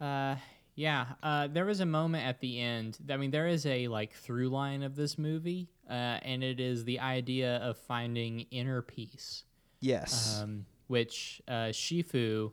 uh, 0.00 0.36
Yeah, 0.74 1.06
uh, 1.22 1.46
there 1.48 1.64
was 1.64 1.80
a 1.80 1.86
moment 1.86 2.26
at 2.26 2.40
the 2.40 2.58
end. 2.60 2.98
I 3.10 3.16
mean, 3.16 3.30
there 3.30 3.46
is 3.46 3.66
a 3.66 3.88
like 3.88 4.12
through 4.14 4.48
line 4.48 4.82
of 4.82 4.96
this 4.96 5.18
movie, 5.18 5.68
uh, 5.88 5.92
and 6.22 6.42
it 6.44 6.60
is 6.60 6.84
the 6.84 7.00
idea 7.00 7.56
of 7.56 7.76
finding 7.78 8.40
inner 8.50 8.82
peace, 8.82 9.44
Yes. 9.80 10.40
um, 10.42 10.66
which 10.86 11.42
uh, 11.48 11.70
Shifu 11.72 12.52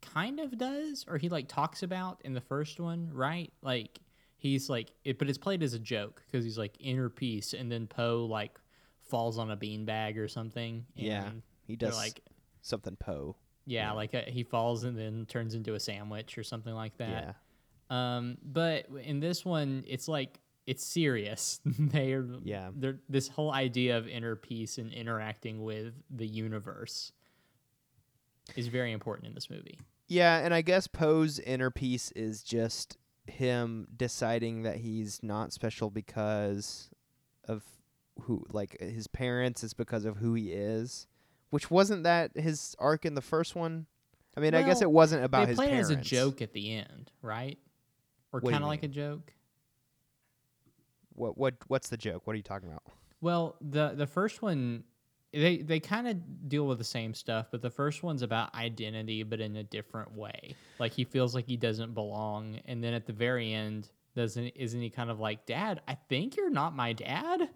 kind 0.00 0.40
of 0.40 0.56
does, 0.58 1.04
or 1.08 1.18
he 1.18 1.28
like 1.28 1.48
talks 1.48 1.82
about 1.82 2.20
in 2.24 2.32
the 2.34 2.40
first 2.40 2.80
one, 2.80 3.10
right? 3.12 3.52
Like 3.62 4.00
he's 4.36 4.68
like, 4.68 4.90
it, 5.04 5.18
but 5.18 5.28
it's 5.28 5.38
played 5.38 5.62
as 5.62 5.74
a 5.74 5.78
joke 5.78 6.22
because 6.26 6.44
he's 6.44 6.58
like 6.58 6.74
inner 6.80 7.08
peace, 7.08 7.52
and 7.54 7.70
then 7.70 7.86
Po 7.86 8.26
like 8.28 8.58
falls 9.08 9.38
on 9.38 9.50
a 9.50 9.56
beanbag 9.56 10.16
or 10.16 10.26
something. 10.28 10.84
Yeah, 10.94 11.30
he 11.66 11.76
does 11.76 11.96
like 11.96 12.20
something 12.62 12.96
Po. 12.96 13.36
yeah, 13.66 13.92
like 13.92 14.14
uh, 14.14 14.22
he 14.26 14.42
falls 14.42 14.84
and 14.84 14.96
then 14.98 15.26
turns 15.26 15.54
into 15.54 15.74
a 15.74 15.80
sandwich 15.80 16.36
or 16.38 16.42
something 16.42 16.74
like 16.74 16.96
that. 16.98 17.36
Yeah. 17.90 18.16
Um, 18.16 18.38
but 18.42 18.86
in 19.04 19.20
this 19.20 19.44
one, 19.44 19.84
it's 19.86 20.08
like 20.08 20.40
it's 20.66 20.84
serious. 20.84 21.60
they 21.64 22.12
are 22.12 22.26
Yeah. 22.42 22.70
They're, 22.74 23.00
this 23.08 23.28
whole 23.28 23.52
idea 23.52 23.98
of 23.98 24.06
inner 24.08 24.36
peace 24.36 24.78
and 24.78 24.92
interacting 24.92 25.62
with 25.62 25.94
the 26.10 26.26
universe 26.26 27.12
is 28.56 28.68
very 28.68 28.92
important 28.92 29.28
in 29.28 29.34
this 29.34 29.50
movie. 29.50 29.78
Yeah, 30.08 30.38
and 30.38 30.52
I 30.52 30.62
guess 30.62 30.86
Po's 30.86 31.38
inner 31.38 31.70
peace 31.70 32.12
is 32.12 32.42
just 32.42 32.98
him 33.26 33.86
deciding 33.96 34.62
that 34.64 34.76
he's 34.76 35.22
not 35.22 35.52
special 35.52 35.90
because 35.90 36.90
of 37.48 37.62
who 38.22 38.44
like 38.52 38.78
his 38.80 39.06
parents 39.06 39.64
is 39.64 39.74
because 39.74 40.04
of 40.04 40.18
who 40.18 40.34
he 40.34 40.52
is. 40.52 41.06
Which 41.50 41.70
wasn't 41.70 42.04
that 42.04 42.36
his 42.36 42.74
arc 42.78 43.04
in 43.04 43.14
the 43.14 43.20
first 43.20 43.54
one? 43.54 43.86
I 44.36 44.40
mean, 44.40 44.54
I 44.54 44.62
guess 44.62 44.80
it 44.80 44.90
wasn't 44.90 45.24
about 45.24 45.42
they 45.42 45.48
his 45.48 45.56
play 45.56 45.68
parents. 45.68 45.90
as 45.90 45.96
a 45.96 46.00
joke 46.00 46.40
at 46.40 46.52
the 46.54 46.74
end, 46.74 47.10
right? 47.20 47.58
Or 48.32 48.40
kind 48.40 48.62
of 48.62 48.68
like 48.68 48.82
a 48.82 48.88
joke. 48.88 49.32
What 51.14 51.36
what 51.38 51.54
what's 51.68 51.88
the 51.88 51.96
joke? 51.96 52.26
What 52.26 52.34
are 52.34 52.36
you 52.36 52.42
talking 52.42 52.68
about? 52.68 52.82
Well, 53.20 53.56
the 53.60 53.92
the 53.94 54.06
first 54.06 54.42
one 54.42 54.84
they 55.32 55.58
they 55.58 55.80
kind 55.80 56.08
of 56.08 56.48
deal 56.48 56.66
with 56.66 56.78
the 56.78 56.84
same 56.84 57.14
stuff, 57.14 57.46
but 57.50 57.62
the 57.62 57.70
first 57.70 58.02
one's 58.02 58.22
about 58.22 58.54
identity 58.54 59.22
but 59.22 59.40
in 59.40 59.56
a 59.56 59.62
different 59.64 60.14
way. 60.14 60.54
Like 60.78 60.92
he 60.92 61.04
feels 61.04 61.34
like 61.34 61.46
he 61.46 61.56
doesn't 61.56 61.94
belong 61.94 62.60
and 62.66 62.82
then 62.82 62.94
at 62.94 63.06
the 63.06 63.12
very 63.12 63.52
end 63.52 63.88
doesn't 64.14 64.48
isn't 64.56 64.80
he 64.80 64.90
kind 64.90 65.10
of 65.10 65.18
like, 65.20 65.46
"Dad, 65.46 65.80
I 65.88 65.94
think 65.94 66.36
you're 66.36 66.50
not 66.50 66.76
my 66.76 66.92
dad?" 66.92 67.48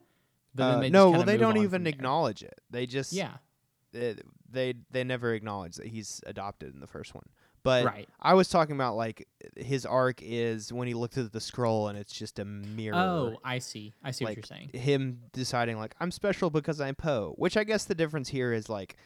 Uh, 0.59 0.89
no, 0.89 1.11
well 1.11 1.23
they 1.25 1.37
don't 1.37 1.59
even 1.59 1.87
acknowledge 1.87 2.43
it. 2.43 2.61
They 2.71 2.87
just 2.87 3.13
Yeah. 3.13 3.35
they, 3.93 4.17
they 4.49 4.75
they 4.91 5.05
never 5.05 5.35
acknowledge 5.35 5.77
that 5.77 5.87
he's 5.89 6.23
adopted 6.27 6.73
in 6.73 6.81
the 6.81 6.87
first 6.87 7.15
one. 7.15 7.25
But 7.67 7.85
Right. 7.85 8.09
I 8.21 8.35
was 8.35 8.49
talking 8.49 8.75
about 8.77 8.97
like 8.97 9.29
his 9.57 9.85
arc 9.85 10.21
is 10.23 10.73
when 10.73 10.89
he 10.89 10.95
looked 10.95 11.19
at 11.19 11.33
the 11.33 11.41
scroll 11.41 11.89
and 11.89 11.99
it's 11.99 12.13
just 12.13 12.39
a 12.39 12.45
mirror. 12.45 12.97
Oh, 12.97 13.37
I 13.45 13.59
see. 13.59 13.93
I 14.03 14.13
see 14.13 14.25
like 14.25 14.39
what 14.39 14.51
you're 14.51 14.59
saying. 14.59 14.71
him 14.73 15.21
deciding 15.33 15.77
like 15.77 15.95
I'm 16.01 16.11
special 16.11 16.49
because 16.51 16.81
I'm 16.81 16.95
Po. 16.95 17.35
Which 17.37 17.57
I 17.57 17.65
guess 17.65 17.85
the 17.85 17.95
difference 17.95 18.29
here 18.29 18.53
is 18.53 18.69
like 18.69 18.97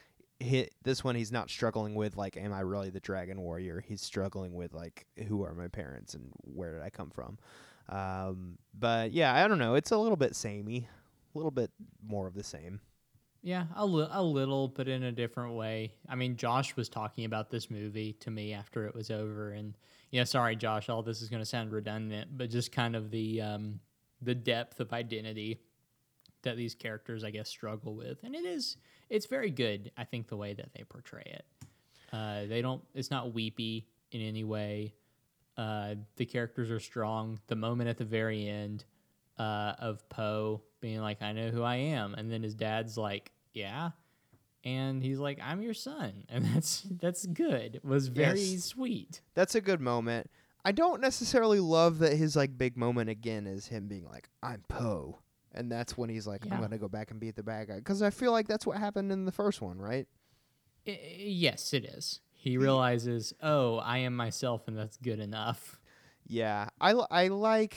hi 0.42 0.68
this 0.84 1.04
one 1.04 1.16
he's 1.16 1.32
not 1.32 1.50
struggling 1.50 1.94
with 1.94 2.16
like 2.16 2.36
am 2.36 2.52
I 2.52 2.60
really 2.60 2.90
the 2.90 3.00
dragon 3.00 3.40
warrior? 3.40 3.82
He's 3.86 4.02
struggling 4.02 4.54
with 4.54 4.72
like 4.72 5.06
who 5.26 5.42
are 5.44 5.54
my 5.54 5.68
parents 5.68 6.14
and 6.14 6.30
where 6.42 6.72
did 6.72 6.82
I 6.82 6.90
come 6.90 7.10
from? 7.10 7.38
Um, 7.88 8.58
but 8.78 9.12
yeah, 9.12 9.34
I 9.34 9.48
don't 9.48 9.58
know. 9.58 9.74
It's 9.74 9.90
a 9.90 9.98
little 9.98 10.16
bit 10.16 10.36
samey, 10.36 10.88
a 11.34 11.38
little 11.38 11.50
bit 11.50 11.70
more 12.06 12.26
of 12.26 12.34
the 12.34 12.44
same. 12.44 12.80
Yeah, 13.42 13.64
a, 13.74 13.86
li- 13.86 14.08
a 14.10 14.22
little, 14.22 14.68
but 14.68 14.86
in 14.86 15.02
a 15.02 15.12
different 15.12 15.54
way. 15.54 15.94
I 16.08 16.14
mean, 16.14 16.36
Josh 16.36 16.76
was 16.76 16.88
talking 16.88 17.24
about 17.24 17.50
this 17.50 17.70
movie 17.70 18.12
to 18.20 18.30
me 18.30 18.52
after 18.52 18.86
it 18.86 18.94
was 18.94 19.10
over, 19.10 19.52
and 19.52 19.74
yeah, 20.10 20.24
sorry, 20.24 20.56
Josh, 20.56 20.88
all 20.88 21.02
this 21.02 21.22
is 21.22 21.30
going 21.30 21.40
to 21.40 21.46
sound 21.46 21.72
redundant, 21.72 22.36
but 22.36 22.50
just 22.50 22.70
kind 22.70 22.94
of 22.94 23.10
the 23.10 23.40
um, 23.40 23.80
the 24.20 24.34
depth 24.34 24.80
of 24.80 24.92
identity 24.92 25.60
that 26.42 26.56
these 26.56 26.74
characters, 26.74 27.24
I 27.24 27.30
guess, 27.30 27.48
struggle 27.48 27.94
with, 27.94 28.18
and 28.24 28.34
it 28.34 28.44
is 28.44 28.76
it's 29.08 29.26
very 29.26 29.50
good. 29.50 29.90
I 29.96 30.04
think 30.04 30.28
the 30.28 30.36
way 30.36 30.52
that 30.52 30.74
they 30.74 30.84
portray 30.84 31.24
it, 31.24 31.44
uh, 32.12 32.44
they 32.46 32.60
don't. 32.60 32.82
It's 32.94 33.10
not 33.10 33.32
weepy 33.32 33.86
in 34.12 34.20
any 34.20 34.44
way. 34.44 34.92
Uh, 35.56 35.94
the 36.16 36.26
characters 36.26 36.70
are 36.70 36.80
strong. 36.80 37.38
The 37.46 37.56
moment 37.56 37.88
at 37.88 37.96
the 37.96 38.04
very 38.04 38.46
end 38.48 38.84
uh, 39.40 39.74
of 39.78 40.06
Po 40.08 40.62
being 40.80 41.00
like, 41.00 41.22
"I 41.22 41.32
know 41.32 41.48
who 41.50 41.62
I 41.62 41.76
am," 41.76 42.14
and 42.14 42.30
then 42.30 42.42
his 42.42 42.54
dad's 42.54 42.96
like, 42.98 43.32
"Yeah," 43.54 43.90
and 44.64 45.02
he's 45.02 45.18
like, 45.18 45.38
"I'm 45.42 45.62
your 45.62 45.74
son," 45.74 46.24
and 46.28 46.44
that's 46.44 46.82
that's 47.00 47.26
good. 47.26 47.76
It 47.76 47.84
was 47.84 48.08
very 48.08 48.40
Yes. 48.40 48.64
sweet. 48.64 49.20
That's 49.34 49.54
a 49.54 49.60
good 49.60 49.80
moment. 49.80 50.30
I 50.64 50.72
don't 50.72 51.00
necessarily 51.00 51.58
love 51.60 52.00
that 52.00 52.12
his 52.16 52.36
like 52.36 52.58
big 52.58 52.76
moment 52.76 53.08
again 53.08 53.46
is 53.46 53.66
him 53.68 53.88
being 53.88 54.04
like, 54.04 54.28
"I'm 54.42 54.62
Po," 54.68 55.20
and 55.52 55.70
that's 55.72 55.96
when 55.96 56.10
he's 56.10 56.26
like, 56.26 56.44
Yeah. 56.44 56.54
"I'm 56.54 56.60
gonna 56.60 56.78
go 56.78 56.88
back 56.88 57.10
and 57.10 57.18
beat 57.20 57.36
the 57.36 57.42
bad 57.42 57.68
guy," 57.68 57.76
because 57.78 58.02
I 58.02 58.10
feel 58.10 58.32
like 58.32 58.46
that's 58.46 58.66
what 58.66 58.76
happened 58.76 59.10
in 59.10 59.24
the 59.24 59.32
first 59.32 59.62
one, 59.62 59.78
right? 59.78 60.06
I- 60.86 61.16
yes, 61.18 61.72
it 61.72 61.84
is. 61.84 62.20
He 62.32 62.56
realizes, 62.58 63.32
"Oh, 63.42 63.76
I 63.78 63.98
am 63.98 64.14
myself, 64.16 64.66
and 64.68 64.76
that's 64.76 64.96
good 64.98 65.20
enough." 65.20 65.78
Yeah, 66.26 66.68
I, 66.80 66.92
I 67.10 67.28
like. 67.28 67.76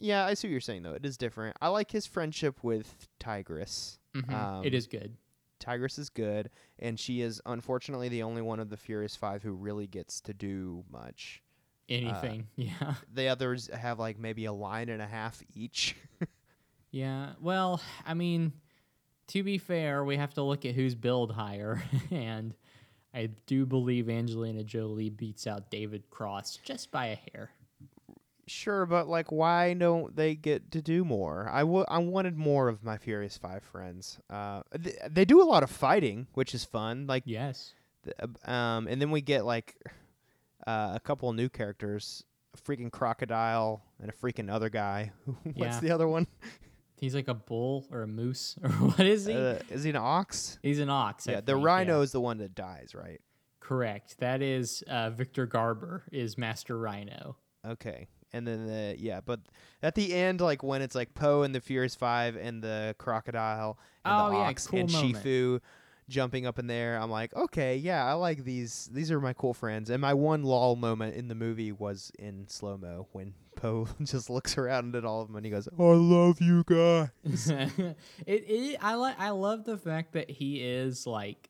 Yeah, 0.00 0.24
I 0.24 0.34
see 0.34 0.48
what 0.48 0.52
you're 0.52 0.60
saying 0.60 0.82
though. 0.82 0.94
It 0.94 1.04
is 1.04 1.16
different. 1.16 1.56
I 1.60 1.68
like 1.68 1.90
his 1.90 2.06
friendship 2.06 2.62
with 2.64 3.08
Tigress. 3.18 3.98
Mhm. 4.14 4.32
Um, 4.32 4.64
it 4.64 4.74
is 4.74 4.86
good. 4.86 5.16
Tigress 5.60 5.98
is 5.98 6.08
good, 6.08 6.50
and 6.78 6.98
she 6.98 7.20
is 7.20 7.40
unfortunately 7.44 8.08
the 8.08 8.22
only 8.22 8.40
one 8.42 8.60
of 8.60 8.70
the 8.70 8.76
Furious 8.78 9.14
Five 9.14 9.42
who 9.42 9.52
really 9.52 9.86
gets 9.86 10.20
to 10.22 10.32
do 10.34 10.84
much. 10.90 11.42
Anything, 11.88 12.46
yeah, 12.56 12.94
The 13.12 13.28
others 13.28 13.68
have 13.74 13.98
like 13.98 14.18
maybe 14.18 14.44
a 14.46 14.52
line 14.52 14.88
and 14.88 15.02
a 15.02 15.06
half 15.06 15.42
each. 15.54 15.96
yeah. 16.90 17.32
Well, 17.40 17.80
I 18.06 18.14
mean, 18.14 18.52
to 19.28 19.42
be 19.42 19.58
fair, 19.58 20.04
we 20.04 20.16
have 20.16 20.32
to 20.34 20.42
look 20.42 20.64
at 20.64 20.74
who's 20.74 20.94
billed 20.94 21.32
higher, 21.32 21.82
and 22.10 22.54
I 23.12 23.26
do 23.46 23.66
believe 23.66 24.08
Angelina 24.08 24.62
Jolie 24.64 25.10
beats 25.10 25.46
out 25.46 25.68
David 25.70 26.08
Cross 26.10 26.60
just 26.64 26.90
by 26.90 27.06
a 27.06 27.16
hair. 27.32 27.50
Sure, 28.50 28.84
but 28.84 29.06
like, 29.08 29.30
why 29.30 29.74
don't 29.74 30.14
they 30.16 30.34
get 30.34 30.72
to 30.72 30.82
do 30.82 31.04
more? 31.04 31.48
I 31.48 31.60
I 31.60 31.98
wanted 31.98 32.36
more 32.36 32.68
of 32.68 32.82
my 32.82 32.98
Furious 32.98 33.38
Five 33.38 33.62
friends. 33.62 34.18
Uh, 34.28 34.62
th- 34.82 34.96
they 35.08 35.24
do 35.24 35.40
a 35.40 35.44
lot 35.44 35.62
of 35.62 35.70
fighting, 35.70 36.26
which 36.34 36.52
is 36.54 36.64
fun. 36.64 37.06
Like, 37.06 37.22
Yes. 37.26 37.74
th- 38.04 38.16
um, 38.46 38.88
and 38.88 39.00
then 39.00 39.10
we 39.12 39.20
get 39.20 39.44
like 39.44 39.76
uh, 40.66 40.92
a 40.96 41.00
couple 41.00 41.32
new 41.32 41.48
characters, 41.48 42.24
a 42.52 42.56
freaking 42.58 42.90
crocodile 42.90 43.82
and 44.00 44.10
a 44.10 44.12
freaking 44.12 44.50
other 44.50 44.68
guy. 44.68 45.12
What's 45.44 45.56
Yeah. 45.76 45.80
the 45.80 45.90
other 45.92 46.08
one? 46.08 46.26
He's 46.96 47.14
like 47.14 47.28
a 47.28 47.34
bull 47.34 47.86
or 47.92 48.02
a 48.02 48.06
moose 48.08 48.56
or 48.62 48.68
what 48.70 49.06
is 49.06 49.26
he? 49.26 49.34
Uh, 49.34 49.60
is 49.70 49.84
he 49.84 49.90
an 49.90 49.96
ox? 49.96 50.58
He's 50.62 50.80
an 50.80 50.90
ox. 50.90 51.28
I 51.28 51.32
yeah, 51.32 51.40
the 51.40 51.52
think, 51.54 51.64
rhino 51.64 52.00
is 52.02 52.10
the 52.12 52.20
one 52.20 52.38
that 52.38 52.54
dies, 52.56 52.94
right? 52.96 53.20
Correct. 53.60 54.18
That 54.18 54.42
is 54.42 54.82
uh, 54.88 55.10
Victor 55.10 55.46
Garber 55.46 56.02
is 56.10 56.36
Master 56.36 56.76
Rhino. 56.76 57.36
Okay. 57.64 58.08
And 58.32 58.46
then 58.46 58.66
the 58.66 58.96
yeah, 58.98 59.20
but 59.24 59.40
at 59.82 59.94
the 59.94 60.14
end, 60.14 60.40
like 60.40 60.62
when 60.62 60.82
it's 60.82 60.94
like 60.94 61.14
Po 61.14 61.42
and 61.42 61.54
the 61.54 61.60
Furious 61.60 61.94
Five 61.94 62.36
and 62.36 62.62
the 62.62 62.94
crocodile 62.98 63.78
and 64.04 64.14
Oh, 64.14 64.30
the 64.30 64.36
yeah, 64.36 64.42
ox 64.42 64.66
cool 64.66 64.80
and 64.80 64.92
moment. 64.92 65.16
Shifu 65.16 65.60
jumping 66.08 66.44
up 66.44 66.58
in 66.58 66.66
there, 66.66 67.00
I'm 67.00 67.10
like, 67.10 67.34
okay, 67.34 67.76
yeah, 67.76 68.04
I 68.04 68.12
like 68.14 68.44
these. 68.44 68.90
These 68.92 69.10
are 69.10 69.20
my 69.20 69.32
cool 69.32 69.54
friends. 69.54 69.90
And 69.90 70.00
my 70.00 70.12
one 70.12 70.42
lol 70.42 70.76
moment 70.76 71.14
in 71.14 71.28
the 71.28 71.34
movie 71.34 71.72
was 71.72 72.12
in 72.18 72.46
slow 72.48 72.76
mo 72.76 73.06
when 73.12 73.34
Po 73.56 73.88
just 74.02 74.28
looks 74.30 74.56
around 74.58 74.94
at 74.94 75.04
all 75.04 75.22
of 75.22 75.28
them 75.28 75.36
and 75.36 75.44
he 75.44 75.50
goes, 75.50 75.68
"I 75.68 75.82
love 75.82 76.40
you 76.40 76.64
guys." 76.64 77.10
it, 77.50 77.96
it 78.26 78.78
I 78.80 78.94
like 78.94 79.18
I 79.18 79.30
love 79.30 79.64
the 79.64 79.76
fact 79.78 80.12
that 80.12 80.30
he 80.30 80.62
is 80.62 81.06
like 81.06 81.48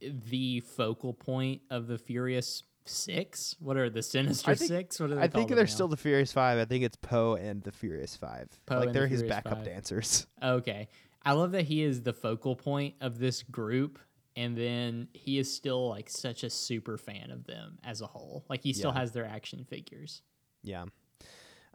the 0.00 0.60
focal 0.60 1.12
point 1.12 1.62
of 1.70 1.86
the 1.88 1.98
Furious 1.98 2.62
Six. 2.88 3.54
What 3.60 3.76
are 3.76 3.88
the 3.90 4.02
Sinister 4.02 4.50
I 4.50 4.54
think- 4.54 4.68
Six? 4.68 5.00
What 5.00 5.10
are 5.10 5.14
they 5.16 5.22
I 5.22 5.28
think 5.28 5.48
they're 5.48 5.58
now? 5.58 5.64
still 5.66 5.88
the 5.88 5.96
Furious 5.96 6.32
Five. 6.32 6.58
I 6.58 6.64
think 6.64 6.84
it's 6.84 6.96
Po 6.96 7.34
and 7.34 7.62
the 7.62 7.72
Furious 7.72 8.16
Five. 8.16 8.48
Po 8.66 8.78
like 8.80 8.92
they're 8.92 9.06
his 9.06 9.20
Furious 9.20 9.36
backup 9.36 9.58
Five. 9.58 9.64
dancers. 9.64 10.26
Okay. 10.42 10.88
I 11.24 11.32
love 11.32 11.52
that 11.52 11.64
he 11.64 11.82
is 11.82 12.02
the 12.02 12.12
focal 12.12 12.56
point 12.56 12.94
of 13.00 13.18
this 13.18 13.42
group 13.42 13.98
and 14.36 14.56
then 14.56 15.08
he 15.12 15.38
is 15.38 15.52
still 15.52 15.88
like 15.88 16.08
such 16.08 16.44
a 16.44 16.50
super 16.50 16.96
fan 16.96 17.30
of 17.30 17.44
them 17.44 17.78
as 17.84 18.00
a 18.00 18.06
whole. 18.06 18.44
Like 18.48 18.62
he 18.62 18.72
still 18.72 18.92
Yeah. 18.94 19.00
has 19.00 19.12
their 19.12 19.24
action 19.26 19.64
figures. 19.64 20.22
Yeah. 20.62 20.84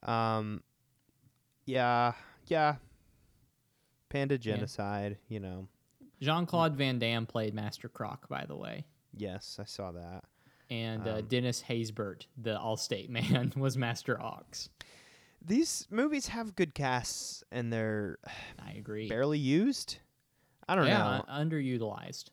Um. 0.01 0.61
Yeah. 1.65 2.13
Yeah. 2.47 2.75
Panda 4.09 4.37
genocide. 4.37 5.17
You 5.27 5.39
know. 5.39 5.67
Jean 6.21 6.45
Claude 6.45 6.75
Van 6.77 6.99
Damme 6.99 7.25
played 7.25 7.53
Master 7.53 7.89
Croc, 7.89 8.29
by 8.29 8.45
the 8.45 8.55
way. 8.55 8.85
Yes, 9.15 9.57
I 9.59 9.65
saw 9.65 9.91
that. 9.91 10.23
And 10.73 11.07
uh, 11.07 11.11
Um, 11.17 11.25
Dennis 11.27 11.61
Haysbert, 11.69 12.25
the 12.41 12.57
Allstate 12.57 13.09
man, 13.09 13.53
was 13.57 13.77
Master 13.77 14.19
Ox. 14.19 14.69
These 15.45 15.87
movies 15.91 16.27
have 16.27 16.55
good 16.55 16.73
casts 16.73 17.43
and 17.51 17.71
they're 17.71 18.17
I 18.65 18.71
agree. 18.71 19.07
barely 19.09 19.39
used. 19.39 19.97
I 20.67 20.75
don't 20.75 20.87
yeah, 20.87 20.97
know. 20.97 21.25
un- 21.27 21.49
underutilized. 21.49 22.25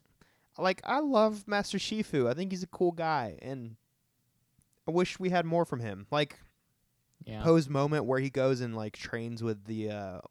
Like 0.57 0.81
I 0.85 0.99
love 0.99 1.47
Master 1.47 1.77
Shifu. 1.77 2.29
I 2.29 2.33
think 2.33 2.51
he's 2.51 2.63
a 2.63 2.67
cool 2.67 2.91
guy 2.93 3.37
and 3.41 3.75
I 4.87 4.91
wish 4.91 5.19
we 5.19 5.29
had 5.29 5.45
more 5.45 5.65
from 5.65 5.79
him. 5.81 6.07
Like 6.11 6.39
Yeah. 7.25 7.43
Po's 7.43 7.69
moment 7.69 8.05
where 8.05 8.19
he 8.19 8.29
goes 8.29 8.61
and 8.61 8.75
like 8.75 8.93
trains 8.97 9.43
with 9.43 9.65
the 9.65 9.89
uh, 9.91 10.21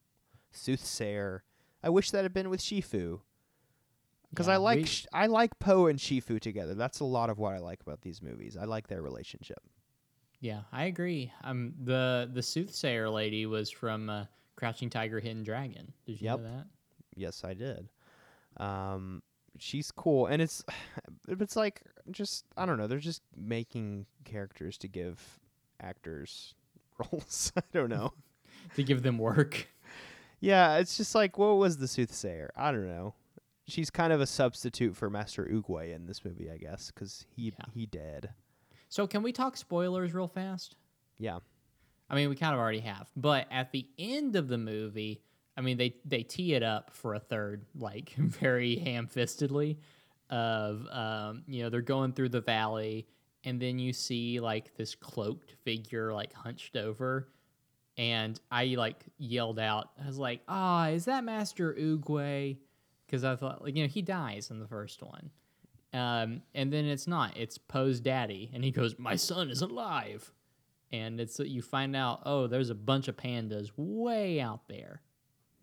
soothsayer. 0.52 1.44
I 1.82 1.88
wish 1.90 2.10
that 2.10 2.22
had 2.24 2.34
been 2.34 2.50
with 2.50 2.60
Shifu. 2.60 3.20
Because 4.30 4.46
Yeah, 4.46 4.54
I 4.54 4.56
like 4.58 4.76
we- 4.78 4.84
Sh- 4.84 5.06
I 5.12 5.26
like 5.26 5.58
Po 5.58 5.86
and 5.86 5.98
Shifu 5.98 6.40
together. 6.40 6.74
That's 6.74 7.00
a 7.00 7.04
lot 7.04 7.30
of 7.30 7.38
what 7.38 7.52
I 7.54 7.58
like 7.58 7.80
about 7.82 8.00
these 8.02 8.22
movies. 8.22 8.56
I 8.56 8.64
like 8.64 8.86
their 8.88 9.02
relationship. 9.02 9.58
Yeah, 10.40 10.62
I 10.72 10.84
agree. 10.84 11.32
Um, 11.44 11.74
the 11.82 12.30
the 12.32 12.42
soothsayer 12.42 13.10
lady 13.10 13.44
was 13.46 13.70
from 13.70 14.08
uh, 14.08 14.24
Crouching 14.56 14.88
Tiger, 14.88 15.20
Hidden 15.20 15.42
Dragon. 15.42 15.92
Did 16.06 16.20
you 16.20 16.26
Yep. 16.26 16.38
know 16.40 16.44
that? 16.44 16.66
Yes, 17.16 17.44
I 17.44 17.54
did. 17.54 17.88
Um, 18.56 19.22
she's 19.58 19.90
cool, 19.90 20.26
and 20.26 20.40
it's 20.40 20.64
it's 21.28 21.56
like 21.56 21.82
just 22.10 22.44
I 22.56 22.66
don't 22.66 22.78
know. 22.78 22.86
They're 22.86 22.98
just 22.98 23.22
making 23.36 24.06
characters 24.24 24.78
to 24.78 24.88
give 24.88 25.38
actors 25.80 26.54
roles. 26.98 27.52
I 27.56 27.62
don't 27.72 27.90
know. 27.90 28.12
To 28.76 28.82
give 28.84 29.02
them 29.02 29.16
work. 29.18 29.68
yeah, 30.40 30.76
it's 30.76 30.96
just 30.96 31.14
like 31.14 31.38
what 31.38 31.56
was 31.56 31.78
the 31.78 31.88
soothsayer? 31.88 32.50
I 32.56 32.70
don't 32.72 32.86
know. 32.86 33.14
She's 33.70 33.90
kind 33.90 34.12
of 34.12 34.20
a 34.20 34.26
substitute 34.26 34.96
for 34.96 35.08
Master 35.10 35.44
Oogway 35.44 35.94
in 35.94 36.06
this 36.06 36.24
movie, 36.24 36.50
I 36.50 36.56
guess, 36.58 36.90
because 36.90 37.26
he 37.34 37.46
Yeah. 37.58 37.64
he 37.72 37.86
dead. 37.86 38.30
So 38.88 39.06
can 39.06 39.22
we 39.22 39.32
talk 39.32 39.56
spoilers 39.56 40.12
real 40.12 40.26
fast? 40.28 40.76
Yeah, 41.18 41.38
I 42.08 42.14
mean, 42.16 42.28
we 42.28 42.36
kind 42.36 42.52
of 42.54 42.58
already 42.60 42.80
have, 42.80 43.08
but 43.16 43.46
at 43.50 43.70
the 43.72 43.86
end 43.98 44.34
of 44.36 44.48
the 44.48 44.58
movie, 44.58 45.22
I 45.56 45.60
mean, 45.60 45.76
they 45.76 45.94
they 46.04 46.22
tee 46.22 46.54
it 46.54 46.62
up 46.62 46.92
for 46.92 47.14
a 47.14 47.20
third, 47.20 47.66
like 47.74 48.10
very 48.18 48.76
ham-fistedly. 48.76 49.78
Of 50.30 50.86
um, 50.90 51.42
you 51.48 51.62
know, 51.62 51.70
they're 51.70 51.80
going 51.82 52.12
through 52.12 52.28
the 52.30 52.40
valley, 52.40 53.06
and 53.44 53.60
then 53.60 53.78
you 53.78 53.92
see 53.92 54.38
like 54.40 54.74
this 54.76 54.94
cloaked 54.94 55.52
figure 55.64 56.12
like 56.12 56.32
hunched 56.32 56.76
over, 56.76 57.28
and 57.96 58.40
I 58.50 58.66
like 58.76 59.04
yelled 59.18 59.58
out, 59.58 59.90
I 60.02 60.06
was 60.06 60.18
like, 60.18 60.40
"Ah, 60.48 60.88
is 60.88 61.04
that 61.06 61.24
Master 61.24 61.74
Oogway?" 61.74 62.58
Because 63.10 63.24
I 63.24 63.34
thought, 63.34 63.62
like, 63.62 63.74
you 63.74 63.82
know, 63.82 63.88
he 63.88 64.02
dies 64.02 64.50
in 64.50 64.60
the 64.60 64.68
first 64.68 65.02
one. 65.02 65.30
Um, 65.92 66.42
and 66.54 66.72
then 66.72 66.84
it's 66.84 67.08
not. 67.08 67.36
It's 67.36 67.58
Po's 67.58 67.98
daddy, 67.98 68.50
and 68.54 68.62
he 68.62 68.70
goes, 68.70 68.96
"My 68.98 69.16
son 69.16 69.50
is 69.50 69.62
alive." 69.62 70.32
and 70.92 71.20
it's 71.20 71.38
you 71.38 71.62
find 71.62 71.94
out 71.94 72.20
oh 72.26 72.46
there's 72.46 72.70
a 72.70 72.74
bunch 72.74 73.08
of 73.08 73.16
pandas 73.16 73.70
way 73.76 74.40
out 74.40 74.66
there 74.68 75.02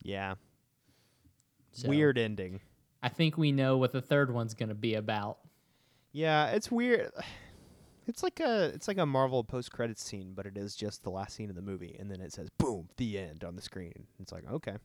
yeah. 0.04 0.36
So, 1.72 1.90
Weird 1.90 2.18
ending. 2.18 2.62
i 3.04 3.10
think 3.10 3.38
we 3.38 3.52
know 3.52 3.78
what 3.78 3.92
the 3.92 4.02
third 4.02 4.34
one's 4.34 4.54
going 4.54 4.70
to 4.70 4.76
be 4.76 4.94
about 4.96 5.40
Yeah, 6.12 6.48
it's 6.48 6.72
weird. 6.72 7.12
It's 8.10 8.24
like 8.24 8.40
a 8.40 8.72
it's 8.74 8.88
like 8.88 9.00
a 9.00 9.06
Marvel 9.06 9.44
post 9.44 9.70
credits 9.74 10.02
scene, 10.02 10.32
but 10.34 10.46
it 10.46 10.58
is 10.58 10.78
just 10.78 11.04
the 11.04 11.10
last 11.10 11.36
scene 11.36 11.50
of 11.50 11.58
the 11.58 11.62
movie, 11.62 11.94
and 12.00 12.10
then 12.10 12.22
it 12.22 12.32
says 12.32 12.48
"boom" 12.58 12.88
the 12.96 13.20
end 13.20 13.44
on 13.44 13.58
the 13.58 13.62
screen. 13.62 14.08
It's 14.22 14.32
like 14.32 14.50
okay, 14.50 14.78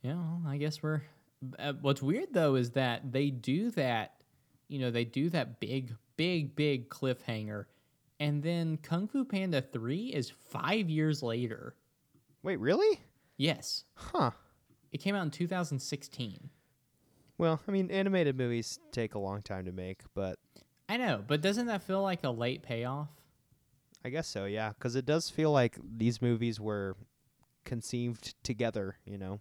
yeah 0.00 0.14
well, 0.14 0.42
i 0.46 0.56
guess 0.56 0.80
we're 0.80 1.02
uh, 1.58 1.72
what's 1.80 2.02
weird 2.02 2.28
though 2.32 2.54
is 2.54 2.70
that 2.72 3.12
they 3.12 3.30
do 3.30 3.70
that 3.72 4.14
you 4.68 4.78
know 4.78 4.90
they 4.90 5.04
do 5.04 5.30
that 5.30 5.58
big 5.60 5.94
big 6.16 6.54
big 6.54 6.88
cliffhanger 6.90 7.64
and 8.18 8.42
then 8.42 8.76
kung 8.76 9.08
fu 9.08 9.24
panda 9.24 9.62
3 9.62 10.06
is 10.12 10.30
five 10.30 10.88
years 10.90 11.22
later 11.22 11.74
wait, 12.42 12.58
really? 12.60 13.00
yes 13.36 13.84
Huh. 13.94 14.30
it 14.92 14.98
came 14.98 15.14
out 15.14 15.22
in 15.24 15.30
2016 15.30 16.50
Well, 17.38 17.60
I 17.66 17.70
mean, 17.70 17.90
animated 17.90 18.36
movies 18.36 18.78
take 18.92 19.14
a 19.14 19.18
long 19.18 19.40
time 19.42 19.64
to 19.64 19.72
make, 19.72 20.02
but 20.14 20.38
i 20.90 20.96
know 20.98 21.24
but 21.26 21.40
doesn't 21.40 21.66
that 21.66 21.82
feel 21.82 22.02
like 22.02 22.22
a 22.24 22.30
late 22.30 22.62
payoff 22.62 23.08
I 24.02 24.08
guess 24.08 24.28
so. 24.28 24.46
Yeah, 24.46 24.70
because 24.70 24.96
it 24.96 25.04
does 25.04 25.28
feel 25.28 25.52
like 25.52 25.76
these 25.84 26.22
movies 26.22 26.58
were 26.58 26.96
conceived 27.66 28.34
together. 28.42 28.96
You 29.04 29.18
know, 29.18 29.40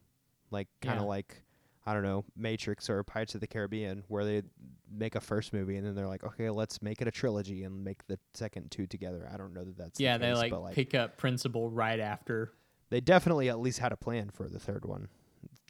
like 0.52 0.68
kind 0.82 0.98
of 1.00 1.04
Yeah. 1.06 1.10
like 1.10 1.44
I 1.90 1.94
don't 1.94 2.04
know, 2.04 2.24
Matrix 2.38 2.90
or 2.90 3.04
Pirates 3.04 3.34
of 3.36 3.42
the 3.42 3.48
Caribbean, 3.48 4.04
where 4.10 4.24
they 4.24 4.44
make 4.92 5.16
a 5.16 5.20
first 5.22 5.54
movie 5.54 5.76
and 5.78 5.86
then 5.86 5.96
they're 5.96 6.08
like, 6.08 6.24
okay, 6.24 6.50
let's 6.50 6.82
make 6.82 7.02
it 7.02 7.08
a 7.08 7.12
trilogy 7.12 7.64
and 7.64 7.84
make 7.84 8.06
the 8.08 8.20
second 8.34 8.70
two 8.72 8.86
together. 8.86 9.28
I 9.34 9.38
don't 9.38 9.54
know 9.54 9.64
that 9.64 9.78
that's 9.78 9.98
the 9.98 10.04
yeah 10.04 10.18
they 10.18 10.28
case, 10.30 10.38
like, 10.38 10.52
but, 10.52 10.62
like 10.62 10.76
pick 10.76 10.94
up 10.94 11.18
principle 11.18 11.70
right 11.70 12.00
after 12.00 12.54
they 12.92 13.00
definitely 13.02 13.50
at 13.50 13.60
least 13.60 13.80
had 13.80 13.92
a 13.92 13.98
plan 13.98 14.30
for 14.32 14.48
the 14.48 14.60
third 14.60 14.86
one 14.86 15.08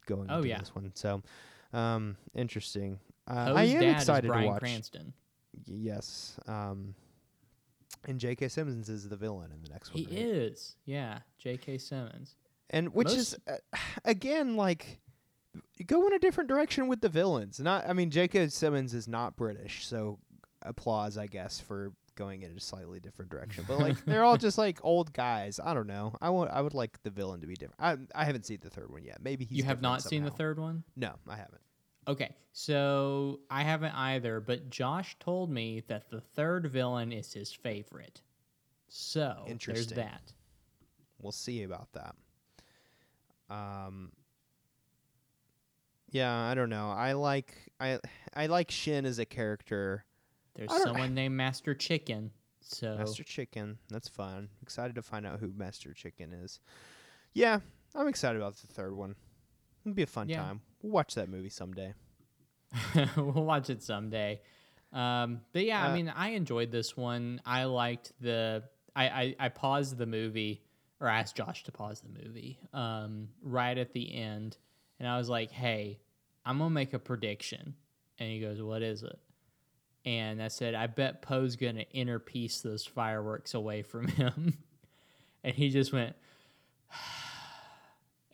going 0.06 0.30
Oh, 0.30 0.36
into 0.38 0.48
yeah. 0.48 0.58
this 0.58 0.74
one. 0.74 0.90
So, 0.94 1.22
um, 1.72 2.16
interesting. 2.34 2.98
Uh, 3.28 3.52
I 3.56 3.64
am 3.64 3.82
excited 3.82 4.28
to 4.32 4.46
watch. 4.46 4.60
Cranston. 4.60 5.12
Yes. 5.66 6.36
Um, 6.46 6.94
and 8.06 8.18
J.K. 8.18 8.48
Simmons 8.48 8.88
is 8.88 9.08
the 9.08 9.16
villain 9.16 9.50
in 9.52 9.62
the 9.62 9.68
next 9.68 9.92
one. 9.94 10.02
He 10.04 10.06
right? 10.06 10.24
is, 10.24 10.76
yeah, 10.86 11.18
J.K. 11.38 11.78
Simmons. 11.78 12.34
and 12.70 12.94
which 12.94 13.10
is 13.12 13.36
uh, 13.48 13.56
again 14.04 14.56
like 14.56 15.00
go 15.86 16.06
in 16.06 16.12
a 16.12 16.18
different 16.18 16.48
direction 16.48 16.88
with 16.88 17.00
the 17.00 17.08
villains. 17.08 17.60
Not, 17.60 17.88
I 17.88 17.92
mean, 17.92 18.10
J.K. 18.10 18.48
Simmons 18.48 18.94
is 18.94 19.08
not 19.08 19.36
British, 19.36 19.86
so 19.86 20.18
applause, 20.62 21.16
I 21.18 21.26
guess, 21.26 21.60
for 21.60 21.92
going 22.16 22.42
in 22.42 22.56
a 22.56 22.60
slightly 22.60 23.00
different 23.00 23.30
direction. 23.30 23.64
But 23.66 23.78
like, 23.78 24.04
they're 24.04 24.24
all 24.24 24.36
just 24.36 24.58
like 24.58 24.78
old 24.82 25.12
guys. 25.12 25.58
I 25.62 25.74
don't 25.74 25.86
know. 25.86 26.12
I 26.20 26.30
want, 26.30 26.50
I 26.50 26.60
would 26.60 26.74
like 26.74 27.02
the 27.02 27.10
villain 27.10 27.40
to 27.40 27.46
be 27.46 27.54
different. 27.54 27.80
I, 27.80 27.96
I 28.14 28.24
haven't 28.24 28.46
seen 28.46 28.58
the 28.62 28.70
third 28.70 28.90
one 28.90 29.04
yet. 29.04 29.18
Maybe 29.22 29.44
he's 29.44 29.58
you 29.58 29.64
have 29.64 29.80
not 29.80 30.02
seen 30.02 30.24
the 30.24 30.30
third 30.30 30.58
one? 30.58 30.84
No, 30.96 31.14
I 31.28 31.36
haven't. 31.36 31.60
Okay, 32.08 32.34
so 32.52 33.40
I 33.50 33.62
haven't 33.62 33.94
either, 33.94 34.40
but 34.40 34.70
Josh 34.70 35.16
told 35.20 35.50
me 35.50 35.82
that 35.88 36.10
the 36.10 36.20
third 36.20 36.66
villain 36.66 37.12
is 37.12 37.32
his 37.32 37.52
favorite. 37.52 38.22
So 38.88 39.46
there's 39.66 39.86
that. 39.88 40.32
We'll 41.20 41.32
see 41.32 41.62
about 41.62 41.88
that. 41.92 42.14
Um. 43.48 44.12
Yeah, 46.10 46.32
I 46.34 46.54
don't 46.54 46.70
know. 46.70 46.90
I 46.90 47.12
like 47.12 47.54
I 47.78 47.98
I 48.34 48.46
like 48.46 48.70
Shen 48.70 49.04
as 49.06 49.18
a 49.18 49.24
character. 49.24 50.04
There's 50.56 50.70
someone 50.82 51.14
named 51.14 51.36
Master 51.36 51.74
Chicken. 51.74 52.32
So 52.60 52.96
Master 52.96 53.24
Chicken. 53.24 53.78
That's 53.88 54.08
fun. 54.08 54.48
Excited 54.62 54.94
to 54.96 55.02
find 55.02 55.26
out 55.26 55.40
who 55.40 55.52
Master 55.56 55.92
Chicken 55.92 56.32
is. 56.32 56.60
Yeah, 57.32 57.60
I'm 57.94 58.08
excited 58.08 58.40
about 58.40 58.56
the 58.56 58.66
third 58.66 58.94
one. 58.94 59.14
It'll 59.84 59.94
be 59.94 60.02
a 60.02 60.06
fun 60.06 60.28
Yeah. 60.28 60.38
time. 60.42 60.60
We'll 60.82 60.92
watch 60.92 61.14
that 61.14 61.28
movie 61.28 61.48
someday. 61.50 61.94
we'll 63.16 63.32
watch 63.44 63.70
it 63.70 63.82
someday. 63.82 64.40
Um, 64.92 65.40
but 65.52 65.64
yeah, 65.64 65.84
I 65.84 65.90
Uh, 65.90 65.94
mean, 65.94 66.08
I 66.14 66.30
enjoyed 66.30 66.70
this 66.70 66.96
one. 66.96 67.40
I 67.46 67.64
liked 67.64 68.12
the. 68.20 68.64
I, 68.96 69.08
I 69.08 69.36
I 69.38 69.48
paused 69.48 69.96
the 69.98 70.06
movie, 70.06 70.62
or 71.00 71.06
asked 71.06 71.36
Josh 71.36 71.62
to 71.64 71.72
pause 71.72 72.00
the 72.00 72.08
movie, 72.24 72.58
um, 72.72 73.28
right 73.40 73.78
at 73.78 73.92
the 73.92 74.12
end, 74.12 74.58
and 75.00 75.08
I 75.08 75.18
was 75.18 75.28
like, 75.28 75.50
"Hey, 75.50 75.98
I'm 76.44 76.58
gonna 76.58 76.70
make 76.70 76.92
a 76.92 77.00
prediction," 77.00 77.74
and 78.20 78.30
he 78.30 78.40
goes, 78.40 78.62
"What 78.62 78.82
is 78.82 79.02
it?" 79.02 79.18
And 80.04 80.40
I 80.40 80.46
said, 80.48 80.74
"I 80.76 80.86
bet 80.86 81.22
Po's 81.22 81.56
gonna 81.56 81.86
inner 81.90 82.20
peace 82.20 82.60
those 82.60 82.86
fireworks 82.86 83.54
away 83.54 83.82
from 83.82 84.06
him," 84.22 84.58
and 85.42 85.54
he 85.54 85.70
just 85.70 85.92
went. 85.92 86.14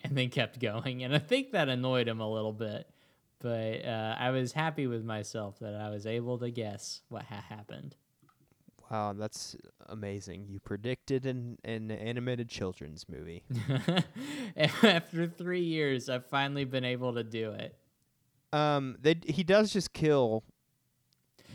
And 0.05 0.17
then 0.17 0.29
kept 0.29 0.61
going, 0.61 1.03
and 1.03 1.13
I 1.13 1.19
think 1.19 1.51
that 1.51 1.69
annoyed 1.69 2.07
him 2.07 2.21
a 2.21 2.31
little 2.31 2.53
bit 2.53 2.87
but 3.41 3.85
uh, 3.85 4.17
I 4.19 4.31
was 4.31 4.53
happy 4.53 4.87
with 4.87 5.05
myself 5.05 5.59
that 5.61 5.75
I 5.75 5.91
was 5.91 6.07
able 6.07 6.39
to 6.39 6.51
guess 6.51 7.03
what 7.09 7.25
ha- 7.25 7.45
happened. 7.49 7.95
Wow, 8.91 9.15
that's 9.15 9.57
amazing. 9.89 10.47
You 10.49 10.61
predicted 10.61 11.27
an, 11.27 11.59
an 11.65 11.91
animated 11.91 12.49
children's 12.49 13.05
movie. 13.09 13.43
After 14.83 15.27
three 15.27 15.63
years, 15.65 16.09
I've 16.09 16.27
finally 16.27 16.65
been 16.65 16.85
able 16.85 17.15
to 17.15 17.25
do 17.25 17.51
it. 17.51 17.77
Um, 18.53 18.97
they 19.01 19.17
he 19.27 19.43
does 19.45 19.73
just 19.73 19.93
kill 19.93 20.45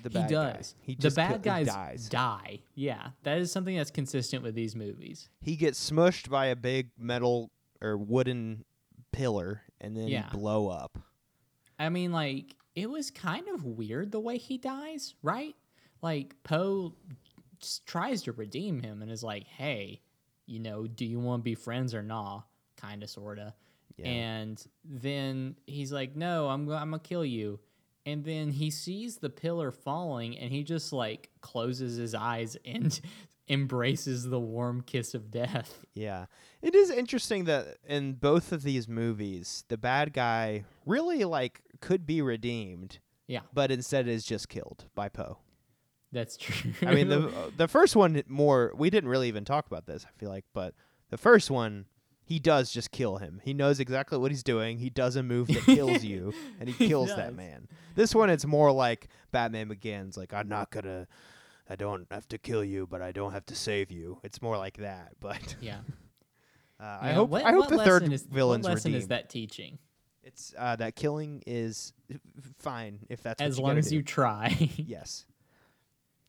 the 0.04 0.10
he 0.10 0.14
bad 0.16 0.30
guy. 0.30 0.54
does. 0.54 0.76
He 0.82 0.96
the 0.96 1.12
bad 1.12 1.32
he 1.38 1.38
guys 1.40 1.68
dies. 1.68 2.10
die. 2.10 2.60
Yeah, 2.76 3.10
that 3.24 3.38
is 3.38 3.52
something 3.52 3.76
that's 3.78 3.92
consistent 3.92 4.44
with 4.44 4.56
these 4.56 4.76
movies. 4.76 5.30
he 5.42 5.56
gets 5.56 5.90
smushed 5.90 6.30
by 6.30 6.48
a 6.48 6.56
big 6.56 6.90
metal 6.98 7.50
or 7.82 7.98
wooden 7.98 8.66
pillar 9.12 9.62
and 9.80 9.96
then 9.96 10.08
Yeah. 10.10 10.30
blow 10.32 10.68
up. 10.68 11.00
I 11.80 11.90
mean, 11.90 12.12
like 12.12 12.56
it 12.76 12.90
was 12.90 13.10
kind 13.10 13.48
of 13.48 13.64
weird 13.66 14.12
the 14.12 14.20
way 14.20 14.38
he 14.38 14.58
dies, 14.58 15.16
right? 15.24 15.56
Like 16.02 16.36
Po 16.44 16.94
tries 17.86 18.24
to 18.24 18.32
redeem 18.32 18.82
him 18.82 19.02
and 19.02 19.12
is 19.12 19.24
like, 19.24 19.44
"Hey, 19.46 20.02
you 20.46 20.60
know, 20.60 20.88
do 20.88 21.06
you 21.06 21.20
want 21.20 21.42
to 21.42 21.44
be 21.44 21.56
friends 21.56 21.94
or 21.94 22.02
not?" 22.04 22.48
Kind 22.78 23.04
of, 23.04 23.10
sorta. 23.10 23.54
Yeah. 23.98 24.08
And 24.08 24.66
then 24.84 25.56
he's 25.68 25.92
like, 25.92 26.16
"No, 26.16 26.50
I'm 26.50 26.66
go- 26.66 26.74
I'm 26.76 26.92
gonna 26.92 27.00
kill 27.00 27.26
you." 27.26 27.60
And 28.06 28.24
then 28.26 28.50
he 28.52 28.72
sees 28.72 29.18
the 29.18 29.30
pillar 29.30 29.70
falling, 29.72 30.38
and 30.38 30.52
he 30.52 30.64
just 30.64 30.92
like 30.92 31.30
closes 31.42 31.98
his 31.98 32.16
eyes 32.16 32.58
and 32.66 33.00
embraces 33.50 34.24
the 34.30 34.40
warm 34.40 34.82
kiss 34.82 35.14
of 35.14 35.30
death. 35.30 35.86
Yeah. 35.94 36.26
It 36.62 36.74
is 36.74 36.90
interesting 36.90 37.46
that 37.46 37.78
in 37.88 38.14
both 38.14 38.52
of 38.52 38.64
these 38.64 38.88
movies, 38.88 39.66
the 39.68 39.78
bad 39.78 40.14
guy 40.14 40.64
really 40.86 41.24
like 41.26 41.62
could 41.82 42.06
be 42.06 42.22
redeemed, 42.22 43.00
Yeah, 43.28 43.42
but 43.54 43.72
instead 43.72 44.08
is 44.08 44.24
just 44.26 44.48
killed 44.50 44.86
by 44.96 45.10
Po. 45.10 45.38
That's 46.12 46.38
true. 46.38 46.72
I 46.86 46.94
mean, 46.94 47.08
the 47.10 47.52
the 47.58 47.68
first 47.68 47.96
one 47.96 48.22
more. 48.28 48.74
We 48.76 48.90
didn't 48.90 49.10
really 49.10 49.28
even 49.30 49.46
talk 49.46 49.68
about 49.68 49.86
this. 49.86 50.06
I 50.06 50.12
feel 50.20 50.30
like, 50.30 50.46
but 50.54 50.74
the 51.10 51.18
first 51.18 51.50
one, 51.50 51.86
he 52.24 52.38
does 52.40 52.72
just 52.72 52.92
kill 52.92 53.18
him. 53.18 53.42
He 53.44 53.54
knows 53.54 53.80
exactly 53.80 54.18
what 54.18 54.32
he's 54.32 54.44
doing. 54.44 54.78
He 54.78 54.90
does 54.90 55.16
a 55.16 55.24
move 55.24 55.48
that 55.48 55.64
kills 55.64 56.04
you, 56.14 56.34
and 56.60 56.68
he 56.70 56.76
He 56.76 56.88
kills 56.88 57.10
that 57.16 57.36
man. 57.36 57.68
This 57.96 58.14
one, 58.14 58.30
it's 58.30 58.46
more 58.46 58.72
like 58.72 59.08
Batman 59.32 59.68
Begins. 59.70 60.18
Like 60.18 60.34
I'm 60.34 60.50
not 60.50 60.70
gonna. 60.72 61.08
I 61.70 61.76
don't 61.78 62.06
have 62.12 62.28
to 62.30 62.38
kill 62.38 62.64
you, 62.66 62.86
but 62.86 63.02
I 63.02 63.14
don't 63.14 63.32
have 63.32 63.46
to 63.46 63.56
save 63.56 63.92
you. 63.92 64.20
It's 64.24 64.42
more 64.42 64.58
like 64.58 64.78
that. 64.78 65.14
But 65.22 65.56
yeah. 65.62 65.78
uh, 66.80 66.98
I 67.02 67.12
hope 67.14 67.30
what- 67.30 67.46
I 67.46 67.52
hope 67.54 67.70
the 67.70 67.78
third 67.78 68.02
lesson 68.02 68.12
is, 68.14 68.24
villain's 68.24 68.66
What 68.66 68.74
lesson 68.74 68.90
redeemed. 68.92 69.04
is 69.04 69.08
that 69.10 69.30
teaching? 69.30 69.78
It's 70.24 70.54
uh, 70.58 70.76
that 70.76 70.96
killing 70.96 71.42
is 71.48 71.94
fine 72.60 73.00
if 73.10 73.24
that's 73.24 73.42
As 73.42 73.56
what 73.56 73.62
you 73.62 73.68
long 73.70 73.78
as 73.78 73.90
do. 73.90 73.96
you 73.96 74.04
try. 74.04 74.50
Yes. 74.76 75.26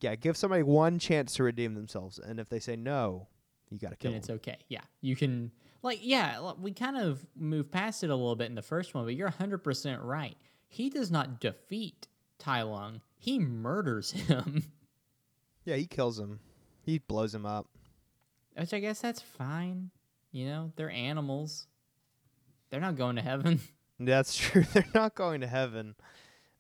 Yeah, 0.03 0.14
give 0.16 0.36
somebody 0.36 0.62
one 0.62 0.98
chance 0.98 1.34
to 1.34 1.42
redeem 1.44 1.74
themselves, 1.74 2.18
and 2.18 2.38
if 2.40 2.48
they 2.48 2.59
say 2.59 2.76
no, 2.76 3.28
you 3.70 3.78
gotta 3.78 3.96
kill 3.96 4.11
then 4.11 4.20
them. 4.20 4.36
it's 4.36 4.46
okay. 4.48 4.59
Yeah, 4.68 4.80
you 5.00 5.14
can 5.16 5.50
like 5.82 6.00
yeah. 6.03 6.53
We 6.61 6.72
kind 6.72 6.96
of 6.96 7.24
moved 7.36 7.70
past 7.72 8.03
it 8.05 8.11
a 8.11 8.14
little 8.16 8.36
bit 8.36 8.48
in 8.48 8.55
the 8.55 8.62
first 8.62 8.94
one, 8.94 9.05
but 9.05 9.14
you're 9.14 9.28
100 9.28 9.59
percent 9.59 10.03
right. 10.03 10.36
He 10.68 10.90
does 10.90 11.11
not 11.11 11.40
defeat 11.40 12.09
Tai 12.38 12.62
Lung. 12.62 13.00
He 13.18 13.38
murders 13.38 14.11
him, 14.28 14.64
Yeah, 15.64 15.76
he 15.76 15.86
kills 15.86 16.18
him. 16.18 16.40
He 16.82 16.98
blows 16.98 17.34
him 17.34 17.46
up. 17.46 17.68
which 18.57 18.74
I 18.74 18.80
guess 18.80 19.00
that's 19.00 19.20
fine. 19.20 19.90
You 20.32 20.46
know, 20.46 20.72
they're 20.76 20.90
animals. 20.90 21.66
They're 22.70 22.80
not 22.80 22.96
going 22.96 23.16
to 23.16 23.22
heaven. 23.22 23.61
That's 24.00 24.34
true. 24.38 24.64
They're 24.72 24.88
not 24.94 25.14
going 25.14 25.42
to 25.42 25.46
heaven. 25.46 25.94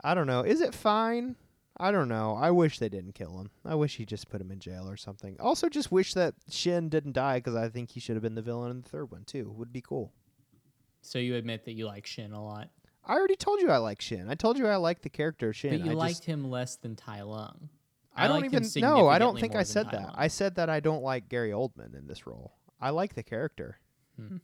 I 0.04 0.12
don't 0.14 0.26
know. 0.26 0.42
Is 0.42 0.60
it 0.60 0.74
fine? 0.74 1.34
I 1.78 1.90
don't 1.90 2.08
know. 2.08 2.36
I 2.38 2.50
wish 2.50 2.78
they 2.78 2.88
didn't 2.88 3.14
kill 3.14 3.38
him. 3.38 3.50
I 3.64 3.74
wish 3.74 3.96
he 3.96 4.04
just 4.04 4.28
put 4.28 4.40
him 4.40 4.50
in 4.50 4.58
jail 4.58 4.88
or 4.88 4.96
something. 4.96 5.36
Also, 5.40 5.68
just 5.68 5.90
wish 5.90 6.14
that 6.14 6.34
Shen 6.50 6.88
didn't 6.88 7.12
die 7.12 7.38
because 7.38 7.54
I 7.54 7.68
think 7.68 7.90
he 7.90 8.00
should 8.00 8.14
have 8.14 8.22
been 8.22 8.34
the 8.34 8.42
villain 8.42 8.70
in 8.70 8.82
the 8.82 8.88
third 8.88 9.10
one 9.10 9.24
too. 9.24 9.50
Would 9.56 9.72
be 9.72 9.80
cool. 9.80 10.12
so 11.00 11.18
you 11.18 11.34
admit 11.36 11.64
that 11.64 11.72
you 11.72 11.86
like 11.86 12.06
Shen 12.06 12.32
a 12.32 12.44
lot, 12.44 12.68
I 13.04 13.14
already 13.14 13.36
told 13.36 13.60
you 13.60 13.70
I 13.70 13.78
like 13.78 14.00
Shen. 14.00 14.28
I 14.28 14.34
told 14.34 14.58
you 14.58 14.66
I 14.66 14.76
like 14.76 15.02
the 15.02 15.08
character 15.08 15.48
of 15.48 15.56
Shen. 15.56 15.78
but 15.78 15.84
you 15.86 15.92
I 15.92 15.94
liked 15.94 16.16
just, 16.18 16.24
him 16.26 16.50
less 16.50 16.76
than 16.76 16.94
Tai 16.94 17.22
Lung. 17.22 17.68
I 18.14 18.28
don't 18.28 18.44
even 18.44 18.64
no. 18.76 19.08
I 19.08 19.18
don't 19.18 19.40
think 19.40 19.56
I 19.56 19.62
said 19.62 19.86
that. 19.90 20.02
Lung. 20.02 20.14
I 20.14 20.28
said 20.28 20.56
that 20.56 20.68
I 20.68 20.80
don't 20.80 21.02
like 21.02 21.28
Gary 21.28 21.50
Oldman 21.50 21.98
in 21.98 22.06
this 22.06 22.26
role. 22.26 22.52
I 22.80 22.90
like 22.90 23.14
the 23.14 23.22
character. 23.22 23.78
Hmm. 24.16 24.36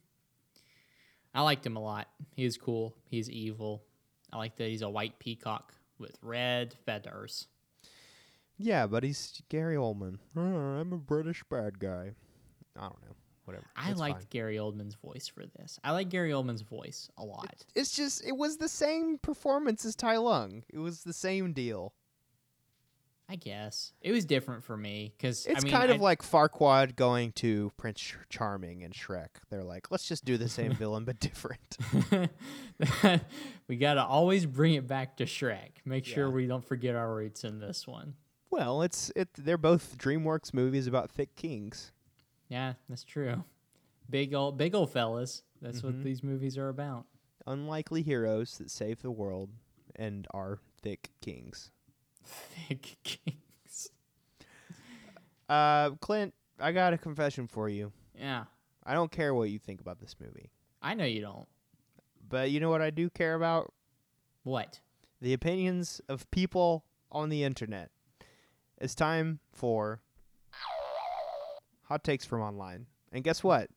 I 1.34 1.42
liked 1.42 1.64
him 1.66 1.76
a 1.76 1.80
lot. 1.80 2.08
He's 2.34 2.56
cool. 2.56 2.96
He's 3.04 3.28
evil. 3.30 3.84
I 4.32 4.38
like 4.38 4.56
that 4.56 4.68
he's 4.68 4.82
a 4.82 4.88
white 4.88 5.18
peacock 5.18 5.74
with 5.98 6.16
red 6.22 6.74
feathers. 6.86 7.46
Yeah, 8.56 8.86
but 8.86 9.04
he's 9.04 9.40
Gary 9.48 9.76
Oldman. 9.76 10.18
"Oh, 10.36 10.40
I'm 10.40 10.92
a 10.92 10.98
British 10.98 11.44
bad 11.48 11.78
guy. 11.78 12.14
I 12.76 12.80
don't 12.80 13.02
know. 13.02 13.14
Whatever. 13.44 13.64
I 13.76 13.90
It's 13.90 14.00
liked 14.00 14.18
fine. 14.18 14.26
Gary 14.30 14.56
Oldman's 14.56 14.94
voice 14.96 15.26
for 15.26 15.44
this. 15.46 15.78
I 15.82 15.92
like 15.92 16.10
Gary 16.10 16.32
Oldman's 16.32 16.60
voice 16.62 17.08
a 17.16 17.24
lot. 17.24 17.64
It's 17.74 17.94
just 17.96 18.26
it 18.26 18.36
was 18.36 18.58
the 18.58 18.68
same 18.68 19.16
performance 19.18 19.84
as 19.84 19.96
Tai 19.96 20.18
Lung. 20.18 20.64
It 20.68 20.78
was 20.78 21.02
the 21.02 21.14
same 21.14 21.52
deal. 21.52 21.94
I 23.30 23.36
guess 23.36 23.92
it 24.00 24.10
was 24.10 24.24
different 24.24 24.64
for 24.64 24.74
me 24.76 25.12
because 25.16 25.44
It's 25.44 25.60
I 25.60 25.64
mean, 25.64 25.72
kind 25.72 25.90
of 25.90 25.98
I- 26.00 26.02
like 26.02 26.22
Farquaad 26.22 26.96
going 26.96 27.32
to 27.32 27.70
Prince 27.76 28.14
Charming 28.30 28.82
and 28.82 28.94
Shrek. 28.94 29.28
They're 29.50 29.62
like, 29.64 29.90
let's 29.90 30.08
just 30.08 30.24
do 30.24 30.38
the 30.38 30.48
same 30.48 30.72
villain 30.74 31.04
but 31.04 31.20
different. 31.20 31.76
we 33.68 33.76
gotta 33.76 34.02
always 34.04 34.46
bring 34.46 34.74
it 34.74 34.86
back 34.86 35.16
to 35.18 35.24
Shrek. 35.24 35.72
Make 35.84 36.04
sure 36.04 36.30
we 36.30 36.46
don't 36.46 36.64
forget 36.64 36.94
our 36.94 37.14
roots 37.14 37.44
in 37.44 37.58
this 37.60 37.86
one. 37.86 38.14
Well, 38.50 38.80
it's 38.82 39.12
it. 39.14 39.28
They're 39.36 39.58
both 39.58 39.98
DreamWorks 39.98 40.54
movies 40.54 40.86
about 40.86 41.10
thick 41.10 41.36
kings. 41.36 41.92
Yeah, 42.48 42.74
that's 42.88 43.04
true. 43.04 43.44
Big 44.08 44.32
old, 44.34 44.56
big 44.56 44.74
old 44.74 44.90
fellas. 44.90 45.42
That's 45.60 45.82
Mhm. 45.82 45.84
what 45.84 46.02
these 46.04 46.22
movies 46.22 46.56
are 46.56 46.70
about. 46.70 47.04
Unlikely 47.46 48.00
heroes 48.02 48.56
that 48.56 48.70
save 48.70 49.02
the 49.02 49.10
world 49.10 49.50
and 49.96 50.26
are 50.32 50.60
thick 50.80 51.10
kings. 51.20 51.70
Thick 52.28 52.96
kings. 53.02 53.90
Uh, 55.48 55.90
Clint, 56.00 56.34
I 56.60 56.72
got 56.72 56.92
a 56.92 56.98
confession 56.98 57.46
for 57.46 57.68
you. 57.68 57.92
Yeah, 58.18 58.44
I 58.84 58.94
don't 58.94 59.10
care 59.10 59.34
what 59.34 59.48
you 59.50 59.58
think 59.58 59.80
about 59.80 59.98
this 60.00 60.14
movie, 60.20 60.50
I 60.82 60.94
know 60.94 61.04
you 61.04 61.20
don't. 61.22 61.46
but 62.28 62.50
you 62.50 62.60
know 62.60 62.70
what 62.70 62.82
I 62.82 62.90
do 62.90 63.08
care 63.10 63.34
about? 63.34 63.72
What? 64.42 64.80
The 65.20 65.32
opinions 65.32 66.00
of 66.08 66.30
people 66.30 66.84
on 67.10 67.28
the 67.28 67.42
internet. 67.44 67.90
It's 68.80 68.94
time 68.94 69.40
for 69.52 70.00
hot 71.84 72.04
takes 72.04 72.24
from 72.24 72.40
online. 72.42 72.86
And 73.12 73.24
guess 73.24 73.42
what? 73.42 73.70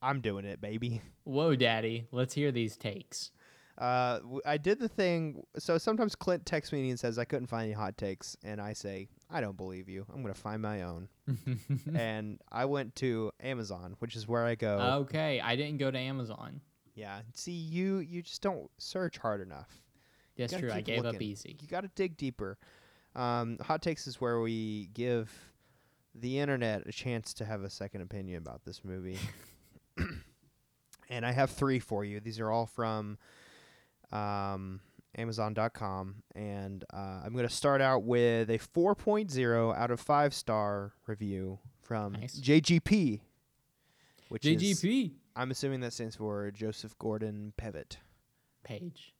I'm 0.00 0.20
doing 0.20 0.44
it, 0.44 0.60
baby. 0.60 1.02
Whoa, 1.24 1.56
daddy. 1.56 2.06
Let's 2.12 2.34
hear 2.34 2.50
these 2.52 2.76
takes. 2.76 3.32
Uh, 3.80 4.20
I 4.44 4.58
did 4.58 4.78
the 4.78 4.88
thing. 4.88 5.42
So 5.58 5.78
sometimes 5.78 6.14
Clint 6.14 6.44
texts 6.44 6.72
me 6.72 6.90
and 6.90 7.00
says 7.00 7.18
I 7.18 7.24
couldn't 7.24 7.46
find 7.46 7.64
any 7.64 7.72
hot 7.72 7.96
takes, 7.96 8.36
and 8.44 8.60
I 8.60 8.74
say 8.74 9.08
I 9.30 9.40
don't 9.40 9.56
believe 9.56 9.88
you. 9.88 10.04
I'm 10.12 10.20
gonna 10.20 10.34
find 10.34 10.60
my 10.60 10.82
own. 10.82 11.08
and 11.94 12.38
I 12.52 12.66
went 12.66 12.94
to 12.96 13.32
Amazon, 13.40 13.96
which 14.00 14.16
is 14.16 14.28
where 14.28 14.44
I 14.44 14.54
go. 14.54 14.98
okay, 15.02 15.40
I 15.40 15.56
didn't 15.56 15.78
go 15.78 15.90
to 15.90 15.98
Amazon. 15.98 16.60
Yeah. 16.94 17.20
See, 17.32 17.52
you 17.52 17.98
you 17.98 18.20
just 18.22 18.42
don't 18.42 18.70
search 18.76 19.16
hard 19.16 19.40
enough. 19.40 19.70
That's 20.36 20.56
true. 20.56 20.70
I 20.70 20.80
gave 20.82 21.04
up 21.04 21.20
easy. 21.20 21.56
You 21.60 21.68
got 21.68 21.82
to 21.82 21.90
dig 21.94 22.16
deeper. 22.16 22.58
Um, 23.14 23.58
hot 23.60 23.82
takes 23.82 24.06
is 24.06 24.20
where 24.20 24.40
we 24.40 24.88
give 24.94 25.30
the 26.14 26.38
internet 26.38 26.86
a 26.86 26.92
chance 26.92 27.34
to 27.34 27.44
have 27.44 27.62
a 27.62 27.70
second 27.70 28.02
opinion 28.02 28.38
about 28.38 28.64
this 28.64 28.84
movie. 28.84 29.18
and 31.10 31.26
I 31.26 31.32
have 31.32 31.50
three 31.50 31.78
for 31.78 32.04
you. 32.04 32.20
These 32.20 32.40
are 32.40 32.50
all 32.50 32.66
from 32.66 33.18
um, 34.12 34.80
Amazon.com. 35.16 36.16
And 36.34 36.84
uh, 36.92 37.22
I'm 37.24 37.32
going 37.32 37.46
to 37.48 37.54
start 37.54 37.80
out 37.80 38.02
with 38.04 38.50
a 38.50 38.58
4.0 38.58 39.76
out 39.76 39.90
of 39.90 40.00
5 40.00 40.34
star 40.34 40.92
review 41.06 41.58
from 41.82 42.12
Nice. 42.14 42.38
JGP. 42.40 43.20
Which 44.28 44.46
is, 44.46 44.62
JGP 44.62 45.10
I'm 45.34 45.50
assuming 45.50 45.80
that 45.80 45.92
stands 45.92 46.14
for 46.16 46.50
Joseph 46.52 46.96
Gordon 46.98 47.52
Pevitt. 47.56 47.98
page. 48.62 49.14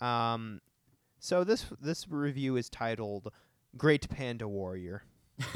Um, 0.00 0.60
so 1.20 1.44
this 1.44 1.66
this 1.80 2.08
review 2.08 2.56
is 2.56 2.68
titled 2.68 3.30
"Great 3.76 4.08
Panda 4.08 4.48
Warrior," 4.48 5.04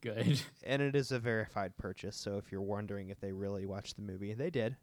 Good. 0.00 0.40
and 0.62 0.82
it 0.82 0.94
is 0.94 1.10
a 1.10 1.18
verified 1.18 1.76
purchase. 1.76 2.16
So 2.16 2.36
if 2.36 2.52
you're 2.52 2.62
wondering 2.62 3.08
if 3.10 3.18
they 3.20 3.32
really 3.32 3.66
watched 3.66 3.96
the 3.96 4.02
movie, 4.02 4.34
they 4.34 4.50
did. 4.50 4.76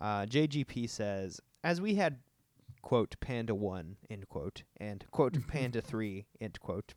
Uh, 0.00 0.22
JGP 0.26 0.88
says, 0.88 1.40
"As 1.62 1.80
we 1.80 1.96
had 1.96 2.18
quote 2.82 3.16
Panda 3.20 3.54
One 3.54 3.96
end 4.08 4.28
quote 4.28 4.62
and 4.76 5.04
quote 5.10 5.36
Panda 5.48 5.80
Three 5.80 6.26
end 6.40 6.60
quote, 6.60 6.94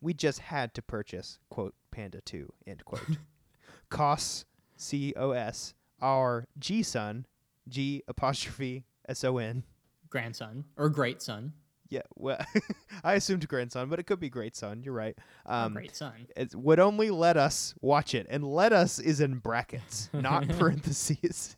we 0.00 0.14
just 0.14 0.40
had 0.40 0.74
to 0.74 0.82
purchase 0.82 1.38
quote 1.50 1.74
Panda 1.90 2.20
Two 2.20 2.52
end 2.66 2.84
quote. 2.84 3.18
Costs 3.88 4.44
C 4.76 5.12
O 5.16 5.30
S 5.32 5.74
our 6.00 6.46
G 6.58 6.82
Son 6.82 7.26
G 7.68 8.02
apostrophe 8.08 8.84
S 9.08 9.24
O 9.24 9.38
N." 9.38 9.64
Grandson 10.10 10.64
or 10.76 10.90
great 10.90 11.22
son. 11.22 11.54
Yeah, 11.92 12.02
well, 12.16 12.38
I 13.04 13.14
assumed 13.14 13.46
grandson, 13.48 13.90
but 13.90 13.98
it 13.98 14.04
could 14.04 14.18
be 14.18 14.30
great 14.30 14.56
son. 14.56 14.82
You're 14.82 14.94
right. 14.94 15.16
Um, 15.44 15.74
great 15.74 15.94
son. 15.94 16.26
it 16.34 16.54
would 16.54 16.80
only 16.80 17.10
let 17.10 17.36
us 17.36 17.74
watch 17.82 18.14
it, 18.14 18.26
and 18.30 18.42
let 18.44 18.72
us 18.72 18.98
is 18.98 19.20
in 19.20 19.34
brackets, 19.34 20.08
not 20.14 20.48
parentheses. 20.48 21.56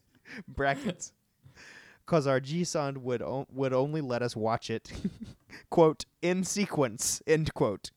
brackets, 0.48 1.12
because 2.04 2.26
our 2.26 2.40
G 2.40 2.64
son 2.64 3.02
would 3.02 3.22
o- 3.22 3.46
would 3.52 3.72
only 3.72 4.00
let 4.00 4.22
us 4.22 4.36
watch 4.36 4.70
it, 4.70 4.92
quote 5.70 6.04
in 6.22 6.44
sequence, 6.44 7.22
end 7.26 7.54
quote, 7.54 7.90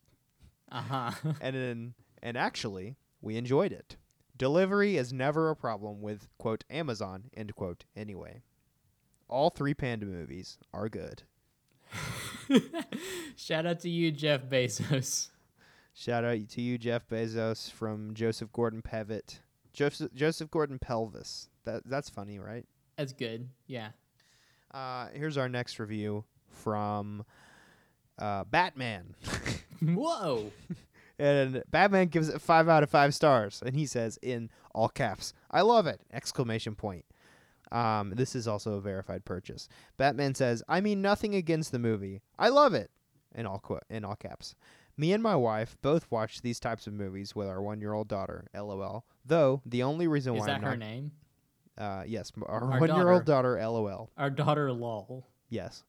Uh 0.71 0.81
huh. 0.81 1.11
and 1.41 1.55
in 1.55 1.93
and 2.21 2.37
actually 2.37 2.95
we 3.21 3.35
enjoyed 3.37 3.71
it. 3.71 3.97
Delivery 4.37 4.97
is 4.97 5.11
never 5.11 5.49
a 5.49 5.55
problem 5.55 6.01
with 6.01 6.27
quote 6.37 6.63
Amazon, 6.69 7.25
end 7.35 7.55
quote. 7.55 7.85
Anyway, 7.95 8.41
all 9.27 9.49
three 9.49 9.73
Panda 9.73 10.05
movies 10.05 10.57
are 10.73 10.89
good. 10.89 11.23
Shout 13.35 13.65
out 13.65 13.79
to 13.81 13.89
you, 13.89 14.11
Jeff 14.11 14.43
Bezos. 14.43 15.29
Shout 15.93 16.23
out 16.23 16.47
to 16.49 16.61
you, 16.61 16.77
Jeff 16.77 17.07
Bezos 17.07 17.71
from 17.71 18.13
Joseph 18.13 18.51
Gordon 18.51 18.81
Pevitt. 18.81 19.41
Joseph 19.73 20.13
Joseph 20.13 20.51
Gordon 20.51 20.79
Pelvis. 20.79 21.49
That 21.65 21.83
that's 21.85 22.09
funny, 22.09 22.39
right? 22.39 22.65
That's 22.97 23.13
good. 23.13 23.47
Yeah. 23.67 23.89
Uh, 24.71 25.07
here's 25.13 25.37
our 25.37 25.47
next 25.47 25.79
review 25.79 26.23
from 26.49 27.23
uh, 28.19 28.43
Batman, 28.45 29.15
Whoa. 29.81 30.51
and 31.19 31.63
Batman 31.71 32.07
gives 32.07 32.29
it 32.29 32.41
five 32.41 32.67
out 32.67 32.83
of 32.83 32.89
five 32.89 33.13
stars, 33.15 33.61
and 33.65 33.75
he 33.75 33.85
says 33.85 34.17
in 34.21 34.49
all 34.73 34.89
caps, 34.89 35.33
"I 35.51 35.61
love 35.61 35.87
it!" 35.87 36.01
Exclamation 36.11 36.75
point. 36.75 37.05
Um, 37.71 38.13
this 38.15 38.35
is 38.35 38.47
also 38.47 38.73
a 38.73 38.81
verified 38.81 39.23
purchase. 39.25 39.69
Batman 39.97 40.35
says, 40.35 40.63
"I 40.67 40.81
mean 40.81 41.01
nothing 41.01 41.35
against 41.35 41.71
the 41.71 41.79
movie. 41.79 42.21
I 42.39 42.49
love 42.49 42.73
it." 42.73 42.91
In 43.35 43.45
all 43.45 43.59
qu- 43.59 43.79
in 43.89 44.03
all 44.03 44.15
caps. 44.15 44.55
Me 44.97 45.13
and 45.13 45.21
my 45.21 45.35
wife 45.35 45.77
both 45.83 46.09
watch 46.09 46.41
these 46.41 46.59
types 46.59 46.87
of 46.87 46.93
movies 46.93 47.35
with 47.35 47.47
our 47.47 47.61
one-year-old 47.61 48.07
daughter. 48.07 48.47
LOL. 48.55 49.05
Though 49.23 49.61
the 49.65 49.83
only 49.83 50.07
reason 50.07 50.33
Is 50.33 50.39
why 50.39 50.45
that 50.47 50.55
I'm 50.55 50.63
her 50.63 50.69
not, 50.71 50.79
name? 50.79 51.11
Uh, 51.77 52.03
yes, 52.05 52.31
our, 52.43 52.71
Our 52.71 52.79
one-year-old 52.79 53.25
daughter. 53.25 53.57
LOL. 53.59 54.09
Our 54.17 54.29
daughter 54.29 54.71
Lol. 54.71 55.27
Yes. 55.49 55.83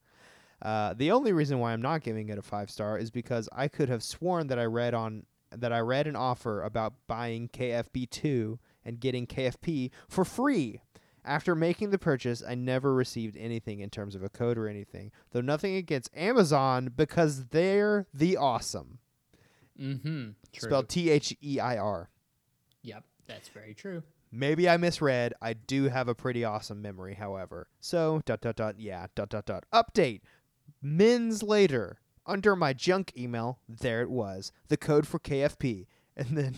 Uh, 0.61 0.95
the 0.95 1.13
only 1.13 1.33
reason 1.33 1.59
why 1.61 1.73
I'm 1.73 1.83
not 1.83 2.03
giving 2.03 2.29
it 2.29 2.39
a 2.39 2.43
five 2.43 2.71
star 2.71 2.99
is 2.99 3.11
because 3.11 3.49
I 3.53 3.69
could 3.69 3.89
have 3.89 4.03
sworn 4.03 4.49
that 4.49 4.59
I 4.59 4.65
read 4.65 4.93
on 4.95 5.25
that 5.57 5.73
I 5.73 5.81
read 5.81 6.07
an 6.07 6.17
offer 6.17 6.63
about 6.63 6.95
buying 7.07 7.49
KFB 7.49 8.11
two 8.11 8.59
and 8.85 9.01
getting 9.01 9.27
KFP 9.27 9.91
for 10.09 10.25
free. 10.25 10.81
After 11.25 11.55
making 11.55 11.91
the 11.91 11.99
purchase, 11.99 12.43
I 12.47 12.55
never 12.55 12.95
received 12.95 13.37
anything 13.37 13.81
in 13.81 13.91
terms 13.91 14.15
of 14.15 14.23
a 14.23 14.29
code 14.29 14.57
or 14.57 14.67
anything. 14.67 15.13
Though 15.31 15.43
nothing 15.43 15.77
against 15.77 16.11
Amazon 16.17 16.91
because 16.97 17.47
they're 17.47 18.07
the 18.15 18.37
awesome. 18.37 18.99
Mm-hmm. 19.79 20.31
True. 20.53 20.69
Spelled 20.69 20.89
T 20.89 21.11
H 21.11 21.37
E 21.43 21.61
I 21.61 21.77
R. 21.77 22.09
Yep, 22.83 23.05
that's 23.27 23.49
very 23.49 23.75
true. 23.75 24.03
Maybe 24.31 24.69
I 24.69 24.77
misread. 24.77 25.33
I 25.41 25.55
do 25.55 25.85
have 25.85 26.09
a 26.09 26.15
pretty 26.15 26.45
awesome 26.45 26.83
memory, 26.83 27.15
however. 27.15 27.69
So 27.81 28.21
dot 28.25 28.41
dot 28.41 28.57
dot 28.57 28.79
yeah 28.79 29.07
dot 29.15 29.31
dot 29.31 29.47
dot 29.47 29.65
update. 29.73 30.21
Mins 30.83 31.43
later 31.43 31.99
under 32.29 32.55
my 32.55 32.73
junk 32.75 33.13
email, 33.17 33.59
there 33.69 34.03
it 34.03 34.11
was, 34.11 34.53
the 34.69 34.77
code 34.77 35.07
for 35.07 35.19
KFP, 35.19 35.87
and 36.17 36.37
then 36.37 36.55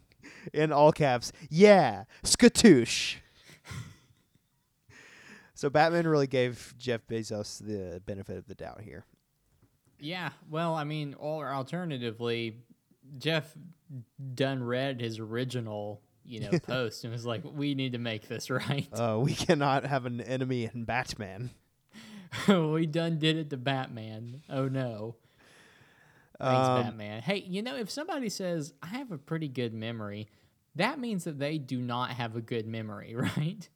in 0.52 0.72
all 0.72 0.92
caps, 0.92 1.32
yeah, 1.48 2.04
skatoosh. 2.24 3.16
so 5.54 5.70
Batman 5.70 6.08
really 6.08 6.26
gave 6.26 6.74
Jeff 6.76 7.06
Bezos 7.06 7.64
the 7.64 8.02
benefit 8.04 8.36
of 8.36 8.46
the 8.48 8.54
doubt 8.54 8.80
here. 8.82 9.04
Yeah, 10.00 10.30
well, 10.50 10.74
I 10.74 10.82
mean, 10.82 11.14
or 11.16 11.48
alternatively, 11.48 12.56
Jeff 13.18 13.56
done 14.34 14.64
read 14.64 15.00
his 15.00 15.20
original, 15.20 16.02
you 16.24 16.40
know, 16.40 16.50
post 16.62 17.04
and 17.04 17.12
was 17.12 17.24
like, 17.26 17.42
"We 17.44 17.74
need 17.74 17.92
to 17.92 17.98
make 17.98 18.28
this 18.28 18.50
right." 18.50 18.88
Uh, 18.92 19.18
we 19.20 19.34
cannot 19.34 19.84
have 19.84 20.06
an 20.06 20.20
enemy 20.20 20.70
in 20.72 20.84
Batman. 20.84 21.50
we 22.48 22.86
done 22.86 23.18
did 23.18 23.36
it 23.36 23.50
to 23.50 23.56
Batman. 23.56 24.42
Oh 24.48 24.68
no. 24.68 25.16
Thanks, 26.40 26.68
Um, 26.68 26.82
Batman. 26.82 27.22
Hey, 27.22 27.44
you 27.46 27.62
know, 27.62 27.76
if 27.76 27.90
somebody 27.90 28.28
says 28.28 28.72
I 28.82 28.86
have 28.88 29.12
a 29.12 29.18
pretty 29.18 29.48
good 29.48 29.72
memory, 29.74 30.28
that 30.74 30.98
means 30.98 31.24
that 31.24 31.38
they 31.38 31.58
do 31.58 31.80
not 31.80 32.10
have 32.10 32.34
a 32.36 32.40
good 32.40 32.66
memory, 32.66 33.14
right? 33.14 33.68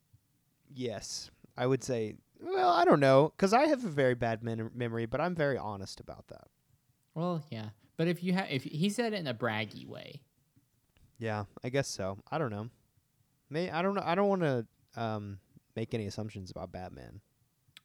Yes, 0.75 1.31
I 1.57 1.67
would 1.67 1.85
say. 1.85 2.17
Well, 2.41 2.69
I 2.71 2.85
don't 2.85 3.01
know, 3.01 3.33
because 3.35 3.53
I 3.55 3.67
have 3.67 3.83
a 3.85 3.89
very 3.89 4.15
bad 4.15 4.43
men- 4.43 4.71
memory, 4.75 5.07
but 5.07 5.21
I'm 5.23 5.35
very 5.35 5.57
honest 5.57 6.01
about 6.01 6.29
that. 6.29 6.49
Well, 7.15 7.43
yeah. 7.51 7.71
But 7.97 8.09
if 8.09 8.23
you 8.23 8.35
have, 8.35 8.49
if 8.51 8.63
he 8.65 8.91
said 8.91 9.15
it 9.15 9.21
in 9.21 9.27
a 9.27 9.33
braggy 9.33 9.87
way, 9.87 10.21
Yeah, 11.19 11.45
I 11.65 11.69
guess 11.71 11.89
so. 11.89 12.19
I 12.31 12.39
don't 12.39 12.51
know. 12.51 12.69
May 13.49 13.71
I 13.71 13.83
don't 13.83 13.95
know. 13.95 14.03
I 14.05 14.15
don't 14.15 14.29
want 14.29 14.43
to 14.43 14.67
um, 14.97 15.39
make 15.75 15.95
any 15.95 16.07
assumptions 16.07 16.51
about 16.51 16.73
Batman. 16.73 17.21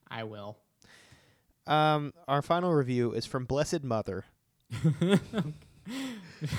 I 0.09 0.23
will. 0.23 0.57
Um, 1.67 2.13
our 2.27 2.41
final 2.41 2.73
review 2.73 3.13
is 3.13 3.25
from 3.25 3.45
Blessed 3.45 3.83
Mother. 3.83 4.25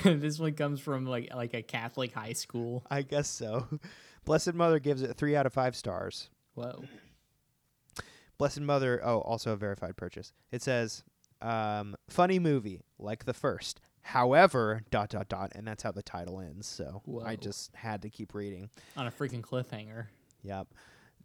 this 0.03 0.39
one 0.39 0.53
comes 0.53 0.79
from 0.79 1.05
like 1.05 1.33
like 1.33 1.53
a 1.53 1.61
Catholic 1.61 2.13
high 2.13 2.33
school. 2.33 2.85
I 2.89 3.01
guess 3.01 3.27
so. 3.27 3.67
Blessed 4.25 4.53
Mother 4.53 4.79
gives 4.79 5.01
it 5.01 5.15
three 5.17 5.35
out 5.35 5.45
of 5.45 5.53
five 5.53 5.75
stars. 5.75 6.29
Whoa. 6.55 6.85
Blessed 8.37 8.61
Mother. 8.61 9.01
Oh, 9.03 9.19
also 9.19 9.51
a 9.51 9.57
verified 9.57 9.97
purchase. 9.97 10.33
It 10.51 10.61
says, 10.61 11.03
um, 11.41 11.95
"Funny 12.09 12.39
movie 12.39 12.81
like 12.97 13.25
the 13.25 13.33
first. 13.33 13.81
However, 14.03 14.81
dot 14.91 15.09
dot 15.09 15.29
dot, 15.29 15.53
and 15.55 15.65
that's 15.65 15.83
how 15.83 15.91
the 15.91 16.03
title 16.03 16.39
ends. 16.39 16.67
So 16.67 17.01
I 17.25 17.35
just 17.35 17.73
had 17.75 18.01
to 18.03 18.09
keep 18.09 18.33
reading. 18.33 18.69
On 18.97 19.07
a 19.07 19.11
freaking 19.11 19.41
cliffhanger. 19.41 20.07
Yep. 20.43 20.67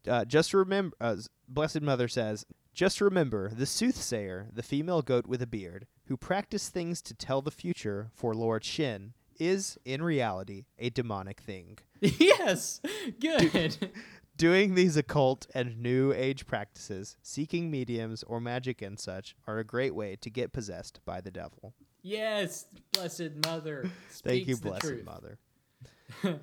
Uh, 0.06 0.24
just 0.24 0.54
remember, 0.54 0.96
uh, 1.00 1.16
Blessed 1.48 1.82
Mother 1.82 2.08
says, 2.08 2.46
just 2.72 3.00
remember 3.00 3.50
the 3.50 3.66
soothsayer, 3.66 4.46
the 4.52 4.62
female 4.62 5.02
goat 5.02 5.26
with 5.26 5.42
a 5.42 5.46
beard, 5.46 5.88
who 6.06 6.16
practiced 6.16 6.72
things 6.72 7.02
to 7.02 7.14
tell 7.14 7.42
the 7.42 7.50
future 7.50 8.10
for 8.14 8.32
Lord 8.34 8.64
Shen, 8.64 9.14
is 9.40 9.76
in 9.84 10.00
reality 10.02 10.66
a 10.78 10.88
demonic 10.88 11.40
thing. 11.40 11.78
yes. 12.00 12.80
Good. 13.20 13.90
Doing 14.36 14.76
these 14.76 14.96
occult 14.96 15.48
and 15.52 15.82
new 15.82 16.12
age 16.12 16.46
practices, 16.46 17.16
seeking 17.20 17.72
mediums 17.72 18.22
or 18.22 18.40
magic 18.40 18.80
and 18.80 18.98
such, 18.98 19.34
are 19.48 19.58
a 19.58 19.64
great 19.64 19.96
way 19.96 20.14
to 20.20 20.30
get 20.30 20.52
possessed 20.52 21.00
by 21.04 21.20
the 21.20 21.32
devil. 21.32 21.74
Yes, 22.02 22.66
blessed 22.92 23.30
mother. 23.44 23.90
Thank 24.10 24.48
you, 24.48 24.56
Blessed 24.56 24.82
truth. 24.82 25.04
Mother. 25.04 25.38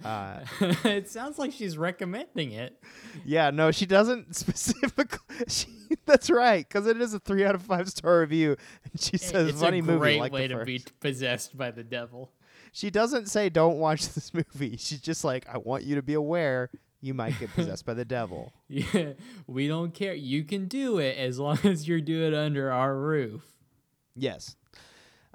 Uh, 0.05 0.39
it 0.85 1.09
sounds 1.09 1.39
like 1.39 1.51
she's 1.51 1.75
recommending 1.75 2.51
it. 2.51 2.81
Yeah, 3.25 3.49
no, 3.49 3.71
she 3.71 3.85
doesn't 3.87 4.35
specifically. 4.37 5.19
She, 5.47 5.67
that's 6.05 6.29
right, 6.29 6.65
because 6.65 6.85
it 6.87 7.01
is 7.01 7.13
a 7.15 7.19
three 7.19 7.43
out 7.43 7.55
of 7.55 7.63
five 7.63 7.89
star 7.89 8.19
review, 8.21 8.55
and 8.83 9.01
she 9.01 9.17
says 9.17 9.49
it's 9.49 9.61
funny 9.61 9.79
a 9.79 9.83
movie 9.83 9.99
great 9.99 10.19
like 10.19 10.31
way 10.31 10.47
to 10.47 10.63
be 10.63 10.83
possessed 10.99 11.57
by 11.57 11.71
the 11.71 11.83
devil. 11.83 12.31
She 12.71 12.89
doesn't 12.91 13.27
say 13.27 13.49
don't 13.49 13.79
watch 13.79 14.07
this 14.13 14.33
movie. 14.33 14.77
She's 14.77 15.01
just 15.01 15.23
like, 15.23 15.45
I 15.51 15.57
want 15.57 15.83
you 15.83 15.95
to 15.95 16.03
be 16.03 16.13
aware 16.13 16.69
you 17.01 17.13
might 17.13 17.37
get 17.39 17.53
possessed 17.53 17.85
by 17.85 17.93
the 17.95 18.05
devil. 18.05 18.53
Yeah, 18.67 19.13
we 19.47 19.67
don't 19.67 19.93
care. 19.93 20.13
You 20.13 20.43
can 20.43 20.67
do 20.67 20.99
it 20.99 21.17
as 21.17 21.39
long 21.39 21.59
as 21.63 21.87
you're 21.87 22.01
doing 22.01 22.33
it 22.33 22.37
under 22.37 22.71
our 22.71 22.95
roof. 22.95 23.43
Yes. 24.15 24.55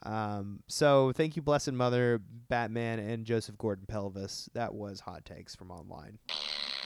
Um, 0.02 0.60
so 0.66 1.12
thank 1.12 1.36
you, 1.36 1.42
Blessed 1.42 1.72
Mother, 1.72 2.20
Batman, 2.48 2.98
and 2.98 3.24
Joseph 3.24 3.58
Gordon 3.58 3.86
Pelvis. 3.86 4.48
That 4.54 4.74
was 4.74 5.00
hot 5.00 5.24
takes 5.24 5.54
from 5.54 5.70
online. 5.70 6.18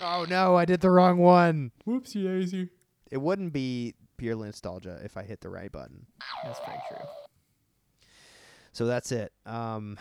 Oh 0.03 0.27
no, 0.29 0.57
I 0.57 0.65
did 0.65 0.81
the 0.81 0.91
wrong 0.91 1.19
one. 1.19 1.71
Whoopsie 1.87 2.25
daisy. 2.25 2.71
It 3.11 3.19
wouldn't 3.19 3.53
be 3.53 3.95
pure 4.17 4.37
nostalgia 4.37 5.01
if 5.05 5.17
I 5.17 5.23
hit 5.23 5.41
the 5.41 5.51
right 5.51 5.71
button. 5.71 6.07
That's 6.45 6.59
very 6.61 6.79
true. 6.89 7.07
So 8.73 8.87
that's 8.87 9.13
it. 9.13 9.33
Um, 9.47 9.97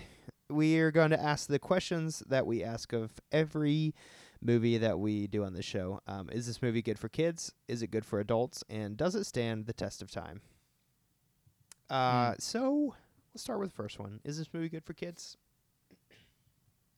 we 0.50 0.78
are 0.78 0.90
going 0.90 1.10
to 1.10 1.20
ask 1.20 1.48
the 1.48 1.58
questions 1.58 2.22
that 2.28 2.46
we 2.46 2.62
ask 2.62 2.92
of 2.92 3.10
every 3.32 3.94
movie 4.40 4.78
that 4.78 4.98
we 4.98 5.26
do 5.26 5.44
on 5.44 5.54
the 5.54 5.62
show. 5.62 6.00
Um, 6.06 6.28
is 6.30 6.46
this 6.46 6.62
movie 6.62 6.82
good 6.82 6.98
for 6.98 7.08
kids? 7.08 7.52
Is 7.68 7.82
it 7.82 7.90
good 7.90 8.04
for 8.04 8.20
adults? 8.20 8.62
And 8.68 8.96
does 8.96 9.14
it 9.14 9.24
stand 9.24 9.66
the 9.66 9.72
test 9.72 10.02
of 10.02 10.10
time? 10.10 10.40
Uh, 11.92 12.34
So 12.38 12.94
let's 13.34 13.42
start 13.42 13.60
with 13.60 13.70
the 13.70 13.76
first 13.76 13.98
one. 13.98 14.20
Is 14.24 14.38
this 14.38 14.48
movie 14.52 14.68
good 14.68 14.84
for 14.84 14.94
kids? 14.94 15.36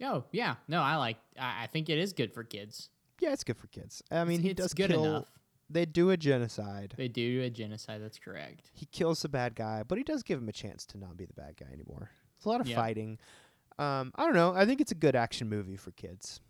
Oh 0.03 0.25
yeah, 0.33 0.57
no, 0.69 0.81
I 0.83 0.97
like. 0.97 1.17
I, 1.39 1.65
I 1.65 1.67
think 1.69 1.89
it 1.89 1.99
is 1.99 2.13
good 2.13 2.33
for 2.33 2.43
kids. 2.45 2.91
Yeah, 3.21 3.33
it's 3.33 3.45
good 3.45 3.57
for 3.57 3.69
kids. 3.69 4.03
I 4.11 4.25
mean, 4.25 4.41
It's- 4.41 4.43
he 4.43 4.51
it's 4.51 4.61
does 4.61 4.75
good 4.75 4.91
kill. 4.91 5.05
enough. 5.05 5.29
They 5.71 5.87
do 5.87 6.11
a 6.11 6.17
genocide. 6.17 6.95
They 6.97 7.09
do 7.09 7.41
a 7.43 7.49
genocide. 7.49 8.03
That's 8.03 8.19
correct. 8.19 8.71
He 8.75 8.85
kills 8.87 9.23
the 9.23 9.29
bad 9.31 9.55
guy, 9.55 9.83
but 9.83 9.97
he 9.97 10.05
does 10.05 10.23
give 10.23 10.39
him 10.39 10.49
a 10.49 10.53
chance 10.53 10.85
to 10.87 10.99
not 10.99 11.17
be 11.17 11.25
the 11.25 11.33
bad 11.33 11.57
guy 11.57 11.73
anymore. 11.73 12.11
It's 12.37 12.45
a 12.45 12.49
lot 12.49 12.61
of 12.61 12.69
Yeah. 12.69 12.77
fighting. 12.77 13.19
Um, 13.79 14.13
I 14.15 14.25
don't 14.25 14.35
know. 14.35 14.53
I 14.55 14.67
think 14.67 14.81
it's 14.81 14.93
a 14.93 14.97
good 14.97 15.17
action 15.17 15.49
movie 15.49 15.77
for 15.77 15.91
kids. 15.93 16.41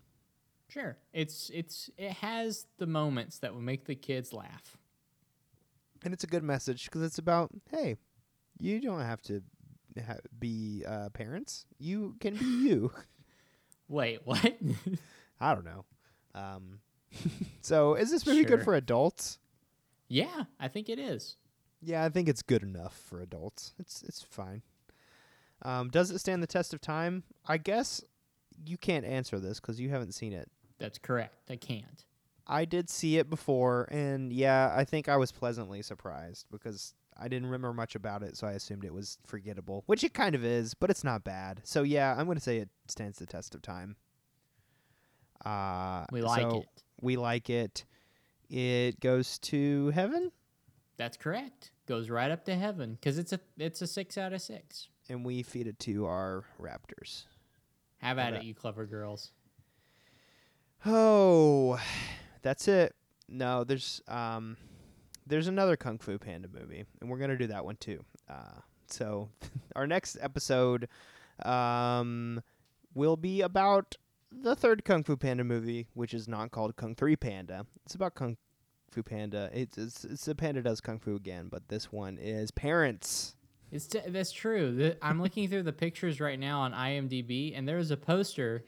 Sure, 0.69 0.97
it's 1.13 1.51
it's 1.55 1.91
it 1.97 2.11
has 2.13 2.67
the 2.79 2.87
moments 2.87 3.39
that 3.39 3.55
will 3.55 3.61
make 3.63 3.85
the 3.85 3.95
kids 3.95 4.33
laugh. 4.33 4.77
and 6.03 6.13
it's 6.13 6.25
a 6.25 6.27
good 6.27 6.43
message 6.43 6.85
because 6.87 7.01
it's 7.03 7.19
about 7.19 7.51
hey 7.71 7.97
you 8.59 8.81
don't 8.81 9.01
have 9.01 9.23
to 9.23 9.43
ha- 10.07 10.17
be 10.39 10.85
uh, 10.87 11.09
parents. 11.11 11.67
You 11.79 12.17
can 12.21 12.35
be 12.37 12.45
you. 12.45 12.93
Wait, 13.89 14.21
what? 14.25 14.45
i 15.41 15.55
don't 15.55 15.65
know. 15.65 15.85
Um, 16.35 16.81
so 17.61 17.95
is 17.95 18.11
this 18.11 18.27
movie 18.27 18.45
good 18.45 18.63
for 18.65 18.75
adults? 18.75 19.39
Yeah, 20.09 20.45
I 20.59 20.69
think 20.69 20.89
it 20.89 20.99
is. 20.99 21.37
yeah 21.83 22.05
i 22.05 22.09
think 22.09 22.29
it's 22.29 22.43
good 22.43 22.63
enough 22.63 22.97
for 22.97 23.21
adults. 23.21 23.75
It's 23.79 24.03
it's 24.03 24.23
fine. 24.23 24.63
Um, 25.63 25.89
does 25.91 26.11
it 26.11 26.19
stand 26.19 26.43
the 26.43 26.47
test 26.47 26.75
of 26.75 26.81
time? 26.81 27.23
I 27.47 27.57
guess 27.59 28.03
you 28.67 28.77
can't 28.77 29.05
answer 29.05 29.39
this 29.39 29.61
because 29.61 29.81
you 29.81 29.91
haven't 29.91 30.13
seen 30.13 30.33
it. 30.33 30.51
That's 30.79 30.99
correct. 30.99 31.51
I 31.51 31.57
can't. 31.57 32.05
i 32.47 32.65
did 32.65 32.91
see 32.91 33.17
it 33.19 33.31
before 33.31 33.89
and 33.91 34.33
yeah 34.33 34.71
i 34.77 34.85
think 34.85 35.09
i 35.09 35.17
was 35.17 35.33
pleasantly 35.33 35.81
surprised 35.83 36.47
because 36.51 36.95
I 37.17 37.29
didn't 37.29 37.47
remember 37.47 37.73
much 37.73 37.95
about 37.95 38.23
it, 38.23 38.37
so 38.37 38.47
I 38.47 38.53
assumed 38.53 38.85
it 38.85 38.93
was 38.93 39.19
forgettable, 39.27 39.85
which 39.87 40.03
it 40.05 40.15
kind 40.15 40.35
of 40.35 40.45
is, 40.45 40.75
but 40.75 40.91
it's 40.91 41.05
not 41.05 41.23
bad. 41.25 41.61
So 41.65 41.83
yeah, 41.83 42.15
I'm 42.19 42.27
going 42.27 42.37
to 42.39 42.43
say 42.43 42.59
it 42.59 42.69
stands 42.89 43.19
the 43.19 43.27
test 43.27 43.55
of 43.55 43.63
time. 43.63 43.97
Uh, 45.45 46.07
We 46.11 46.23
like 46.23 46.41
so 46.43 46.59
it. 46.61 46.83
We 47.01 47.17
like 47.17 47.51
it. 47.51 47.85
It 48.51 49.01
goes 49.01 49.39
to 49.41 49.91
heaven, 49.91 50.33
That's 50.97 51.17
correct. 51.17 51.71
Goes 51.87 52.09
right 52.11 52.31
up 52.31 52.45
to 52.47 52.55
heaven 52.55 52.95
because 52.95 53.19
it's 53.19 53.33
a 53.33 53.41
it's 53.59 53.83
a 53.83 53.87
six 53.87 54.17
out 54.17 54.33
of 54.33 54.41
six. 54.41 54.89
and 55.09 55.25
we 55.25 55.43
feed 55.43 55.67
it 55.67 55.79
to 55.81 56.07
our 56.07 56.45
raptors. 56.61 57.25
Have 57.99 58.19
at 58.19 58.35
it, 58.35 58.43
you 58.45 58.55
clever 58.55 58.87
girls. 58.87 59.33
Oh, 60.87 61.81
that's 62.43 62.69
it. 62.69 62.95
No, 63.29 63.65
there's 63.65 64.03
um, 64.09 64.57
there's 65.27 65.49
another 65.49 65.77
Kung 65.77 65.99
Fu 65.99 66.19
Panda 66.19 66.49
movie, 66.53 66.85
and 67.01 67.11
we're 67.11 67.19
gonna 67.19 67.39
do 67.39 67.47
that 67.49 67.65
one 67.65 67.77
too. 67.77 68.05
Uh, 68.29 68.61
So 68.87 69.31
our 69.77 69.87
next 69.87 70.19
episode 70.21 70.89
um, 71.45 72.43
will 72.95 73.17
be 73.17 73.41
about 73.41 73.97
the 74.31 74.55
third 74.55 74.85
Kung 74.85 75.05
Fu 75.05 75.17
Panda 75.17 75.45
movie, 75.45 75.87
which 75.95 76.13
is 76.15 76.29
not 76.29 76.51
called 76.51 76.77
Kung 76.77 76.95
Three 76.95 77.17
Panda. 77.17 77.67
It's 77.85 77.95
about 77.95 78.15
Kung 78.15 78.37
Fu 78.91 79.03
Panda. 79.03 79.51
It's 79.53 79.77
it's, 79.79 80.05
it's 80.05 80.29
a 80.29 80.35
panda 80.35 80.63
does 80.63 80.81
kung 80.81 80.99
fu 80.99 81.17
again, 81.17 81.49
but 81.51 81.69
this 81.69 81.91
one 81.93 82.17
is 82.19 82.51
parents. 82.51 83.35
It's 83.73 83.89
that's 84.07 84.31
true. 84.31 84.73
The, 84.73 84.97
I'm 85.05 85.21
looking 85.21 85.49
through 85.49 85.65
the 85.65 85.73
pictures 85.73 86.21
right 86.21 86.39
now 86.39 86.61
on 86.61 86.73
IMDb, 86.73 87.57
and 87.59 87.67
there 87.67 87.79
is 87.79 87.91
a 87.91 87.97
poster 87.97 88.65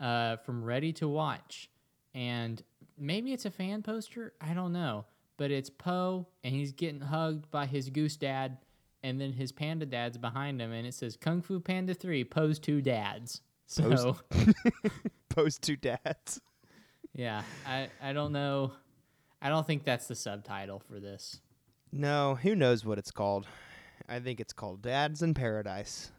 uh, 0.00 0.36
from 0.36 0.64
Ready 0.64 0.92
to 0.94 1.08
Watch, 1.08 1.68
and 2.14 2.62
maybe 2.96 3.34
it's 3.34 3.44
a 3.44 3.50
fan 3.50 3.82
poster. 3.82 4.32
I 4.40 4.54
don't 4.54 4.72
know, 4.72 5.04
but 5.36 5.50
it's 5.50 5.70
Po, 5.70 6.26
and 6.44 6.54
he's 6.54 6.72
getting 6.72 7.00
hugged 7.00 7.50
by 7.50 7.66
his 7.66 7.90
goose 7.90 8.16
dad, 8.16 8.58
and 9.02 9.20
then 9.20 9.32
his 9.32 9.52
panda 9.52 9.86
dad's 9.86 10.18
behind 10.18 10.60
him, 10.60 10.72
and 10.72 10.86
it 10.86 10.94
says 10.94 11.16
Kung 11.16 11.42
Fu 11.42 11.60
Panda 11.60 11.94
Three: 11.94 12.24
Po's 12.24 12.58
two 12.58 12.80
dads. 12.80 13.40
So 13.66 13.90
Po's- 14.30 14.54
Post 15.28 15.62
two 15.62 15.76
dads. 15.76 16.40
yeah, 17.14 17.42
I 17.66 17.88
I 18.02 18.12
don't 18.12 18.32
know. 18.32 18.72
I 19.42 19.48
don't 19.48 19.66
think 19.66 19.84
that's 19.84 20.08
the 20.08 20.14
subtitle 20.14 20.80
for 20.80 20.98
this. 20.98 21.40
No, 21.92 22.34
who 22.34 22.54
knows 22.54 22.84
what 22.84 22.98
it's 22.98 23.10
called? 23.10 23.46
I 24.08 24.18
think 24.20 24.40
it's 24.40 24.52
called 24.52 24.82
Dads 24.82 25.22
in 25.22 25.34
Paradise. 25.34 26.10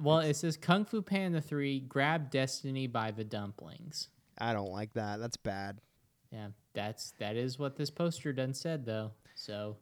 Well, 0.00 0.18
it 0.20 0.34
says 0.34 0.56
Kung 0.56 0.84
Fu 0.84 1.02
Panda 1.02 1.40
3 1.40 1.80
Grab 1.80 2.30
Destiny 2.30 2.86
by 2.86 3.10
the 3.10 3.24
Dumplings. 3.24 4.08
I 4.38 4.52
don't 4.52 4.70
like 4.70 4.92
that. 4.94 5.18
That's 5.18 5.36
bad. 5.36 5.80
Yeah, 6.30 6.48
that's 6.78 7.10
that 7.18 7.34
is 7.34 7.58
what 7.58 7.74
this 7.74 7.90
poster 7.90 8.32
done 8.32 8.54
said 8.54 8.86
though. 8.86 9.10
So 9.34 9.76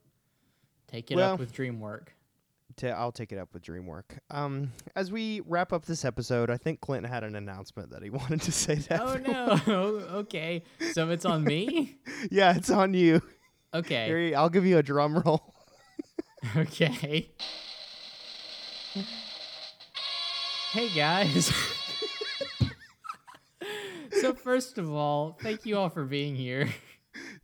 take 0.88 1.10
it 1.10 1.16
Well- 1.16 1.34
up 1.34 1.38
with 1.40 1.52
DreamWork. 1.52 2.08
To, 2.78 2.90
I'll 2.90 3.12
take 3.12 3.32
it 3.32 3.38
up 3.38 3.54
with 3.54 3.62
DreamWork. 3.62 4.18
Um, 4.30 4.72
as 4.96 5.10
we 5.12 5.40
wrap 5.46 5.72
up 5.72 5.86
this 5.86 6.04
episode, 6.04 6.50
I 6.50 6.56
think 6.58 6.80
Clint 6.80 7.06
had 7.06 7.22
an 7.24 7.34
announcement 7.36 7.90
that 7.90 8.02
he 8.02 8.10
wanted 8.20 8.40
to 8.42 8.52
say. 8.52 8.74
That 8.76 9.00
Oh 9.00 9.16
no. 9.16 9.82
okay. 10.20 10.62
So 10.92 11.10
it's 11.10 11.24
on 11.24 11.44
me? 11.44 11.96
yeah, 12.30 12.56
it's 12.56 12.70
on 12.70 12.92
you. 12.94 13.22
Okay. 13.74 14.06
Here, 14.06 14.36
I'll 14.36 14.48
give 14.50 14.64
you 14.66 14.78
a 14.78 14.82
drum 14.82 15.18
roll. 15.18 15.54
Okay. 16.56 17.30
Hey 20.72 20.88
guys. 20.94 21.52
so 24.20 24.34
first 24.34 24.76
of 24.78 24.90
all, 24.92 25.38
thank 25.42 25.64
you 25.66 25.76
all 25.78 25.88
for 25.88 26.04
being 26.04 26.34
here. 26.36 26.68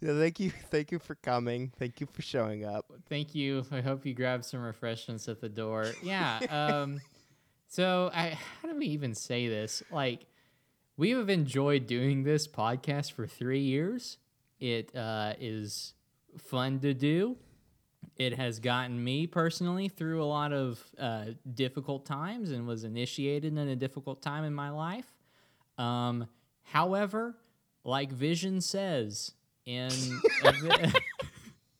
Yeah, 0.03 0.19
thank 0.19 0.41
you, 0.41 0.51
thank 0.71 0.91
you 0.91 0.99
for 0.99 1.15
coming. 1.15 1.73
Thank 1.79 2.01
you 2.01 2.09
for 2.13 2.23
showing 2.23 2.65
up. 2.65 2.87
Thank 3.09 3.35
you. 3.37 3.65
I 3.71 3.81
hope 3.81 4.05
you 4.05 4.15
grabbed 4.15 4.45
some 4.45 4.61
refreshments 4.61 5.29
at 5.29 5.41
the 5.41 5.49
door. 5.49 5.87
Yeah. 6.03 6.41
Um 6.51 7.01
so 7.69 8.11
I 8.13 8.37
how 8.61 8.69
do 8.69 8.77
we 8.77 8.87
even 8.87 9.15
say 9.15 9.49
this? 9.49 9.83
Like 9.91 10.27
we 10.97 11.11
have 11.11 11.31
enjoyed 11.31 11.87
doing 11.87 12.25
this 12.25 12.49
podcast 12.49 13.13
for 13.13 13.27
3 13.27 13.61
years. 13.61 14.19
It 14.59 14.95
uh 14.97 15.35
is 15.41 15.95
fun 16.37 16.81
to 16.81 16.93
do. 16.95 17.37
It 18.17 18.35
has 18.35 18.59
gotten 18.59 19.03
me 19.03 19.29
personally 19.29 19.89
through 19.89 20.23
a 20.23 20.27
lot 20.27 20.53
of 20.53 20.83
uh, 20.99 21.27
difficult 21.55 22.05
times 22.05 22.51
and 22.51 22.67
was 22.67 22.85
initiated 22.85 23.57
in 23.57 23.69
a 23.69 23.77
difficult 23.77 24.21
time 24.21 24.45
in 24.45 24.53
my 24.53 24.71
life. 24.71 25.07
Um, 25.79 26.27
however, 26.63 27.37
like 27.85 28.13
Vision 28.13 28.61
says 28.61 29.33
in 29.67 29.91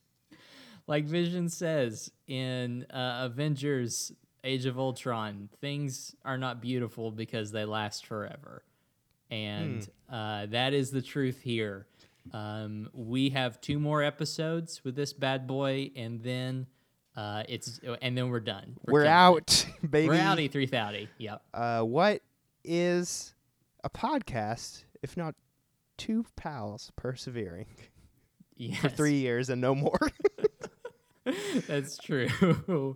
like 0.87 1.05
Vision 1.05 1.49
says 1.49 2.11
in 2.27 2.87
uh, 2.91 3.23
Avengers: 3.25 4.13
Age 4.45 4.67
of 4.67 4.79
Ultron, 4.79 5.49
things 5.61 6.15
are 6.25 6.39
not 6.39 6.61
beautiful 6.61 7.11
because 7.11 7.53
they 7.53 7.65
last 7.65 8.07
forever, 8.07 8.65
and 9.31 9.89
uh, 10.11 10.47
that 10.47 10.73
is 10.73 10.91
the 10.91 11.03
truth 11.03 11.41
here. 11.43 11.87
Um, 12.33 12.89
we 12.93 13.31
have 13.31 13.61
two 13.61 13.79
more 13.79 14.03
episodes 14.03 14.85
with 14.85 14.95
this 14.95 15.13
bad 15.13 15.47
boy, 15.47 15.91
and 15.97 16.23
then 16.23 16.67
uh, 17.17 17.43
it's 17.49 17.81
and 18.01 18.17
then 18.17 18.31
we're 18.31 18.41
done. 18.41 18.77
We're 18.87 19.05
it. 19.05 19.09
out, 19.09 19.67
baby. 19.91 20.09
We're 20.09 20.49
three 20.49 20.67
thouty. 20.67 21.09
Yep. 21.19 21.43
Uh, 21.53 21.83
what 21.83 22.23
is 22.65 23.35
a 23.85 23.91
podcast 23.91 24.85
if 25.03 25.17
not 25.17 25.35
two 26.03 26.25
pals 26.37 26.91
persevering 26.97 27.67
Yes. 28.57 28.81
for 28.81 28.89
three 28.89 29.15
years 29.19 29.49
and 29.51 29.61
no 29.61 29.75
more? 29.75 29.99
That's 31.69 31.97
true. 31.99 32.29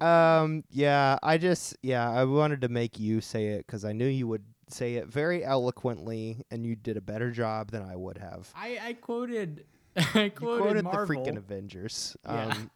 um, 0.00 0.64
yeah, 0.70 1.18
I 1.22 1.38
just 1.38 1.76
yeah, 1.82 2.10
I 2.10 2.24
wanted 2.24 2.60
to 2.62 2.68
make 2.68 2.98
you 2.98 3.20
say 3.20 3.48
it 3.48 3.66
because 3.66 3.84
I 3.84 3.92
knew 3.92 4.06
you 4.06 4.26
would 4.26 4.44
say 4.68 4.94
it 4.94 5.06
very 5.06 5.44
eloquently, 5.44 6.42
and 6.50 6.66
you 6.66 6.74
did 6.74 6.96
a 6.96 7.00
better 7.00 7.30
job 7.30 7.70
than 7.70 7.82
I 7.82 7.94
would 7.94 8.18
have. 8.18 8.50
I, 8.56 8.78
I 8.82 8.92
quoted 8.94 9.64
I 9.96 10.28
quoted, 10.34 10.62
quoted 10.62 10.84
the 10.84 10.90
freaking 10.90 11.36
Avengers. 11.36 12.16
Yeah. 12.24 12.46
Um, 12.46 12.70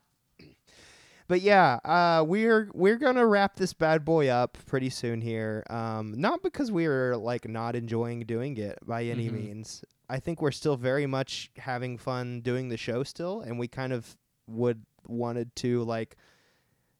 but 1.27 1.41
yeah, 1.43 1.79
uh, 1.85 2.25
we're 2.27 2.71
we're 2.73 2.97
gonna 2.97 3.27
wrap 3.27 3.57
this 3.57 3.73
bad 3.73 4.05
boy 4.05 4.29
up 4.29 4.57
pretty 4.67 4.91
soon 4.91 5.21
here. 5.21 5.65
Um, 5.69 6.15
not 6.17 6.43
because 6.43 6.71
we're 6.73 7.17
like 7.17 7.49
not 7.49 7.75
enjoying 7.77 8.21
doing 8.21 8.57
it 8.57 8.79
by 8.87 9.05
any 9.05 9.29
Mhm. 9.29 9.33
means. 9.33 9.85
I 10.11 10.19
think 10.19 10.43
we're 10.43 10.51
still 10.51 10.77
very 10.77 11.07
much 11.07 11.51
having 11.57 11.97
fun 11.97 12.41
doing 12.41 12.69
the 12.69 12.77
show 12.77 13.05
still, 13.05 13.43
and 13.43 13.59
we 13.59 13.69
kind 13.69 13.93
of 13.93 14.17
would 14.49 14.85
wanted 15.07 15.55
to 15.57 15.85
like 15.85 16.17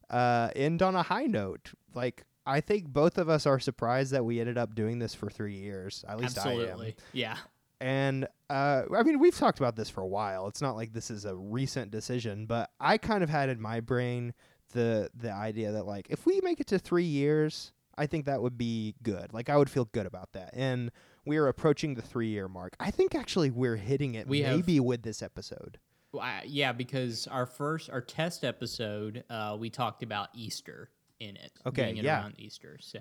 uh, 0.09 0.49
end 0.55 0.81
on 0.81 0.95
a 0.95 1.03
high 1.03 1.25
note. 1.25 1.73
Like 1.93 2.23
I 2.45 2.61
think 2.61 2.87
both 2.87 3.17
of 3.17 3.27
us 3.27 3.45
are 3.45 3.59
surprised 3.59 4.11
that 4.13 4.23
we 4.23 4.39
ended 4.39 4.57
up 4.57 4.75
doing 4.75 4.99
this 4.99 5.13
for 5.13 5.29
three 5.29 5.55
years. 5.55 6.05
At 6.07 6.19
least 6.19 6.37
I 6.39 6.53
am. 6.53 6.93
Yeah. 7.11 7.37
And 7.81 8.27
uh, 8.49 8.83
I 8.95 9.03
mean, 9.03 9.19
we've 9.19 9.35
talked 9.35 9.59
about 9.59 9.75
this 9.75 9.89
for 9.89 10.01
a 10.01 10.07
while. 10.07 10.47
It's 10.47 10.61
not 10.61 10.75
like 10.75 10.93
this 10.93 11.11
is 11.11 11.25
a 11.25 11.35
recent 11.35 11.91
decision, 11.91 12.45
but 12.45 12.69
I 12.79 12.97
kind 12.97 13.23
of 13.23 13.29
had 13.29 13.49
in 13.49 13.59
my 13.59 13.81
brain 13.81 14.33
the 14.71 15.09
the 15.13 15.33
idea 15.33 15.73
that 15.73 15.85
like 15.85 16.07
if 16.09 16.25
we 16.25 16.39
make 16.43 16.61
it 16.61 16.67
to 16.67 16.79
three 16.79 17.03
years, 17.03 17.73
I 17.97 18.07
think 18.07 18.25
that 18.25 18.41
would 18.41 18.57
be 18.57 18.95
good. 19.03 19.33
Like 19.33 19.49
I 19.49 19.57
would 19.57 19.69
feel 19.69 19.85
good 19.85 20.05
about 20.05 20.31
that. 20.33 20.51
And 20.53 20.91
we 21.25 21.37
are 21.37 21.47
approaching 21.47 21.93
the 21.95 22.01
three 22.01 22.29
year 22.29 22.47
mark. 22.47 22.75
I 22.79 22.91
think 22.91 23.15
actually 23.15 23.51
we're 23.51 23.75
hitting 23.77 24.15
it 24.15 24.27
We 24.27 24.41
have- 24.41 24.55
maybe 24.57 24.79
with 24.79 25.03
this 25.03 25.21
episode. 25.21 25.79
Well, 26.13 26.23
I, 26.23 26.43
yeah, 26.45 26.73
because 26.73 27.25
our 27.27 27.45
first 27.45 27.89
our 27.89 28.01
test 28.01 28.43
episode, 28.43 29.23
uh, 29.29 29.55
we 29.59 29.69
talked 29.69 30.03
about 30.03 30.27
Easter 30.33 30.89
in 31.21 31.37
it. 31.37 31.51
Okay, 31.65 31.91
it 31.91 32.03
yeah. 32.03 32.19
around 32.21 32.35
Easter. 32.37 32.77
So 32.81 32.99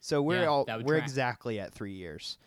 So 0.00 0.22
we're 0.22 0.40
Yeah, 0.42 0.46
all 0.46 0.64
that 0.64 0.78
would 0.78 0.86
we're 0.86 0.96
track. 0.98 1.08
exactly 1.08 1.60
at 1.60 1.72
three 1.72 1.92
years. 1.94 2.38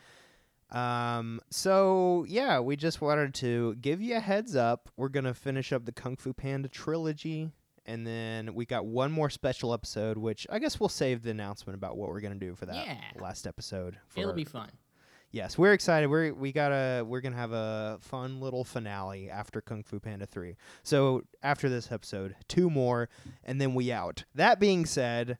Um. 0.69 1.41
So 1.49 2.25
yeah, 2.27 2.59
we 2.59 2.75
just 2.75 3.01
wanted 3.01 3.33
to 3.35 3.75
give 3.75 4.01
you 4.01 4.15
a 4.15 4.19
heads 4.19 4.55
up. 4.55 4.89
We're 4.95 5.09
gonna 5.09 5.33
finish 5.33 5.71
up 5.73 5.85
the 5.85 5.91
Kung 5.91 6.15
Fu 6.15 6.31
Panda 6.33 6.69
trilogy, 6.69 7.51
and 7.85 8.07
then 8.07 8.53
we 8.53 8.65
got 8.65 8.85
one 8.85 9.11
more 9.11 9.29
special 9.29 9.73
episode, 9.73 10.17
which 10.17 10.47
I 10.49 10.59
guess 10.59 10.79
we'll 10.79 10.89
save 10.89 11.23
the 11.23 11.31
announcement 11.31 11.75
about 11.75 11.97
what 11.97 12.09
we're 12.09 12.21
gonna 12.21 12.35
do 12.35 12.55
for 12.55 12.65
that 12.67 12.85
Yeah. 12.85 12.97
last 13.21 13.45
episode. 13.47 13.97
For, 14.07 14.21
it'll 14.21 14.33
be 14.33 14.45
fun. 14.45 14.69
Yes, 15.31 15.57
we're 15.57 15.73
excited. 15.73 16.07
We're 16.07 16.33
we 16.33 16.51
got 16.51 16.71
a 16.71 17.03
we're 17.03 17.21
gonna 17.21 17.35
have 17.35 17.51
a 17.51 17.97
fun 18.01 18.39
little 18.39 18.63
finale 18.63 19.29
after 19.29 19.61
Kung 19.61 19.83
Fu 19.83 19.99
Panda 19.99 20.25
three. 20.25 20.55
So 20.83 21.23
after 21.41 21.69
this 21.69 21.91
episode, 21.91 22.35
two 22.47 22.69
more, 22.69 23.09
and 23.43 23.59
then 23.59 23.73
we 23.73 23.91
out. 23.91 24.23
That 24.35 24.59
being 24.59 24.85
said, 24.85 25.37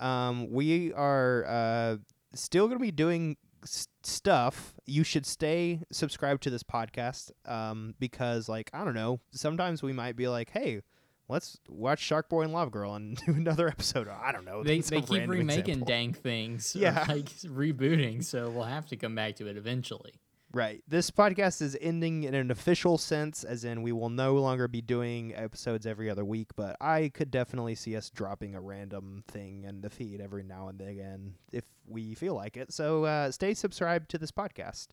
um, 0.00 0.50
we 0.50 0.92
are 0.92 1.44
uh, 1.46 1.96
still 2.34 2.68
gonna 2.68 2.80
be 2.80 2.90
doing 2.90 3.36
s- 3.62 3.88
stuff. 4.02 4.74
You 4.86 5.04
should 5.04 5.26
stay 5.26 5.82
subscribed 5.92 6.42
to 6.44 6.50
this 6.50 6.62
podcast 6.62 7.30
um, 7.46 7.94
because, 7.98 8.48
like, 8.48 8.70
I 8.72 8.84
don't 8.84 8.94
know, 8.94 9.20
sometimes 9.32 9.82
we 9.82 9.92
might 9.92 10.16
be 10.16 10.28
like, 10.28 10.50
hey. 10.50 10.82
Let's 11.28 11.58
watch 11.68 12.00
Shark 12.00 12.28
Boy 12.28 12.42
and 12.42 12.52
Love 12.52 12.70
Girl 12.70 12.94
and 12.94 13.16
do 13.26 13.32
another 13.32 13.68
episode. 13.68 14.08
I 14.08 14.32
don't 14.32 14.44
know. 14.44 14.62
They 14.62 14.80
they 14.80 15.00
keep 15.00 15.28
remaking 15.28 15.58
example. 15.82 15.86
dang 15.86 16.12
things. 16.12 16.76
Yeah. 16.78 17.04
like 17.08 17.26
rebooting. 17.44 18.22
So 18.24 18.50
we'll 18.50 18.64
have 18.64 18.86
to 18.88 18.96
come 18.96 19.14
back 19.14 19.36
to 19.36 19.46
it 19.46 19.56
eventually. 19.56 20.12
Right. 20.54 20.82
This 20.86 21.10
podcast 21.10 21.62
is 21.62 21.78
ending 21.80 22.24
in 22.24 22.34
an 22.34 22.50
official 22.50 22.98
sense, 22.98 23.42
as 23.42 23.64
in 23.64 23.80
we 23.80 23.90
will 23.92 24.10
no 24.10 24.34
longer 24.34 24.68
be 24.68 24.82
doing 24.82 25.34
episodes 25.34 25.86
every 25.86 26.10
other 26.10 26.26
week, 26.26 26.48
but 26.56 26.76
I 26.78 27.10
could 27.14 27.30
definitely 27.30 27.74
see 27.74 27.96
us 27.96 28.10
dropping 28.10 28.54
a 28.54 28.60
random 28.60 29.24
thing 29.28 29.64
in 29.64 29.80
the 29.80 29.88
feed 29.88 30.20
every 30.20 30.42
now 30.42 30.68
and 30.68 30.78
then 30.78 30.88
again 30.88 31.36
if 31.52 31.64
we 31.86 32.14
feel 32.14 32.34
like 32.34 32.58
it. 32.58 32.70
So 32.70 33.04
uh, 33.04 33.30
stay 33.30 33.54
subscribed 33.54 34.10
to 34.10 34.18
this 34.18 34.30
podcast. 34.30 34.88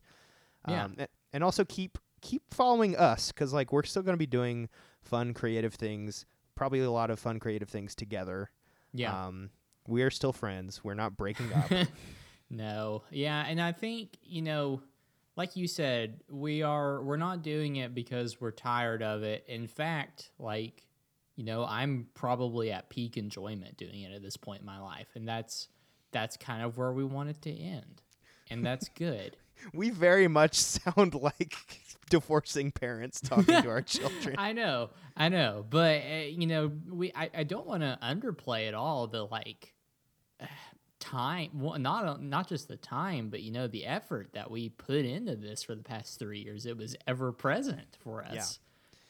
Yeah. 0.66 0.84
Um, 0.84 0.94
a- 0.98 1.08
and 1.34 1.44
also 1.44 1.64
keep 1.66 1.98
keep 2.22 2.42
following 2.54 2.96
us 2.96 3.30
because 3.30 3.52
like 3.52 3.70
we're 3.70 3.82
still 3.82 4.02
going 4.02 4.14
to 4.14 4.18
be 4.18 4.26
doing 4.26 4.68
fun 5.02 5.32
creative 5.34 5.74
things 5.74 6.26
probably 6.54 6.80
a 6.80 6.90
lot 6.90 7.10
of 7.10 7.18
fun 7.18 7.38
creative 7.38 7.68
things 7.68 7.94
together 7.94 8.50
Yeah. 8.92 9.26
um 9.26 9.50
we 9.86 10.02
are 10.02 10.10
still 10.10 10.32
friends 10.32 10.82
we're 10.84 10.94
not 10.94 11.16
breaking 11.16 11.52
up 11.52 11.70
no. 12.50 13.02
Yeah, 13.10 13.44
and 13.46 13.60
I 13.62 13.70
think, 13.72 14.16
you 14.24 14.42
know, 14.42 14.82
like 15.36 15.54
you 15.56 15.68
said, 15.68 16.20
we 16.28 16.62
are 16.62 17.00
we're 17.02 17.16
not 17.16 17.42
doing 17.42 17.76
it 17.76 17.94
because 17.94 18.40
we're 18.40 18.50
tired 18.50 19.02
of 19.02 19.22
it. 19.22 19.44
In 19.48 19.66
fact, 19.68 20.30
like 20.38 20.86
you 21.36 21.44
know, 21.44 21.64
I'm 21.64 22.08
probably 22.14 22.70
at 22.72 22.90
peak 22.90 23.16
enjoyment 23.16 23.76
doing 23.78 24.02
it 24.02 24.12
at 24.12 24.20
this 24.22 24.36
point 24.36 24.60
in 24.60 24.66
my 24.66 24.80
life, 24.80 25.06
and 25.14 25.26
that's 25.26 25.68
that's 26.12 26.36
kind 26.36 26.62
of 26.62 26.76
where 26.76 26.92
we 26.92 27.04
want 27.04 27.30
it 27.30 27.40
to 27.42 27.50
end, 27.56 28.02
and 28.50 28.66
that's 28.66 28.88
good. 28.96 29.36
We 29.72 29.90
very 29.90 30.28
much 30.28 30.54
sound 30.58 31.14
like 31.14 31.56
divorcing 32.10 32.72
parents 32.72 33.20
talking 33.20 33.62
to 33.62 33.68
our 33.68 33.82
children. 33.82 34.36
I 34.38 34.52
know, 34.52 34.90
I 35.16 35.28
know, 35.28 35.64
but 35.68 36.02
uh, 36.02 36.24
you 36.26 36.46
know, 36.46 36.72
we 36.90 37.12
I, 37.14 37.30
I 37.34 37.44
don't 37.44 37.66
want 37.66 37.82
to 37.82 37.98
underplay 38.02 38.68
at 38.68 38.74
all 38.74 39.06
the 39.06 39.24
like 39.24 39.74
time, 41.00 41.50
well, 41.54 41.78
not 41.78 42.22
not 42.22 42.48
just 42.48 42.68
the 42.68 42.76
time, 42.76 43.30
but 43.30 43.40
you 43.42 43.50
know 43.52 43.66
the 43.66 43.86
effort 43.86 44.30
that 44.34 44.50
we 44.50 44.68
put 44.68 45.04
into 45.04 45.36
this 45.36 45.62
for 45.62 45.74
the 45.74 45.82
past 45.82 46.18
three 46.18 46.40
years. 46.40 46.66
It 46.66 46.76
was 46.76 46.96
ever 47.06 47.32
present 47.32 47.96
for 48.02 48.24
us, 48.24 48.58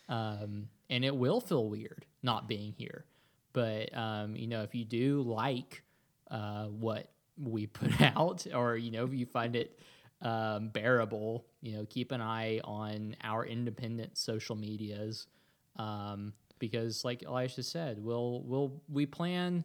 um, 0.09 0.69
and 0.89 1.05
it 1.05 1.17
will 1.17 1.41
feel 1.41 1.69
weird 1.69 2.07
not 2.23 2.49
being 2.49 2.75
here. 2.77 3.05
But 3.53 3.97
um, 3.97 4.37
you 4.37 4.47
know, 4.47 4.63
if 4.63 4.75
you 4.75 4.85
do 4.85 5.23
like 5.23 5.83
uh, 6.31 6.67
what 6.67 7.11
we 7.37 7.67
put 7.67 8.01
out, 8.17 8.47
or 8.55 8.77
you 8.77 8.91
know, 8.91 9.05
if 9.05 9.15
you 9.15 9.27
find 9.27 9.57
it 9.57 9.79
um, 10.23 10.69
bearable, 10.69 11.47
you 11.61 11.77
know, 11.77 11.87
keep 11.89 12.13
an 12.13 12.21
eye 12.21 12.61
on 12.65 13.17
our 13.23 13.45
independent 13.45 14.19
social 14.19 14.57
medias 14.57 15.27
um, 15.77 16.33
because, 16.59 17.05
like 17.05 17.25
Elisha 17.25 17.63
said, 17.63 18.03
we'll 18.03 18.43
we'll 18.45 18.83
we 18.89 19.07
plan 19.07 19.65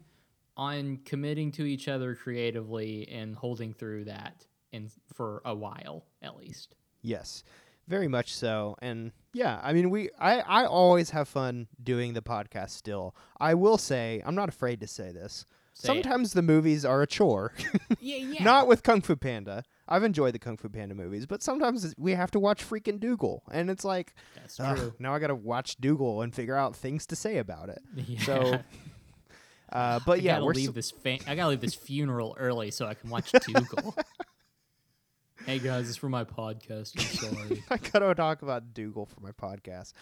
on 0.56 0.98
committing 1.04 1.52
to 1.52 1.64
each 1.64 1.88
other 1.88 2.14
creatively 2.14 3.06
and 3.08 3.34
holding 3.36 3.74
through 3.74 4.04
that 4.04 4.46
and 4.72 4.90
for 5.14 5.42
a 5.44 5.54
while 5.54 6.04
at 6.22 6.36
least. 6.36 6.74
Yes, 7.02 7.44
very 7.86 8.08
much 8.08 8.34
so. 8.34 8.76
And 8.80 9.12
yeah, 9.34 9.60
I 9.62 9.72
mean, 9.72 9.90
we 9.90 10.10
I 10.18 10.40
I 10.40 10.64
always 10.64 11.10
have 11.10 11.28
fun 11.28 11.68
doing 11.82 12.14
the 12.14 12.22
podcast. 12.22 12.70
Still, 12.70 13.14
I 13.38 13.54
will 13.54 13.78
say 13.78 14.22
I'm 14.24 14.34
not 14.34 14.48
afraid 14.48 14.80
to 14.80 14.86
say 14.86 15.12
this. 15.12 15.44
Say 15.74 15.84
it. 15.84 15.86
Sometimes 15.86 16.32
the 16.32 16.42
movies 16.42 16.86
are 16.86 17.02
a 17.02 17.06
chore. 17.06 17.52
Yeah, 18.00 18.16
yeah. 18.16 18.42
Not 18.42 18.66
with 18.66 18.82
Kung 18.82 19.02
Fu 19.02 19.16
Panda. 19.16 19.62
I've 19.88 20.02
enjoyed 20.02 20.34
the 20.34 20.38
Kung 20.38 20.56
Fu 20.56 20.68
Panda 20.68 20.94
movies, 20.94 21.26
but 21.26 21.42
sometimes 21.42 21.94
we 21.96 22.12
have 22.12 22.30
to 22.32 22.40
watch 22.40 22.68
freaking 22.68 22.98
Doogal, 22.98 23.40
and 23.52 23.70
it's 23.70 23.84
like, 23.84 24.14
That's 24.34 24.56
true. 24.56 24.94
now 24.98 25.14
I 25.14 25.18
got 25.20 25.28
to 25.28 25.34
watch 25.34 25.78
Doogal 25.80 26.24
and 26.24 26.34
figure 26.34 26.56
out 26.56 26.74
things 26.74 27.06
to 27.06 27.16
say 27.16 27.38
about 27.38 27.68
it. 27.68 27.80
Yeah. 28.06 28.20
So, 28.22 28.58
uh, 29.72 30.00
but 30.06 30.18
I 30.18 30.22
yeah, 30.22 30.40
we're 30.40 30.52
leave 30.54 30.70
s- 30.70 30.74
this 30.74 30.90
fa- 30.90 31.18
I 31.30 31.34
gotta 31.34 31.48
leave 31.50 31.60
this 31.60 31.74
funeral 31.86 32.36
early 32.38 32.70
so 32.70 32.86
I 32.86 32.94
can 32.94 33.10
watch 33.10 33.30
Doogal. 33.32 33.96
hey 35.44 35.58
guys, 35.58 35.88
it's 35.88 35.96
for 35.98 36.08
my 36.08 36.24
podcast. 36.24 36.92
I'm 36.98 37.34
sorry. 37.34 37.62
I 37.70 37.76
gotta 37.76 38.14
talk 38.14 38.42
about 38.42 38.74
Doogal 38.74 39.08
for 39.08 39.20
my 39.20 39.32
podcast. 39.32 39.92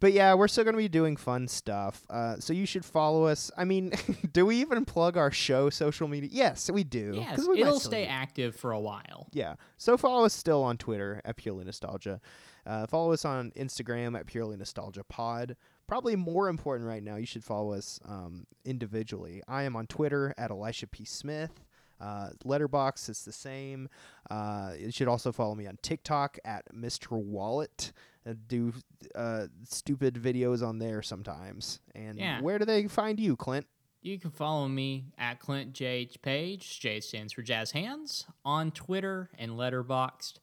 But 0.00 0.12
yeah, 0.12 0.34
we're 0.34 0.48
still 0.48 0.64
gonna 0.64 0.76
be 0.76 0.88
doing 0.88 1.16
fun 1.16 1.48
stuff. 1.48 2.04
Uh, 2.10 2.36
so 2.38 2.52
you 2.52 2.66
should 2.66 2.84
follow 2.84 3.26
us. 3.26 3.50
I 3.56 3.64
mean, 3.64 3.92
do 4.32 4.46
we 4.46 4.60
even 4.60 4.84
plug 4.84 5.16
our 5.16 5.30
show 5.30 5.70
social 5.70 6.08
media? 6.08 6.30
Yes, 6.32 6.70
we 6.70 6.84
do. 6.84 7.12
yes, 7.14 7.46
we 7.46 7.60
it'll 7.60 7.80
stay 7.80 8.06
active 8.06 8.56
for 8.56 8.72
a 8.72 8.80
while. 8.80 9.28
Yeah. 9.32 9.54
So 9.76 9.96
follow 9.96 10.24
us 10.24 10.34
still 10.34 10.62
on 10.62 10.76
Twitter 10.76 11.20
at 11.24 11.36
Purely 11.36 11.64
Nostalgia. 11.64 12.20
Uh, 12.66 12.86
follow 12.86 13.12
us 13.12 13.24
on 13.24 13.52
Instagram 13.52 14.18
at 14.18 14.26
Purely 14.26 14.56
Nostalgia 14.56 15.04
Pod. 15.04 15.56
Probably 15.86 16.16
more 16.16 16.48
important 16.48 16.88
right 16.88 17.02
now, 17.02 17.16
you 17.16 17.26
should 17.26 17.44
follow 17.44 17.74
us 17.74 18.00
um, 18.08 18.46
individually. 18.64 19.42
I 19.46 19.64
am 19.64 19.76
on 19.76 19.86
Twitter 19.86 20.34
at 20.38 20.50
Elisha 20.50 20.86
P. 20.86 21.04
Smith. 21.04 21.64
Uh, 22.00 22.30
Letterboxd 22.44 23.10
is 23.10 23.24
the 23.24 23.32
same. 23.32 23.88
Uh, 24.30 24.72
you 24.78 24.90
should 24.90 25.08
also 25.08 25.30
follow 25.30 25.54
me 25.54 25.66
on 25.66 25.78
TikTok 25.82 26.38
at 26.44 26.64
Mr. 26.74 27.12
Wallet. 27.12 27.92
Uh, 28.26 28.32
do 28.48 28.72
uh, 29.14 29.46
stupid 29.64 30.14
videos 30.14 30.66
on 30.66 30.78
there 30.78 31.02
sometimes. 31.02 31.80
And 31.94 32.18
Yeah. 32.18 32.40
where 32.40 32.58
do 32.58 32.64
they 32.64 32.86
find 32.88 33.20
you, 33.20 33.36
Clint? 33.36 33.66
You 34.00 34.18
can 34.18 34.30
follow 34.30 34.68
me 34.68 35.06
at 35.18 35.40
Clint 35.40 35.72
JH 35.72 36.20
Page. 36.22 36.80
J 36.80 37.00
stands 37.00 37.32
for 37.32 37.42
Jazz 37.42 37.70
Hands 37.72 38.26
on 38.44 38.70
Twitter 38.70 39.30
and 39.38 39.52
Letterboxd. 39.52 40.34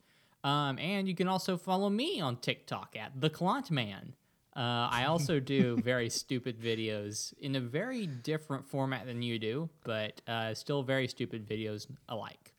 Um, 0.44 0.80
and 0.80 1.08
you 1.08 1.14
can 1.16 1.28
also 1.28 1.58
follow 1.58 1.90
me 1.90 2.20
on 2.20 2.38
TikTok 2.38 2.96
at 2.96 3.20
the 3.22 3.30
Clint 3.30 3.70
Man. 3.70 4.14
Uh, 4.56 4.90
I 4.92 5.06
also 5.06 5.40
do 5.40 5.78
very 5.84 6.10
stupid 6.10 6.60
videos 6.60 7.34
in 7.40 7.56
a 7.56 7.60
very 7.62 8.06
different 8.08 8.68
format 8.68 9.06
than 9.06 9.22
you 9.22 9.38
do, 9.40 9.70
but 9.84 10.22
uh, 10.28 10.54
still 10.56 10.82
very 10.84 11.08
stupid 11.08 11.48
videos 11.48 11.86
alike. 12.10 12.54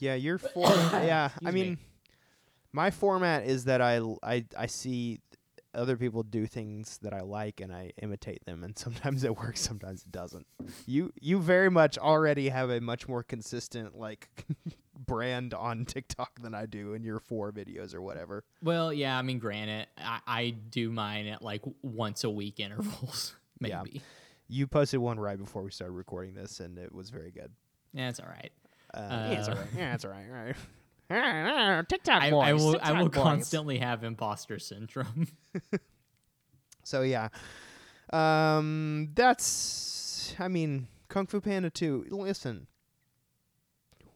Yeah, 0.00 0.14
your 0.14 0.38
form. 0.38 0.72
yeah, 0.92 1.30
I 1.44 1.50
mean, 1.52 1.70
me. 1.70 1.76
My 2.72 2.90
format 2.90 3.44
is 3.46 3.64
that 3.64 3.80
I, 3.80 4.00
I, 4.22 4.44
I 4.56 4.66
see 4.66 5.20
other 5.74 5.96
people 5.96 6.22
do 6.22 6.46
things 6.46 6.98
that 7.02 7.12
I 7.12 7.20
like 7.20 7.60
and 7.60 7.72
I 7.72 7.92
imitate 8.02 8.44
them, 8.46 8.64
and 8.64 8.76
sometimes 8.84 9.24
it 9.24 9.36
works, 9.36 9.60
sometimes 9.60 10.02
it 10.02 10.12
doesn't. 10.12 10.46
You 10.86 11.12
you 11.20 11.38
very 11.40 11.70
much 11.70 11.98
already 11.98 12.48
have 12.48 12.70
a 12.70 12.80
much 12.80 13.06
more 13.08 13.22
consistent 13.22 13.96
like 13.98 14.28
brand 15.06 15.54
on 15.54 15.84
TikTok 15.84 16.40
than 16.42 16.54
I 16.54 16.66
do 16.66 16.94
in 16.94 17.02
your 17.04 17.20
four 17.20 17.52
videos 17.52 17.94
or 17.94 18.02
whatever. 18.02 18.44
Well, 18.62 18.92
yeah, 18.92 19.16
I 19.18 19.22
mean, 19.22 19.38
granted, 19.38 19.86
I, 19.98 20.20
I 20.26 20.50
do 20.50 20.90
mine 20.90 21.26
at 21.28 21.42
like 21.42 21.62
once 21.82 22.24
a 22.24 22.30
week 22.30 22.58
intervals, 22.60 23.34
Yeah. 23.60 23.82
maybe. 23.82 24.02
You 24.50 24.66
posted 24.66 25.00
one 25.00 25.20
right 25.20 25.38
before 25.38 25.62
we 25.62 25.70
started 25.70 25.92
recording 25.92 26.34
this, 26.34 26.60
and 26.60 26.78
it 26.78 26.92
was 26.94 27.10
very 27.10 27.30
good. 27.30 27.52
Yeah, 27.92 28.08
it's 28.08 28.18
all 28.18 28.26
right. 28.28 28.50
Uh, 28.94 29.00
yeah, 29.10 29.38
it's 29.38 29.48
Uh, 29.48 29.52
alright. 29.52 29.68
Yeah, 29.76 29.94
it's 29.94 30.04
alright. 30.06 30.26
Alright. 30.30 30.56
TikTok 31.88 32.22
I, 32.22 32.30
boys. 32.30 32.46
I 32.48 32.52
will, 32.52 32.78
I 32.82 32.92
will 33.02 33.08
boys. 33.08 33.22
constantly 33.22 33.78
have 33.78 34.04
imposter 34.04 34.58
syndrome. 34.58 35.28
So 36.84 37.02
yeah, 37.02 37.28
um, 38.14 39.10
that's. 39.14 40.34
I 40.38 40.48
mean, 40.48 40.88
Kung 41.08 41.26
Fu 41.26 41.38
Panda 41.42 41.68
two. 41.68 42.06
Listen, 42.08 42.66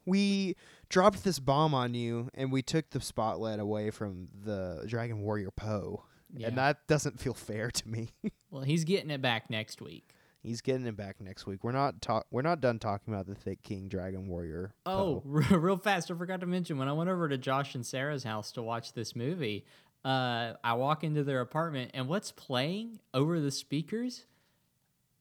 we 0.07 0.57
dropped 0.89 1.23
this 1.23 1.39
bomb 1.39 1.75
on 1.75 1.93
you, 1.93 2.31
and 2.33 2.51
we 2.51 2.63
took 2.63 2.89
the 2.89 3.01
spotlight 3.03 3.61
away 3.61 3.91
from 3.91 4.29
the 4.43 4.85
Dragon 4.87 5.21
Warrior 5.21 5.51
Po, 5.51 6.05
Yeah. 6.35 6.47
and 6.49 6.57
that 6.57 6.87
doesn't 6.87 7.21
feel 7.21 7.35
fair 7.35 7.71
to 7.71 7.89
me. 7.89 8.09
Well, 8.51 8.63
he's 8.63 8.85
getting 8.85 9.09
it 9.11 9.21
back 9.23 9.49
next 9.51 9.81
week. 9.83 10.15
He's 10.43 10.61
getting 10.61 10.87
it 10.87 10.97
back 10.97 11.21
next 11.21 11.47
week. 11.47 11.63
We're 11.63 11.71
not 11.73 12.03
talk. 12.03 12.27
We're 12.31 12.43
not 12.43 12.61
done 12.61 12.79
talking 12.81 13.15
about 13.15 13.27
the 13.27 13.35
Thick 13.35 13.63
King 13.63 13.87
Dragon 13.89 14.27
Warrior. 14.27 14.75
Oh, 14.85 15.23
re- 15.27 15.45
real 15.51 15.77
fast, 15.77 16.11
I 16.11 16.15
forgot 16.15 16.41
to 16.41 16.47
mention 16.47 16.79
when 16.79 16.89
I 16.89 16.93
went 16.93 17.11
over 17.11 17.29
to 17.29 17.39
Josh 17.39 17.75
and 17.77 17.87
Sarah's 17.87 18.25
house 18.25 18.51
to 18.53 18.63
watch 18.63 18.93
this 18.93 19.15
movie. 19.15 19.65
Uh, 20.05 20.55
I 20.65 20.75
walk 20.75 21.05
into 21.05 21.23
their 21.23 21.41
apartment, 21.41 21.93
and 21.95 22.09
what's 22.09 22.33
playing 22.33 22.99
over 23.15 23.39
the 23.39 23.53
speakers? 23.53 24.25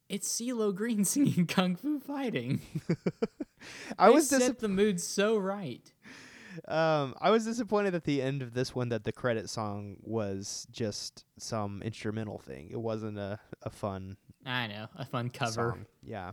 It's 0.09 0.27
CeeLo 0.27 0.73
Green 0.73 1.05
singing 1.05 1.45
"Kung 1.45 1.75
Fu 1.75 1.99
Fighting." 1.99 2.61
I 3.99 4.07
They 4.07 4.13
was 4.15 4.27
set 4.27 4.39
dis- 4.39 4.49
the 4.59 4.67
mood 4.69 4.99
so 4.99 5.37
right. 5.37 5.91
um 6.67 7.13
I 7.21 7.29
was 7.29 7.45
disappointed 7.45 7.93
at 7.93 8.05
the 8.05 8.21
end 8.23 8.41
of 8.41 8.53
this 8.55 8.73
one 8.73 8.89
that 8.89 9.03
the 9.03 9.11
credit 9.11 9.49
song 9.51 9.97
was 10.01 10.67
just 10.71 11.25
some 11.37 11.81
instrumental 11.83 12.39
thing. 12.39 12.69
It 12.71 12.81
wasn't 12.81 13.19
a 13.19 13.39
a 13.61 13.69
fun 13.69 14.17
I 14.45 14.67
know, 14.67 14.87
a 14.97 15.05
fun 15.05 15.29
cover. 15.29 15.51
song. 15.51 15.85
Yeah. 16.03 16.31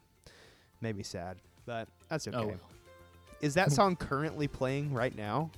Made 0.81 0.97
me 0.97 1.03
sad. 1.03 1.39
But 1.67 1.89
that's 2.09 2.27
okay. 2.29 2.37
Oh. 2.37 2.55
Is 3.41 3.55
that 3.55 3.73
song 3.79 3.97
currently 3.97 4.49
playing 4.49 4.93
right 4.93 5.17
now? 5.17 5.51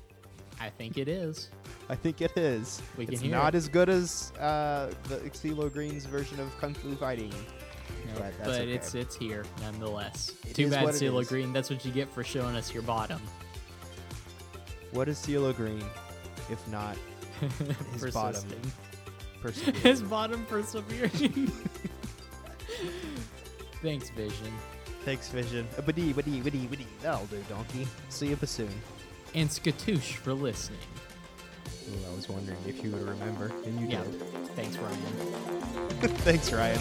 I 0.61 0.69
think 0.69 0.99
it 0.99 1.09
is. 1.09 1.49
I 1.89 1.95
think 1.95 2.21
it 2.21 2.37
is. 2.37 2.83
We 2.99 3.07
can 3.07 3.15
it's 3.15 3.23
not 3.23 3.55
it. 3.55 3.59
as 3.59 3.69
good 3.69 3.89
as 3.89 4.33
uh, 4.39 4.93
the 5.05 5.17
CeeLo 5.31 5.73
Green's 5.73 6.05
version 6.05 6.39
of 6.39 6.57
Kung 6.59 6.75
Fu 6.75 6.95
Fighting. 6.97 7.31
No, 7.31 8.21
But 8.21 8.33
but 8.45 8.49
okay. 8.61 8.73
it's 8.73 8.95
it's 8.95 9.17
here 9.17 9.45
nonetheless. 9.63 10.33
It 10.47 10.55
Too 10.55 10.69
bad, 10.69 10.85
CeeLo. 10.89 11.27
Green. 11.27 11.53
That's 11.53 11.71
what 11.71 11.85
you 11.85 11.93
get 11.93 12.11
for 12.11 12.23
showing 12.23 12.57
us 12.57 12.75
your 12.75 12.83
bottom. 12.83 13.21
What 14.93 15.09
is 15.09 15.19
CeeLo 15.19 15.55
Green 15.57 15.85
if 16.51 16.67
not 16.69 16.97
His 17.95 18.13
bottom. 18.13 18.43
Persevering? 19.41 19.83
His 19.83 20.03
bottom 20.03 20.45
persevering. 20.47 21.51
Thanks, 23.83 24.11
Vision. 24.11 24.53
Thanks, 25.05 25.29
Vision. 25.31 25.67
Badee, 25.79 26.13
badee, 26.13 26.43
badee, 26.43 26.69
badee. 26.69 26.87
That'll 27.03 27.27
do, 27.27 27.43
donkey. 27.49 27.89
See 28.11 28.29
you 28.29 28.39
soon. 28.45 28.69
And 29.35 29.49
Skadoosh 29.49 30.17
for 30.17 30.35
listening. 30.35 30.79
Ooh, 31.89 32.13
I 32.13 32.15
was 32.15 32.29
wondering 32.29 32.59
if 32.67 32.85
you 32.85 32.91
would 32.91 33.03
remember, 33.09 33.51
and 33.65 33.81
you 33.81 33.87
Yeah. 33.89 34.03
did. 34.05 34.21
Thanks, 34.57 34.77
Ryan. 34.77 34.97
Thanks, 36.21 36.53
Ryan. 36.53 36.79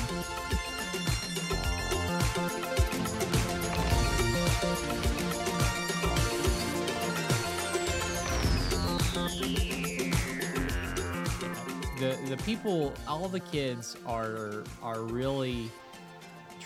The 12.00 12.18
the 12.30 12.38
people, 12.45 12.93
all 13.08 13.28
the 13.28 13.41
kids 13.41 13.97
are 14.06 14.64
are 14.82 15.02
really 15.02 15.70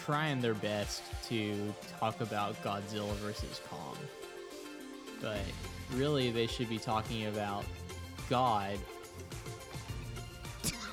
trying 0.05 0.41
their 0.41 0.53
best 0.53 1.03
to 1.29 1.73
talk 1.99 2.21
about 2.21 2.61
Godzilla 2.63 3.13
versus 3.15 3.61
Kong. 3.69 3.97
But 5.21 5.39
really 5.93 6.31
they 6.31 6.47
should 6.47 6.69
be 6.69 6.77
talking 6.77 7.27
about 7.27 7.65
God 8.29 8.77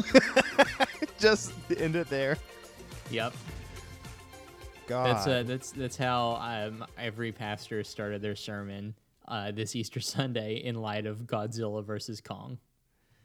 Just 1.18 1.52
end 1.76 1.96
it 1.96 2.08
there. 2.08 2.36
Yep. 3.10 3.34
God. 4.86 5.06
That's 5.06 5.26
uh, 5.26 5.42
that's 5.44 5.70
that's 5.72 5.96
how 5.96 6.36
um, 6.40 6.84
every 6.98 7.32
pastor 7.32 7.84
started 7.84 8.22
their 8.22 8.36
sermon 8.36 8.94
uh, 9.28 9.50
this 9.52 9.76
Easter 9.76 10.00
Sunday 10.00 10.56
in 10.56 10.76
light 10.76 11.06
of 11.06 11.26
Godzilla 11.26 11.84
versus 11.84 12.20
Kong, 12.20 12.58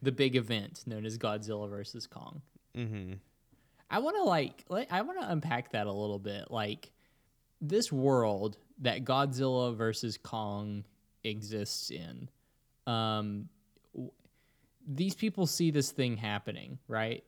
the 0.01 0.11
big 0.11 0.35
event 0.35 0.83
known 0.85 1.05
as 1.05 1.17
Godzilla 1.17 1.69
versus 1.69 2.07
Kong. 2.07 2.41
mm-hmm. 2.75 3.13
I 3.89 3.99
want 3.99 4.17
to 4.17 4.23
like, 4.23 4.65
like 4.69 4.91
I 4.91 5.01
want 5.01 5.19
to 5.21 5.29
unpack 5.29 5.71
that 5.71 5.87
a 5.87 5.91
little 5.91 6.19
bit. 6.19 6.49
Like 6.49 6.91
this 7.61 7.91
world 7.91 8.57
that 8.79 9.05
Godzilla 9.05 9.75
versus 9.75 10.17
Kong 10.17 10.83
exists 11.23 11.91
in. 11.91 12.29
Um, 12.87 13.49
w- 13.93 14.11
these 14.87 15.15
people 15.15 15.47
see 15.47 15.71
this 15.71 15.91
thing 15.91 16.17
happening, 16.17 16.79
right? 16.87 17.23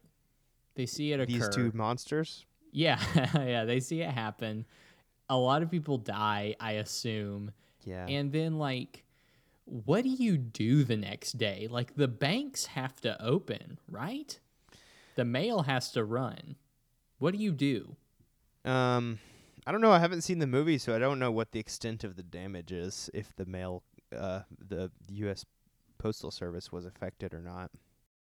They 0.75 0.85
see 0.85 1.11
it 1.11 1.19
occur. 1.19 1.31
These 1.31 1.49
two 1.49 1.71
monsters. 1.73 2.45
Yeah, 2.71 2.99
yeah, 3.35 3.65
they 3.65 3.79
see 3.79 4.01
it 4.01 4.11
happen. 4.11 4.65
A 5.29 5.37
lot 5.37 5.61
of 5.61 5.71
people 5.71 5.97
die, 5.97 6.55
I 6.59 6.73
assume. 6.73 7.51
Yeah. 7.83 8.05
And 8.07 8.31
then 8.31 8.57
like 8.57 9.03
what 9.67 10.03
do 10.03 10.09
you 10.09 10.37
do 10.37 10.83
the 10.83 10.95
next 10.95 11.37
day? 11.37 11.67
Like 11.69 11.95
the 11.95 12.07
banks 12.07 12.67
have 12.67 12.99
to 13.01 13.21
open, 13.21 13.79
right? 13.89 14.39
The 15.17 15.25
mail 15.25 15.63
has 15.63 15.91
to 15.93 16.05
run. 16.05 16.55
What 17.17 17.33
do 17.33 17.39
you 17.39 17.51
do? 17.51 17.95
Um, 18.63 19.17
I 19.65 19.71
don't 19.71 19.81
know. 19.81 19.91
I 19.91 19.97
haven't 19.97 20.21
seen 20.21 20.37
the 20.37 20.45
movie, 20.47 20.77
so 20.77 20.95
I 20.95 20.99
don't 20.99 21.17
know 21.17 21.31
what 21.31 21.51
the 21.51 21.59
extent 21.59 22.03
of 22.03 22.15
the 22.15 22.23
damage 22.23 22.71
is. 22.71 23.09
If 23.15 23.35
the 23.35 23.45
mail, 23.45 23.81
uh, 24.15 24.41
the 24.69 24.91
U.S. 25.09 25.43
Postal 25.97 26.29
Service 26.29 26.71
was 26.71 26.85
affected 26.85 27.33
or 27.33 27.41
not. 27.41 27.71